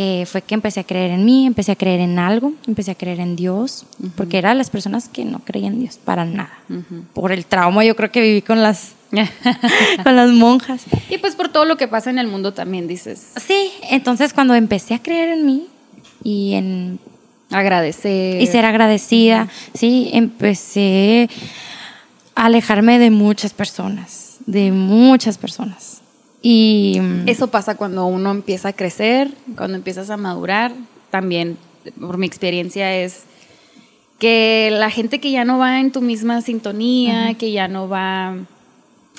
que 0.00 0.24
fue 0.24 0.40
que 0.40 0.54
empecé 0.54 0.80
a 0.80 0.84
creer 0.84 1.10
en 1.10 1.26
mí, 1.26 1.44
empecé 1.44 1.72
a 1.72 1.76
creer 1.76 2.00
en 2.00 2.18
algo, 2.18 2.54
empecé 2.66 2.92
a 2.92 2.94
creer 2.94 3.20
en 3.20 3.36
Dios, 3.36 3.84
porque 4.16 4.38
eran 4.38 4.56
las 4.56 4.70
personas 4.70 5.10
que 5.10 5.26
no 5.26 5.40
creían 5.40 5.74
en 5.74 5.80
Dios 5.80 5.98
para 6.02 6.24
nada. 6.24 6.58
Por 7.12 7.32
el 7.32 7.44
trauma 7.44 7.84
yo 7.84 7.94
creo 7.94 8.10
que 8.10 8.22
viví 8.22 8.40
con 8.40 8.62
las, 8.62 8.92
con 10.02 10.16
las 10.16 10.30
monjas. 10.30 10.84
y 11.10 11.18
pues 11.18 11.34
por 11.36 11.50
todo 11.50 11.66
lo 11.66 11.76
que 11.76 11.86
pasa 11.86 12.08
en 12.08 12.18
el 12.18 12.28
mundo 12.28 12.54
también 12.54 12.88
dices, 12.88 13.32
Sí, 13.46 13.72
entonces 13.90 14.32
cuando 14.32 14.54
empecé 14.54 14.94
a 14.94 15.02
creer 15.02 15.28
en 15.38 15.44
mí 15.44 15.66
y 16.24 16.54
en 16.54 16.98
agradecer. 17.50 18.40
y 18.40 18.46
ser 18.46 18.64
agradecida, 18.64 19.48
sí, 19.74 20.08
empecé 20.14 21.28
a 22.34 22.46
alejarme 22.46 22.98
de 22.98 23.10
muchas 23.10 23.52
personas, 23.52 24.38
de 24.46 24.72
muchas 24.72 25.36
personas. 25.36 25.99
Y 26.42 27.00
Eso 27.26 27.48
pasa 27.48 27.76
cuando 27.76 28.06
uno 28.06 28.30
empieza 28.30 28.68
a 28.68 28.72
crecer, 28.72 29.30
cuando 29.56 29.76
empiezas 29.76 30.10
a 30.10 30.16
madurar. 30.16 30.72
También, 31.10 31.58
por 32.00 32.16
mi 32.16 32.26
experiencia, 32.26 32.96
es 32.96 33.24
que 34.18 34.70
la 34.72 34.90
gente 34.90 35.18
que 35.18 35.30
ya 35.30 35.44
no 35.44 35.58
va 35.58 35.80
en 35.80 35.92
tu 35.92 36.00
misma 36.00 36.40
sintonía, 36.40 37.34
que 37.34 37.52
ya 37.52 37.68
no 37.68 37.88
va 37.88 38.36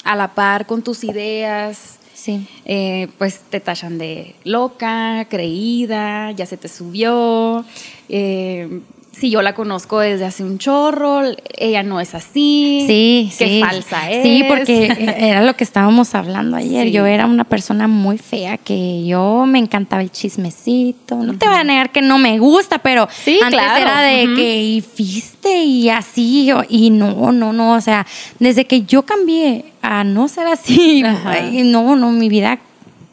a 0.03 0.15
la 0.15 0.33
par 0.33 0.65
con 0.65 0.81
tus 0.81 1.03
ideas, 1.03 1.99
sí, 2.13 2.47
eh, 2.65 3.07
pues 3.17 3.41
te 3.49 3.59
tachan 3.59 3.97
de 3.97 4.35
loca, 4.43 5.25
creída, 5.29 6.31
ya 6.31 6.45
se 6.45 6.57
te 6.57 6.67
subió. 6.67 7.65
eh, 8.09 8.81
si 9.11 9.29
yo 9.29 9.41
la 9.41 9.53
conozco 9.53 9.99
desde 9.99 10.25
hace 10.25 10.43
un 10.43 10.57
chorro, 10.57 11.21
ella 11.57 11.83
no 11.83 11.99
es 11.99 12.15
así. 12.15 12.85
sí, 12.87 13.31
Qué 13.37 13.45
sí. 13.47 13.59
falsa 13.61 14.09
es. 14.09 14.23
Sí, 14.23 14.43
porque 14.47 14.85
era 15.17 15.43
lo 15.43 15.55
que 15.55 15.63
estábamos 15.63 16.15
hablando 16.15 16.55
ayer. 16.57 16.85
Sí. 16.87 16.91
Yo 16.91 17.05
era 17.05 17.25
una 17.25 17.43
persona 17.43 17.87
muy 17.87 18.17
fea, 18.17 18.57
que 18.57 19.05
yo 19.05 19.45
me 19.45 19.59
encantaba 19.59 20.01
el 20.01 20.11
chismecito. 20.11 21.15
No 21.17 21.37
te 21.37 21.45
voy 21.47 21.55
a 21.57 21.63
negar 21.63 21.91
que 21.91 22.01
no 22.01 22.17
me 22.17 22.39
gusta, 22.39 22.79
pero 22.79 23.07
Sí, 23.11 23.39
antes 23.43 23.59
claro. 23.59 23.81
era 23.81 24.01
de 24.01 24.33
que 24.35 24.61
y 24.63 24.83
viste 24.97 25.55
y 25.63 25.89
así. 25.89 26.49
y 26.69 26.89
no, 26.89 27.31
no, 27.31 27.51
no. 27.53 27.73
O 27.73 27.81
sea, 27.81 28.07
desde 28.39 28.65
que 28.65 28.83
yo 28.83 29.03
cambié 29.03 29.65
a 29.81 30.03
no 30.03 30.27
ser 30.29 30.47
así, 30.47 31.03
Ajá. 31.05 31.41
no, 31.65 31.95
no, 31.95 32.11
mi 32.11 32.29
vida 32.29 32.59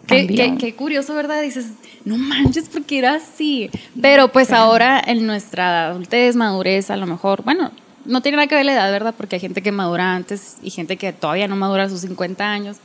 qué- 0.07 0.57
qué 0.59 0.75
curioso, 0.75 1.13
¿verdad? 1.15 1.43
Dices, 1.43 1.67
no 2.09 2.17
manches, 2.17 2.69
porque 2.69 2.99
era 2.99 3.15
así. 3.15 3.71
Pero 4.01 4.33
pues 4.33 4.53
ahora 4.53 5.03
en 5.07 5.27
nuestra 5.27 5.89
adultez, 5.89 6.35
madurez, 6.37 6.91
a 6.91 6.97
lo 6.97 7.07
mejor, 7.07 7.43
bueno, 7.45 7.71
no 8.05 8.23
tiene 8.23 8.37
nada 8.37 8.47
que 8.49 8.55
ver 8.55 8.65
la 8.67 8.73
edad, 8.73 8.91
¿verdad? 8.91 9.15
Porque 9.17 9.37
hay 9.37 9.41
gente 9.41 9.63
que 9.63 9.71
madura 9.73 10.15
antes 10.15 10.57
y 10.63 10.71
gente 10.71 10.97
que 10.97 11.13
todavía 11.13 11.47
no 11.49 11.57
madura 11.57 11.85
a 11.85 11.89
sus 11.89 12.01
50 12.01 12.45
años. 12.51 12.79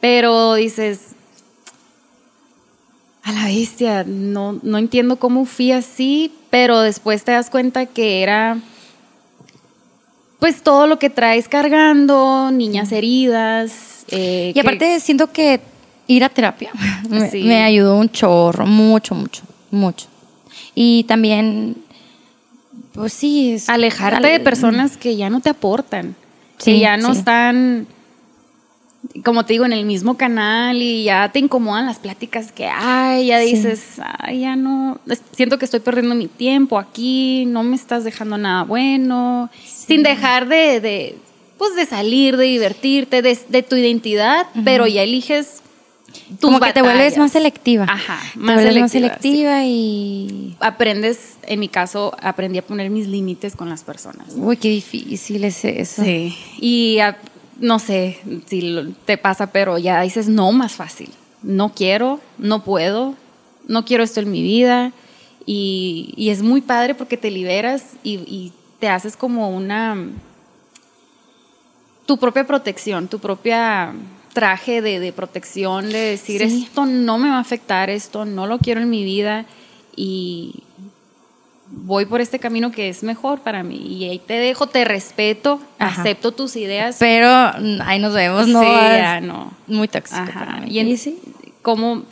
Pero 0.00 0.54
dices, 0.54 1.14
a 3.22 3.32
la 3.32 3.46
bestia, 3.46 4.04
no, 4.06 4.58
no 4.62 4.78
entiendo 4.78 5.16
cómo 5.16 5.46
fui 5.46 5.72
así, 5.72 6.32
pero 6.50 6.80
después 6.80 7.24
te 7.24 7.32
das 7.32 7.50
cuenta 7.50 7.86
que 7.86 8.22
era 8.22 8.58
pues 10.38 10.62
todo 10.62 10.86
lo 10.86 10.98
que 10.98 11.10
traes 11.10 11.48
cargando, 11.48 12.50
niñas 12.52 12.92
heridas. 12.92 14.04
eh, 14.08 14.48
Y 14.50 14.54
que- 14.54 14.60
aparte 14.60 15.00
siento 15.00 15.32
que 15.32 15.60
ir 16.06 16.24
a 16.24 16.28
terapia 16.28 16.70
me, 17.08 17.30
Sí. 17.30 17.42
me 17.44 17.62
ayudó 17.62 17.96
un 17.96 18.10
chorro, 18.10 18.66
mucho, 18.66 19.14
mucho, 19.14 19.42
mucho. 19.70 20.06
Y 20.74 21.04
también, 21.04 21.76
pues 22.92 23.12
sí, 23.12 23.52
es 23.52 23.68
alejarte 23.68 24.26
de 24.28 24.40
personas 24.40 24.96
que 24.96 25.16
ya 25.16 25.30
no 25.30 25.40
te 25.40 25.50
aportan, 25.50 26.14
que 26.58 26.64
Sí, 26.64 26.80
ya 26.80 26.96
no 26.96 27.12
sí. 27.12 27.18
están, 27.20 27.86
como 29.24 29.44
te 29.44 29.54
digo, 29.54 29.64
en 29.64 29.72
el 29.72 29.84
mismo 29.84 30.16
canal 30.16 30.80
y 30.82 31.04
ya 31.04 31.30
te 31.32 31.38
incomodan 31.38 31.86
las 31.86 31.98
pláticas 31.98 32.52
que 32.52 32.66
hay, 32.66 33.26
ya 33.26 33.38
dices, 33.38 34.00
ay, 34.18 34.40
ya 34.40 34.56
no, 34.56 34.98
siento 35.32 35.58
que 35.58 35.64
estoy 35.64 35.80
perdiendo 35.80 36.14
mi 36.14 36.26
tiempo 36.28 36.78
aquí, 36.78 37.44
no 37.46 37.62
me 37.62 37.76
estás 37.76 38.04
dejando 38.04 38.36
nada 38.38 38.64
bueno, 38.64 39.50
sin 39.64 40.02
dejar 40.02 40.48
de, 40.48 40.80
de, 40.80 41.18
pues 41.58 41.74
de 41.74 41.86
salir, 41.86 42.36
de 42.36 42.44
divertirte, 42.44 43.22
de, 43.22 43.38
de 43.48 43.62
tu 43.62 43.76
identidad, 43.76 44.46
pero 44.64 44.86
ya 44.86 45.02
eliges 45.02 45.62
tus 46.06 46.40
Como 46.40 46.60
que 46.60 46.72
te 46.72 46.82
vuelves 46.82 47.18
más 47.18 47.32
selectiva. 47.32 47.84
Ajá, 47.88 48.18
Te 48.32 48.38
más 48.38 48.90
selectiva, 48.90 49.60
sí. 49.60 49.66
y... 49.66 50.56
Aprendes, 50.60 51.36
en 51.42 51.60
mi 51.60 51.68
caso, 51.68 52.14
aprendí 52.20 52.58
a 52.58 52.62
poner 52.62 52.90
mis 52.90 53.06
límites 53.06 53.54
con 53.56 53.68
las 53.68 53.84
personas. 53.84 54.32
Uy, 54.34 54.56
qué 54.56 54.68
difícil 54.68 55.44
es 55.44 55.64
eso. 55.64 56.02
Sí, 56.02 56.36
y 56.60 56.98
no 57.60 57.78
sé 57.78 58.18
si 58.46 58.94
te 59.04 59.18
pasa, 59.18 59.48
pero 59.48 59.78
ya 59.78 60.00
dices 60.02 60.28
no 60.28 60.52
más 60.52 60.72
fácil. 60.72 61.10
No 61.42 61.72
quiero, 61.72 62.20
no 62.38 62.64
puedo, 62.64 63.14
no 63.68 63.84
quiero 63.84 64.02
esto 64.02 64.20
en 64.20 64.30
mi 64.30 64.42
vida. 64.42 64.92
Y, 65.44 66.12
y 66.16 66.30
es 66.30 66.42
muy 66.42 66.60
padre 66.60 66.94
porque 66.94 67.16
te 67.16 67.30
liberas 67.30 67.92
y, 68.02 68.14
y 68.26 68.52
te 68.80 68.88
haces 68.88 69.16
como 69.16 69.50
una. 69.50 69.96
tu 72.04 72.18
propia 72.18 72.46
protección, 72.46 73.08
tu 73.08 73.18
propia 73.18 73.94
traje 74.36 74.82
de, 74.82 75.00
de 75.00 75.12
protección, 75.14 75.88
de 75.90 75.98
decir 75.98 76.42
Sí. 76.46 76.64
esto 76.68 76.84
no 76.84 77.16
me 77.16 77.30
va 77.30 77.36
a 77.38 77.40
afectar, 77.40 77.88
esto 77.88 78.26
no 78.26 78.46
lo 78.46 78.58
quiero 78.58 78.82
en 78.82 78.90
mi 78.90 79.02
vida 79.02 79.46
y 79.96 80.56
voy 81.70 82.04
por 82.04 82.20
este 82.20 82.38
camino 82.38 82.70
que 82.70 82.90
es 82.90 83.02
mejor 83.02 83.40
para 83.40 83.62
mí. 83.62 83.76
Y 83.78 84.04
ahí 84.10 84.18
te 84.18 84.34
dejo, 84.34 84.66
te 84.66 84.84
respeto, 84.84 85.58
Ajá. 85.78 86.02
acepto 86.02 86.32
tus 86.32 86.54
ideas. 86.56 86.96
Pero 86.98 87.28
mm, 87.58 87.80
ahí 87.86 87.98
nos 87.98 88.12
vemos, 88.12 88.46
¿no? 88.46 88.60
Sí, 88.60 88.66
ya 88.68 89.22
no. 89.22 89.52
Muy 89.68 89.88
tóxico. 89.88 90.20
Para 90.34 90.60
mí. 90.60 90.70
Y, 90.70 90.80
en- 90.80 90.88
Y 90.88 90.96
sí. 90.98 91.18
como 91.62 92.02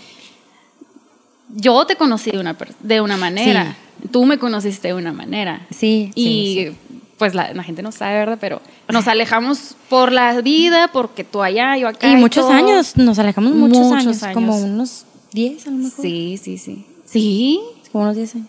yo 1.55 1.85
te 1.87 1.97
conocí 1.97 2.31
de 2.31 2.39
una, 2.39 2.57
de 2.81 3.01
una 3.03 3.19
manera, 3.19 3.77
tú 4.11 4.25
me 4.25 4.39
conociste 4.39 4.89
de 4.89 4.95
una 4.95 5.13
manera. 5.13 5.67
Sí, 5.71 6.11
Y 6.15 6.25
sí, 6.25 6.71
sí. 6.71 6.77
Pues 7.25 7.35
la, 7.35 7.55
la 7.55 7.63
gente 7.63 7.81
no 7.81 7.91
sabe, 7.91 8.17
¿verdad? 8.19 8.37
Pero 8.39 8.61
nos 8.93 9.09
alejamos 9.09 9.77
por 9.89 10.13
la 10.13 10.43
vida, 10.43 10.91
porque 10.93 11.25
tú 11.25 11.41
allá, 11.41 11.75
yo 11.79 11.89
acá. 11.89 12.07
Y 12.07 12.17
muchos 12.17 12.45
todo. 12.45 12.53
años, 12.55 12.99
nos 12.99 13.19
alejamos 13.19 13.55
muchos, 13.55 13.79
Muchos 13.79 13.93
años, 13.95 14.23
años. 14.23 14.35
como 14.35 14.59
unos 14.59 15.07
10 15.33 15.67
a 15.67 15.71
lo 15.71 15.77
mejor. 15.79 16.03
Sí, 16.03 16.39
sí, 16.43 16.59
sí. 16.59 16.85
Sí. 17.07 17.61
Como 17.93 18.05
unos 18.05 18.17
10 18.17 18.35
años. 18.35 18.49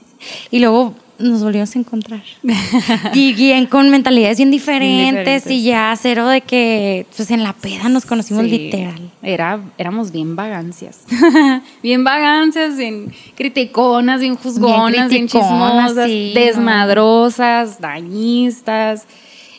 Y 0.51 0.59
luego 0.59 0.93
nos 1.17 1.41
volvimos 1.43 1.73
a 1.75 1.79
encontrar. 1.79 2.23
y 3.13 3.31
bien 3.33 3.67
con 3.67 3.89
mentalidades 3.89 4.38
bien 4.38 4.51
diferentes, 4.51 5.43
diferentes. 5.45 5.51
y 5.51 5.63
ya 5.63 5.95
cero 5.97 6.27
de 6.27 6.41
que 6.41 7.05
pues 7.15 7.31
en 7.31 7.41
la 7.43 7.53
peda 7.53 7.88
nos 7.89 8.05
conocimos 8.05 8.43
Sí. 8.43 8.49
literal. 8.49 9.11
Era, 9.23 9.61
éramos 9.77 10.11
bien 10.11 10.35
vagancias. 10.35 11.03
bien 11.83 12.03
vagancias, 12.03 12.75
bien 12.77 13.13
criticonas, 13.35 14.19
bien 14.19 14.35
juzgonas, 14.35 15.07
bien, 15.09 15.27
criticonas, 15.27 15.88
chismosas, 15.91 16.05
sí, 16.07 16.31
desmadrosas, 16.35 17.79
dañistas. 17.79 19.05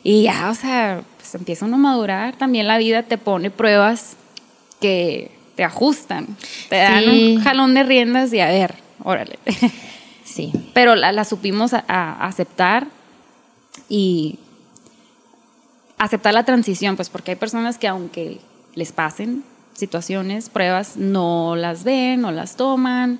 Y 0.03 0.23
ya, 0.25 0.51
o 0.51 0.55
sea, 0.55 1.03
pues 1.17 1.35
empieza 1.35 1.65
uno 1.65 1.77
a 1.77 1.79
madurar. 1.79 2.37
También 2.37 2.67
la 2.69 2.79
vida 2.79 3.03
te 3.03 3.19
pone 3.19 3.51
pruebas 3.51 4.17
que 4.81 5.31
te 5.57 5.65
ajustan. 5.65 6.27
Te 6.69 6.77
dan 6.77 7.03
Sí. 7.05 7.35
un 7.37 7.43
jalón 7.43 7.75
de 7.75 7.83
riendas 7.83 8.33
y 8.33 8.41
a 8.41 8.47
ver, 8.49 8.75
órale. 9.03 9.39
Sí. 10.37 10.53
Pero 10.75 10.95
la, 10.95 11.13
la 11.13 11.25
supimos 11.25 11.73
a- 11.75 11.85
a 11.89 12.27
aceptar 12.27 12.87
y 13.89 14.39
aceptar 15.99 16.35
la 16.35 16.45
transición, 16.45 16.97
pues 16.97 17.09
porque 17.09 17.33
hay 17.33 17.37
personas 17.37 17.79
que 17.79 17.89
aunque 17.89 18.39
les 18.75 18.93
pasen 18.93 19.43
situaciones, 19.75 20.49
pruebas, 20.51 20.97
no 20.97 21.57
las 21.57 21.85
ven, 21.85 22.21
no 22.21 22.33
las 22.33 22.57
toman 22.57 23.19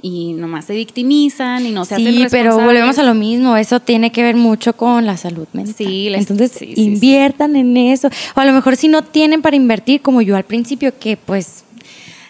y 0.00 0.32
nomás 0.32 0.64
se 0.64 0.74
victimizan 0.74 1.64
y 1.66 1.70
no 1.70 1.84
se 1.84 1.94
hacen 1.94 2.06
Sí, 2.06 2.12
pero 2.30 2.44
responsables. 2.44 2.64
volvemos 2.66 2.98
a 2.98 3.02
lo 3.04 3.14
mismo. 3.14 3.56
Eso 3.56 3.78
tiene 3.80 4.10
que 4.10 4.22
ver 4.22 4.34
mucho 4.36 4.76
con 4.76 5.06
la 5.06 5.16
salud 5.16 5.46
mental. 5.52 5.74
Sí, 5.76 6.10
les- 6.10 6.22
Entonces, 6.22 6.52
sí, 6.52 6.72
sí, 6.74 6.82
inviertan 6.82 7.54
en 7.56 7.76
eso. 7.76 8.08
O 8.34 8.40
a 8.40 8.44
lo 8.44 8.52
mejor 8.52 8.76
si 8.76 8.88
no 8.88 9.02
tienen 9.02 9.42
para 9.42 9.54
invertir, 9.56 10.00
como 10.02 10.20
yo 10.22 10.36
al 10.36 10.44
principio, 10.44 10.92
que 10.98 11.16
pues 11.16 11.64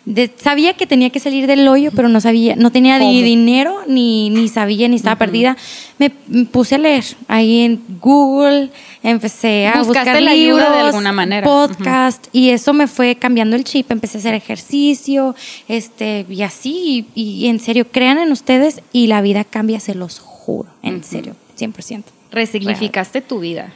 de- 0.04 0.30
sabía 0.36 0.74
que 0.74 0.86
tenía 0.86 1.10
que 1.10 1.20
salir 1.20 1.46
del 1.46 1.66
hoyo, 1.68 1.90
pero 1.94 2.08
no 2.08 2.20
sabía, 2.20 2.56
no 2.56 2.72
tenía 2.72 2.98
ni 2.98 3.22
dinero, 3.22 3.80
ni, 3.86 4.30
ni 4.30 4.48
sabía, 4.48 4.88
ni 4.88 4.96
estaba 4.96 5.16
perdida. 5.16 5.56
Me, 5.98 6.10
me 6.26 6.44
puse 6.46 6.74
a 6.74 6.78
leer 6.78 7.04
ahí 7.28 7.60
en 7.60 7.80
Google, 8.00 8.70
empecé 9.04 9.68
a 9.68 9.78
Buscaste 9.82 10.10
buscar 10.10 10.22
la 10.22 10.30
ayuda 10.32 10.56
libros, 10.64 10.72
de 10.76 10.80
alguna 10.80 11.12
manera. 11.12 11.46
podcast, 11.46 12.26
y 12.32 12.50
eso 12.50 12.72
me 12.72 12.88
fue 12.88 13.14
cambiando 13.16 13.54
el 13.54 13.62
chip. 13.64 13.90
Empecé 13.92 14.18
a 14.18 14.20
hacer 14.20 14.34
ejercicio, 14.34 15.36
este, 15.68 16.26
y 16.28 16.42
así, 16.42 17.06
y, 17.14 17.22
y 17.44 17.46
en 17.48 17.60
serio, 17.60 17.86
crean 17.90 18.18
en 18.18 18.32
ustedes 18.32 18.80
y 18.92 19.06
la 19.06 19.20
vida 19.22 19.44
cambia, 19.44 19.78
se 19.78 19.94
los 19.94 20.18
juro, 20.18 20.68
en 20.82 20.96
Ujú. 20.96 21.04
serio, 21.04 21.36
100%. 21.58 22.02
resignificaste 22.32 23.20
tu 23.20 23.38
vida 23.38 23.72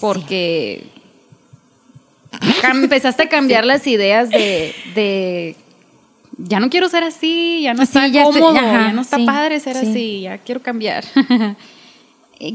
porque 0.00 0.84
empezaste 2.72 3.22
a 3.24 3.28
cambiar 3.28 3.64
las 3.64 3.86
ideas 3.86 4.28
de, 4.30 4.74
de 4.94 5.56
ya 6.38 6.60
no 6.60 6.70
quiero 6.70 6.88
ser 6.88 7.04
así, 7.04 7.60
ya 7.62 7.74
no 7.74 7.78
Sí, 7.78 7.84
está 7.84 8.06
ya 8.08 8.22
estoy- 8.22 8.40
cómodo, 8.40 8.58
ajá, 8.58 8.86
ya 8.88 8.92
no 8.92 9.02
está 9.02 9.16
sí, 9.16 9.26
padre 9.26 9.60
ser 9.60 9.76
sí. 9.76 9.86
así, 9.90 10.20
ya 10.22 10.38
quiero 10.38 10.62
cambiar. 10.62 11.04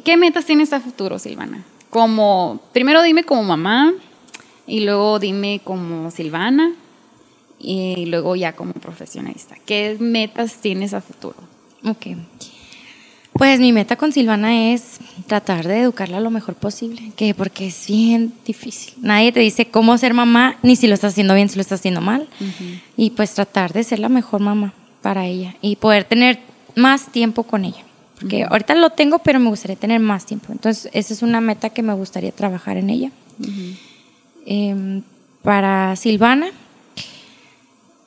¿Qué 0.06 0.18
metas 0.18 0.46
tienes 0.46 0.72
a 0.74 0.80
futuro, 0.80 1.20
Silvana? 1.20 1.64
Como, 1.90 2.60
primero 2.72 3.02
dime 3.04 3.24
como 3.24 3.44
mamá, 3.44 3.94
y 4.66 4.80
luego 4.82 5.20
dime 5.20 5.60
como 5.64 6.10
Silvana, 6.12 6.72
y 7.60 8.06
luego 8.08 8.36
ya 8.36 8.54
como 8.54 8.74
profesionista. 8.74 9.56
¿Qué 9.66 9.98
metas 10.00 10.56
tienes 10.62 10.94
a 10.94 11.02
futuro? 11.02 11.36
Ok. 11.86 12.08
Pues 13.34 13.60
mi 13.60 13.72
meta 13.74 13.96
con 13.96 14.12
Silvana 14.12 14.74
es 14.74 15.00
tratar 15.28 15.68
de 15.68 15.80
educarla 15.82 16.20
lo 16.20 16.30
mejor 16.30 16.54
posible, 16.56 17.12
que 17.16 17.34
porque 17.34 17.68
es 17.68 17.88
bien 17.88 18.32
difícil. 18.46 18.94
Nadie 19.02 19.32
te 19.32 19.40
dice 19.40 19.66
cómo 19.66 19.98
ser 19.98 20.14
mamá, 20.14 20.58
ni 20.62 20.76
si 20.76 20.88
lo 20.88 20.94
estás 20.94 21.14
haciendo 21.14 21.34
bien, 21.34 21.50
si 21.50 21.56
lo 21.56 21.62
estás 21.62 21.80
haciendo 21.80 22.00
mal. 22.02 22.28
Y 22.96 23.10
pues 23.12 23.34
tratar 23.34 23.74
de 23.74 23.84
ser 23.84 24.00
la 24.00 24.10
mejor 24.10 24.40
mamá 24.42 24.74
para 25.02 25.26
ella 25.26 25.56
y 25.62 25.76
poder 25.78 26.04
tener 26.04 26.40
más 26.76 27.08
tiempo 27.12 27.44
con 27.44 27.66
ella. 27.66 27.84
Porque 28.20 28.44
ahorita 28.44 28.76
lo 28.76 28.92
tengo, 28.92 29.20
pero 29.20 29.40
me 29.40 29.50
gustaría 29.50 29.76
tener 29.76 30.00
más 30.00 30.26
tiempo. 30.26 30.52
Entonces, 30.54 30.90
esa 30.94 31.14
es 31.14 31.24
una 31.24 31.42
meta 31.42 31.70
que 31.72 31.82
me 31.82 31.94
gustaría 31.94 32.32
trabajar 32.32 32.78
en 32.78 32.90
ella. 32.92 33.12
Em, 34.46 35.02
para 35.42 35.96
Silvana, 35.96 36.48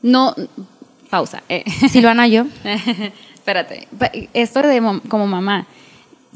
No, 0.02 0.34
pausa. 1.10 1.42
eh. 1.48 1.64
Silvana 1.90 2.28
yo, 2.28 2.46
Espérate, 3.46 3.86
esto 4.34 4.60
de 4.60 5.00
como 5.08 5.28
mamá, 5.28 5.68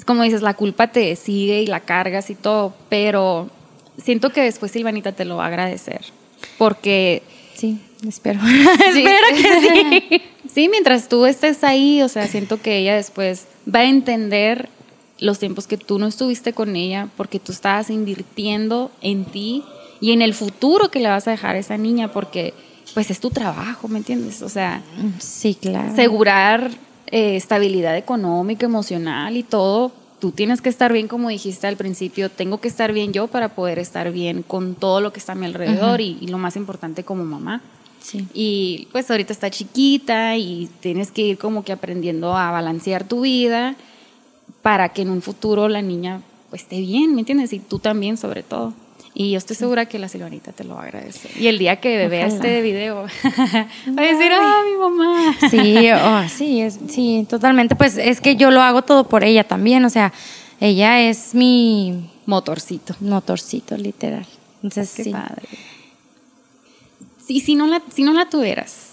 como 0.06 0.22
dices, 0.22 0.42
la 0.42 0.54
culpa 0.54 0.92
te 0.92 1.16
sigue 1.16 1.60
y 1.60 1.66
la 1.66 1.80
cargas 1.80 2.30
y 2.30 2.36
todo, 2.36 2.72
pero 2.88 3.50
siento 4.00 4.30
que 4.30 4.42
después 4.42 4.70
Silvanita 4.70 5.10
te 5.10 5.24
lo 5.24 5.38
va 5.38 5.46
a 5.46 5.48
agradecer, 5.48 6.02
porque 6.56 7.24
sí, 7.54 7.80
espero. 8.06 8.38
Sí. 8.94 9.04
espero 9.04 9.26
que 9.36 9.60
sí. 9.60 10.22
sí, 10.54 10.68
mientras 10.68 11.08
tú 11.08 11.26
estés 11.26 11.64
ahí, 11.64 12.00
o 12.00 12.08
sea, 12.08 12.28
siento 12.28 12.62
que 12.62 12.78
ella 12.78 12.94
después 12.94 13.48
va 13.66 13.80
a 13.80 13.84
entender 13.86 14.68
los 15.18 15.40
tiempos 15.40 15.66
que 15.66 15.78
tú 15.78 15.98
no 15.98 16.06
estuviste 16.06 16.52
con 16.52 16.76
ella, 16.76 17.08
porque 17.16 17.40
tú 17.40 17.50
estabas 17.50 17.90
invirtiendo 17.90 18.92
en 19.02 19.24
ti 19.24 19.64
y 20.00 20.12
en 20.12 20.22
el 20.22 20.32
futuro 20.32 20.92
que 20.92 21.00
le 21.00 21.08
vas 21.08 21.26
a 21.26 21.32
dejar 21.32 21.56
a 21.56 21.58
esa 21.58 21.76
niña, 21.76 22.12
porque 22.12 22.54
pues 22.94 23.10
es 23.10 23.18
tu 23.18 23.30
trabajo, 23.30 23.88
¿me 23.88 23.98
entiendes? 23.98 24.42
O 24.42 24.48
sea, 24.48 24.80
Sí, 25.18 25.56
claro. 25.60 25.90
asegurar 25.90 26.70
eh, 27.10 27.36
estabilidad 27.36 27.96
económica, 27.96 28.66
emocional 28.66 29.36
y 29.36 29.42
todo. 29.42 29.92
Tú 30.20 30.32
tienes 30.32 30.60
que 30.60 30.68
estar 30.68 30.92
bien, 30.92 31.08
como 31.08 31.28
dijiste 31.28 31.66
al 31.66 31.76
principio, 31.76 32.30
tengo 32.30 32.60
que 32.60 32.68
estar 32.68 32.92
bien 32.92 33.12
yo 33.12 33.26
para 33.26 33.54
poder 33.54 33.78
estar 33.78 34.12
bien 34.12 34.42
con 34.42 34.74
todo 34.74 35.00
lo 35.00 35.12
que 35.12 35.18
está 35.18 35.32
a 35.32 35.34
mi 35.34 35.46
alrededor 35.46 36.00
y, 36.00 36.18
y 36.20 36.28
lo 36.28 36.38
más 36.38 36.56
importante 36.56 37.04
como 37.04 37.24
mamá. 37.24 37.62
Sí. 38.00 38.26
Y 38.34 38.88
pues 38.92 39.10
ahorita 39.10 39.32
está 39.32 39.50
chiquita 39.50 40.36
y 40.36 40.68
tienes 40.80 41.10
que 41.10 41.22
ir 41.22 41.38
como 41.38 41.64
que 41.64 41.72
aprendiendo 41.72 42.36
a 42.36 42.50
balancear 42.50 43.04
tu 43.04 43.22
vida 43.22 43.76
para 44.62 44.90
que 44.90 45.02
en 45.02 45.10
un 45.10 45.22
futuro 45.22 45.68
la 45.68 45.82
niña 45.82 46.22
pues 46.50 46.62
esté 46.62 46.80
bien, 46.80 47.14
¿me 47.14 47.20
entiendes? 47.20 47.52
Y 47.52 47.60
tú 47.60 47.78
también 47.78 48.16
sobre 48.16 48.42
todo. 48.42 48.74
Y 49.12 49.32
yo 49.32 49.38
estoy 49.38 49.56
segura 49.56 49.86
que 49.86 49.98
la 49.98 50.08
Silvanita 50.08 50.52
te 50.52 50.64
lo 50.64 50.76
va 50.76 50.82
a 50.82 50.84
agradecer. 50.84 51.30
Y 51.36 51.48
el 51.48 51.58
día 51.58 51.80
que 51.80 52.06
vea 52.08 52.26
este 52.26 52.62
video, 52.62 53.02
va 53.26 54.02
a 54.02 54.06
decir, 54.06 54.30
ah, 54.32 54.62
mi 54.64 54.76
mamá. 54.78 55.36
Sí, 55.50 55.90
oh, 55.92 56.28
sí, 56.28 56.60
es, 56.60 56.78
sí, 56.88 57.26
totalmente. 57.28 57.74
Pues 57.74 57.96
es 57.96 58.20
que 58.20 58.36
yo 58.36 58.50
lo 58.50 58.62
hago 58.62 58.82
todo 58.82 59.08
por 59.08 59.24
ella 59.24 59.44
también. 59.44 59.84
O 59.84 59.90
sea, 59.90 60.12
ella 60.60 61.00
es 61.00 61.34
mi 61.34 62.08
Motorcito. 62.26 62.94
motorcito, 63.00 63.76
literal. 63.76 64.26
Entonces, 64.62 64.94
Qué 64.94 65.04
sí. 65.04 65.10
padre. 65.10 65.48
Sí, 67.26 67.40
si 67.40 67.54
no 67.56 67.66
la, 67.66 67.82
si 67.92 68.04
no 68.04 68.12
la 68.12 68.28
tuvieras, 68.28 68.90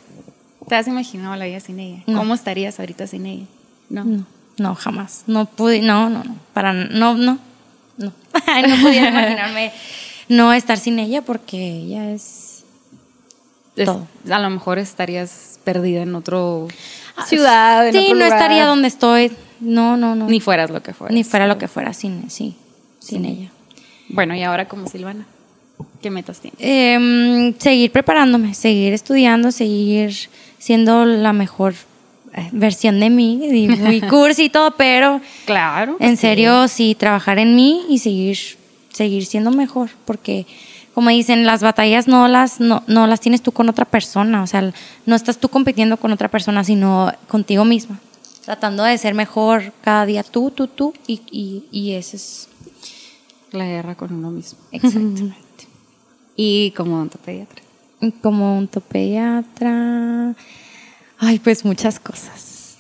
¿te 0.68 0.76
has 0.76 0.88
imaginado 0.88 1.36
la 1.36 1.46
vida 1.46 1.60
sin 1.60 1.80
ella? 1.80 2.04
No. 2.08 2.20
¿Cómo 2.20 2.34
estarías 2.34 2.80
ahorita 2.80 3.06
sin 3.06 3.26
ella? 3.26 3.46
No. 3.90 4.04
No, 4.04 4.26
no, 4.58 4.76
jamás. 4.76 5.24
No 5.28 5.46
pude, 5.46 5.82
no, 5.82 6.10
no, 6.10 6.24
no. 6.24 6.36
Para, 6.54 6.74
no, 6.74 7.16
no, 7.16 7.38
no. 7.98 8.14
no 8.34 8.82
pudiera 8.84 9.10
imaginarme 9.10 9.72
no 10.30 10.54
estar 10.54 10.78
sin 10.78 11.00
ella 11.00 11.22
porque 11.22 11.58
ella 11.58 12.12
es 12.12 12.64
Es- 13.76 13.86
todo. 13.86 14.08
a 14.30 14.40
lo 14.40 14.50
mejor 14.50 14.80
estarías 14.80 15.60
perdida 15.64 16.02
en 16.02 16.16
otro 16.16 16.68
ciudad, 17.28 17.88
en 17.88 17.94
Sí, 17.94 18.00
otro 18.00 18.16
no 18.16 18.24
lugar. 18.26 18.38
estaría 18.40 18.66
donde 18.66 18.88
estoy. 18.88 19.32
No, 19.60 19.98
no, 19.98 20.16
no. 20.16 20.28
Ni 20.28 20.40
fueras 20.40 20.70
lo 20.70 20.84
que 20.84 20.94
fueras. 20.94 21.14
Ni 21.16 21.24
fuera 21.24 21.48
lo 21.48 21.58
que 21.58 21.68
fuera 21.68 21.94
sin, 21.94 22.30
sí, 22.30 22.56
sin 23.00 23.24
Sí. 23.24 23.30
ella. 23.30 23.50
Bueno, 24.10 24.36
y 24.36 24.44
ahora 24.44 24.68
como 24.68 24.88
Silvana, 24.88 25.26
¿qué 26.02 26.10
metas 26.12 26.40
tienes? 26.40 26.60
Em, 26.62 27.58
seguir 27.58 27.92
preparándome, 27.92 28.54
seguir 28.54 28.94
estudiando, 28.94 29.52
seguir 29.52 30.14
siendo 30.60 31.06
la 31.06 31.34
mejor 31.34 31.74
versión 32.52 33.00
de 33.00 33.10
mí, 33.10 33.40
y 33.46 33.68
muy 33.68 34.02
cursi 34.10 34.46
y 34.46 34.50
todo, 34.50 34.72
pero 34.72 35.22
Claro. 35.46 35.98
en 36.00 36.18
sí. 36.18 36.22
serio 36.22 36.68
sí 36.68 36.96
trabajar 36.96 37.40
en 37.40 37.56
mí 37.56 37.86
y 37.90 38.00
seguir, 38.00 38.38
seguir 38.92 39.26
siendo 39.26 39.52
mejor, 39.52 39.90
porque 40.06 40.46
como 40.94 41.10
dicen, 41.12 41.46
las 41.46 41.62
batallas 41.62 42.08
no 42.08 42.28
las, 42.28 42.60
no, 42.60 42.82
no 42.88 43.06
las 43.06 43.20
tienes 43.20 43.42
tú 43.44 43.52
con 43.52 43.70
otra 43.70 43.86
persona, 43.86 44.42
o 44.42 44.48
sea, 44.48 44.74
no 45.06 45.16
estás 45.16 45.38
tú 45.38 45.48
compitiendo 45.50 45.98
con 45.98 46.12
otra 46.12 46.28
persona, 46.28 46.64
sino 46.64 47.12
contigo 47.28 47.66
misma, 47.66 48.00
tratando 48.46 48.84
de 48.84 48.98
ser 48.98 49.14
mejor 49.14 49.74
cada 49.82 50.06
día 50.08 50.24
tú, 50.24 50.50
tú, 50.52 50.68
tú, 50.68 50.94
y, 51.06 51.22
y, 51.32 51.66
y 51.72 51.92
eso 51.94 52.16
es 52.16 52.48
La 53.52 53.66
guerra 53.66 53.96
con 53.96 54.12
uno 54.14 54.32
mismo. 54.32 54.60
exactamente. 54.72 55.36
Y 56.40 56.70
como 56.78 56.98
odontopediatra. 56.98 57.64
Como 58.22 58.58
un 58.60 58.68
topediatra. 58.68 60.36
Ay, 61.20 61.40
pues 61.40 61.66
muchas 61.66 62.00
cosas. 62.00 62.78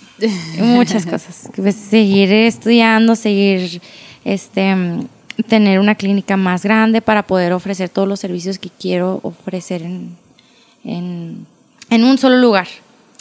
muchas 0.60 1.06
cosas. 1.06 1.50
Pues 1.56 1.76
seguir 1.76 2.32
estudiando, 2.32 3.16
seguir 3.16 3.82
este 4.24 4.76
tener 5.48 5.80
una 5.80 5.96
clínica 5.96 6.36
más 6.36 6.64
grande 6.64 7.02
para 7.02 7.24
poder 7.24 7.54
ofrecer 7.54 7.90
todos 7.90 8.08
los 8.08 8.20
servicios 8.20 8.58
que 8.58 8.70
quiero 8.70 9.20
ofrecer 9.22 9.84
en, 9.84 10.18
en, 10.84 11.46
en 11.90 12.04
un 12.04 12.18
solo 12.18 12.38
lugar. 12.38 12.68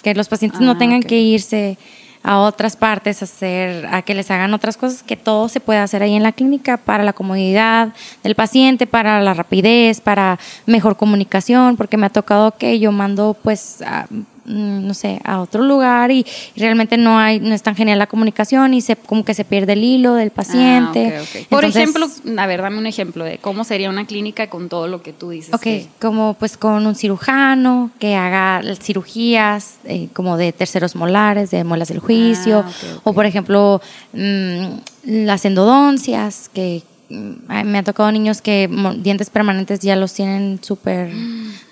Que 0.02 0.14
los 0.14 0.28
pacientes 0.28 0.60
no 0.60 0.72
Ah, 0.72 0.78
tengan 0.78 1.02
que 1.02 1.18
irse 1.18 1.76
a 2.22 2.38
otras 2.38 2.76
partes, 2.76 3.22
a 3.22 3.24
hacer, 3.24 3.86
a 3.86 4.02
que 4.02 4.14
les 4.14 4.30
hagan 4.30 4.54
otras 4.54 4.76
cosas, 4.76 5.02
que 5.02 5.16
todo 5.16 5.48
se 5.48 5.60
puede 5.60 5.78
hacer 5.78 6.02
ahí 6.02 6.14
en 6.14 6.22
la 6.22 6.32
clínica 6.32 6.76
para 6.76 7.04
la 7.04 7.12
comodidad 7.12 7.92
del 8.24 8.34
paciente, 8.34 8.86
para 8.86 9.20
la 9.20 9.34
rapidez, 9.34 10.00
para 10.00 10.38
mejor 10.64 10.96
comunicación, 10.96 11.76
porque 11.76 11.96
me 11.96 12.06
ha 12.06 12.10
tocado 12.10 12.56
que 12.56 12.78
yo 12.78 12.92
mando 12.92 13.36
pues 13.42 13.82
a, 13.82 14.06
no 14.46 14.94
sé, 14.94 15.20
a 15.24 15.40
otro 15.40 15.62
lugar 15.62 16.10
y, 16.10 16.24
y 16.54 16.60
realmente 16.60 16.96
no 16.96 17.18
hay, 17.18 17.40
no 17.40 17.54
es 17.54 17.62
tan 17.62 17.74
genial 17.76 17.98
la 17.98 18.06
comunicación 18.06 18.74
y 18.74 18.80
se 18.80 18.96
como 18.96 19.24
que 19.24 19.34
se 19.34 19.44
pierde 19.44 19.72
el 19.74 19.82
hilo 19.84 20.14
del 20.14 20.30
paciente. 20.30 21.14
Ah, 21.18 21.22
ok. 21.22 21.46
Por 21.48 21.64
ejemplo, 21.64 22.08
a 22.38 22.46
ver, 22.46 22.62
dame 22.62 22.78
un 22.78 22.86
ejemplo 22.86 23.24
de 23.24 23.38
cómo 23.38 23.64
sería 23.64 23.90
una 23.90 24.06
clínica 24.06 24.48
con 24.48 24.68
todo 24.68 24.86
lo 24.88 25.02
que 25.02 25.12
tú 25.12 25.30
dices. 25.30 25.54
Ok, 25.54 25.62
que- 25.62 25.86
como 26.00 26.34
pues 26.38 26.56
con 26.56 26.86
un 26.86 26.94
cirujano 26.94 27.90
que 27.98 28.14
haga 28.16 28.62
cirugías 28.80 29.76
eh, 29.84 30.08
como 30.12 30.36
de 30.36 30.52
terceros 30.52 30.96
molares, 30.96 31.50
de 31.50 31.64
muelas 31.64 31.88
del 31.88 31.98
juicio, 31.98 32.64
Ah, 32.66 32.68
ok. 32.70 33.00
o 33.04 33.12
por 33.12 33.26
ejemplo 33.26 33.80
mm, 34.12 34.66
las 35.04 35.44
endodoncias, 35.44 36.48
que 36.52 36.82
mm, 36.82 36.95
me 37.08 37.78
ha 37.78 37.82
tocado 37.82 38.10
niños 38.12 38.40
que 38.40 38.68
dientes 38.98 39.30
permanentes 39.30 39.80
ya 39.80 39.96
los 39.96 40.12
tienen 40.12 40.58
súper 40.62 41.10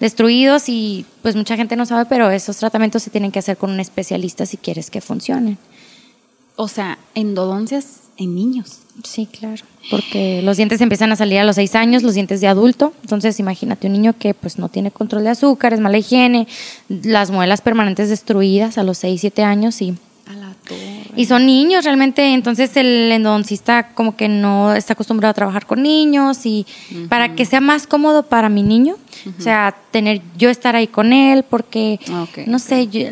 destruidos 0.00 0.68
y 0.68 1.06
pues 1.22 1.36
mucha 1.36 1.56
gente 1.56 1.76
no 1.76 1.86
sabe, 1.86 2.06
pero 2.06 2.30
esos 2.30 2.56
tratamientos 2.56 3.02
se 3.02 3.10
tienen 3.10 3.32
que 3.32 3.38
hacer 3.38 3.56
con 3.56 3.70
un 3.70 3.80
especialista 3.80 4.46
si 4.46 4.56
quieres 4.56 4.90
que 4.90 5.00
funcionen. 5.00 5.58
O 6.56 6.68
sea, 6.68 6.98
endodoncias 7.14 8.02
en 8.16 8.34
niños. 8.34 8.80
Sí, 9.02 9.26
claro. 9.26 9.62
Porque 9.90 10.40
los 10.42 10.56
dientes 10.56 10.80
empiezan 10.80 11.10
a 11.10 11.16
salir 11.16 11.38
a 11.38 11.44
los 11.44 11.56
seis 11.56 11.74
años, 11.74 12.04
los 12.04 12.14
dientes 12.14 12.40
de 12.40 12.46
adulto. 12.46 12.92
Entonces, 13.02 13.40
imagínate 13.40 13.88
un 13.88 13.92
niño 13.92 14.14
que 14.16 14.34
pues 14.34 14.58
no 14.58 14.68
tiene 14.68 14.92
control 14.92 15.24
de 15.24 15.30
azúcar, 15.30 15.72
es 15.72 15.80
mala 15.80 15.98
higiene, 15.98 16.46
las 16.88 17.30
muelas 17.32 17.60
permanentes 17.60 18.08
destruidas 18.08 18.78
a 18.78 18.84
los 18.84 18.98
seis, 18.98 19.20
siete 19.20 19.42
años 19.42 19.82
y, 19.82 19.96
A 20.26 20.34
la 20.34 20.54
torre. 20.66 21.02
y 21.16 21.26
son 21.26 21.46
niños 21.46 21.84
realmente. 21.84 22.34
Entonces, 22.34 22.76
el 22.76 23.12
endodoncista 23.12 23.88
como 23.94 24.16
que 24.16 24.28
no 24.28 24.74
está 24.74 24.94
acostumbrado 24.94 25.30
a 25.30 25.34
trabajar 25.34 25.66
con 25.66 25.82
niños 25.82 26.46
y 26.46 26.66
para 27.08 27.34
que 27.34 27.44
sea 27.44 27.60
más 27.60 27.86
cómodo 27.86 28.24
para 28.24 28.48
mi 28.48 28.62
niño, 28.62 28.96
o 29.38 29.42
sea, 29.42 29.74
tener 29.90 30.20
yo 30.36 30.50
estar 30.50 30.76
ahí 30.76 30.86
con 30.86 31.12
él 31.12 31.44
porque 31.48 31.98
Ok, 32.22 32.46
no 32.46 32.58
sé, 32.58 32.86
yo- 32.88 33.08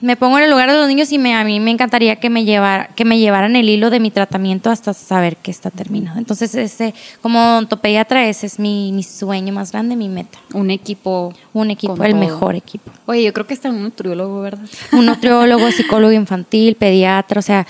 me 0.00 0.16
pongo 0.16 0.38
en 0.38 0.44
el 0.44 0.50
lugar 0.50 0.70
de 0.70 0.76
los 0.76 0.88
niños 0.88 1.12
y 1.12 1.18
me, 1.18 1.34
a 1.34 1.44
mí 1.44 1.60
me 1.60 1.70
encantaría 1.70 2.16
que 2.16 2.28
me, 2.28 2.44
llevar, 2.44 2.92
que 2.96 3.04
me 3.04 3.18
llevaran 3.18 3.54
el 3.56 3.68
hilo 3.68 3.88
de 3.90 4.00
mi 4.00 4.10
tratamiento 4.10 4.68
hasta 4.70 4.92
saber 4.94 5.36
que 5.36 5.50
está 5.52 5.70
terminado. 5.70 6.18
Entonces, 6.18 6.54
ese, 6.56 6.92
como 7.22 7.58
ontopediatra, 7.58 8.26
ese 8.28 8.46
es 8.46 8.58
mi, 8.58 8.90
mi 8.92 9.02
sueño 9.04 9.52
más 9.52 9.70
grande, 9.72 9.94
mi 9.94 10.08
meta. 10.08 10.38
Un 10.54 10.70
equipo. 10.70 11.32
Un 11.52 11.70
equipo, 11.70 12.02
el 12.02 12.12
todo. 12.12 12.20
mejor 12.20 12.54
equipo. 12.56 12.90
Oye, 13.06 13.22
yo 13.22 13.32
creo 13.32 13.46
que 13.46 13.54
está 13.54 13.70
un 13.70 13.82
nutriólogo, 13.82 14.40
¿verdad? 14.40 14.66
Un 14.92 15.06
nutriólogo, 15.06 15.70
psicólogo 15.70 16.12
infantil, 16.12 16.74
pediatra, 16.74 17.38
o 17.38 17.42
sea, 17.42 17.64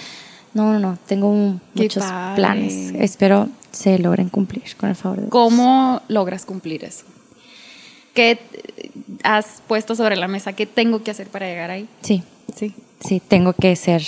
no, 0.54 0.72
no, 0.72 0.78
no, 0.78 0.98
tengo 1.06 1.28
un- 1.28 1.60
muchos 1.74 2.02
padre. 2.04 2.36
planes. 2.36 2.94
Espero 2.98 3.48
se 3.72 3.98
logren 3.98 4.30
cumplir 4.30 4.62
con 4.78 4.88
el 4.88 4.94
favor 4.96 5.16
de 5.18 5.22
Dios. 5.24 5.30
¿Cómo 5.32 6.00
logras 6.08 6.46
cumplir 6.46 6.82
eso? 6.84 7.04
¿Qué 8.16 8.40
has 9.22 9.62
puesto 9.68 9.94
sobre 9.94 10.16
la 10.16 10.26
mesa? 10.26 10.52
¿Qué 10.54 10.66
tengo 10.66 11.04
que 11.04 11.12
hacer 11.12 11.28
para 11.28 11.46
llegar 11.46 11.70
ahí? 11.70 11.88
Sí, 12.02 12.24
Sí. 12.56 12.74
sí, 13.00 13.20
tengo 13.20 13.52
que 13.52 13.76
ser 13.76 14.02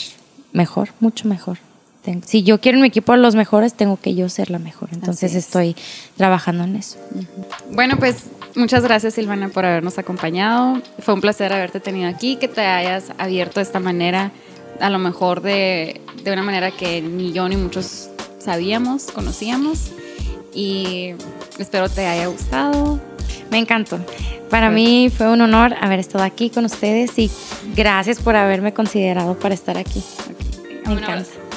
mejor, 0.52 0.88
mucho 0.98 1.28
mejor. 1.28 1.58
Ten- 2.02 2.22
Si 2.24 2.42
yo 2.42 2.60
quiero 2.60 2.78
en 2.78 2.82
mi 2.82 2.88
equipo 2.88 3.12
a 3.12 3.16
los 3.16 3.34
mejores, 3.34 3.74
tengo 3.74 3.98
que 4.00 4.14
yo 4.14 4.28
ser 4.28 4.50
la 4.50 4.58
mejor. 4.58 4.88
Entonces 4.92 5.32
es. 5.34 5.44
estoy 5.44 5.76
trabajando 6.16 6.64
en 6.64 6.76
eso. 6.76 6.96
Bueno, 7.70 7.96
pues 7.98 8.24
muchas 8.56 8.82
gracias 8.82 9.14
Silvana 9.14 9.48
por 9.50 9.64
habernos 9.66 9.98
acompañado. 9.98 10.80
Fue 11.00 11.14
un 11.14 11.20
placer 11.20 11.52
haberte 11.52 11.80
tenido 11.80 12.08
aquí, 12.08 12.36
que 12.36 12.48
te 12.48 12.62
hayas 12.62 13.12
abierto 13.18 13.60
de 13.60 13.64
esta 13.64 13.78
manera, 13.80 14.32
a 14.80 14.88
lo 14.90 14.98
mejor 14.98 15.42
de, 15.42 16.00
de 16.24 16.32
una 16.32 16.42
manera 16.42 16.70
que 16.70 17.02
ni 17.02 17.32
yo 17.32 17.48
ni 17.48 17.56
muchos 17.56 18.08
sabíamos, 18.38 19.04
conocíamos. 19.10 19.90
Y 20.54 21.10
espero 21.58 21.88
te 21.90 22.06
haya 22.06 22.26
gustado. 22.28 23.00
Me 23.50 23.58
encantó. 23.58 23.98
Para 24.50 24.70
mí 24.70 25.10
fue 25.14 25.28
un 25.28 25.40
honor 25.40 25.74
haber 25.80 25.98
estado 25.98 26.24
aquí 26.24 26.50
con 26.50 26.64
ustedes 26.64 27.18
y 27.18 27.30
gracias 27.74 28.20
por 28.20 28.36
haberme 28.36 28.72
considerado 28.72 29.38
para 29.38 29.54
estar 29.54 29.76
aquí. 29.76 30.02
Me 30.86 30.94
encanta. 30.94 31.47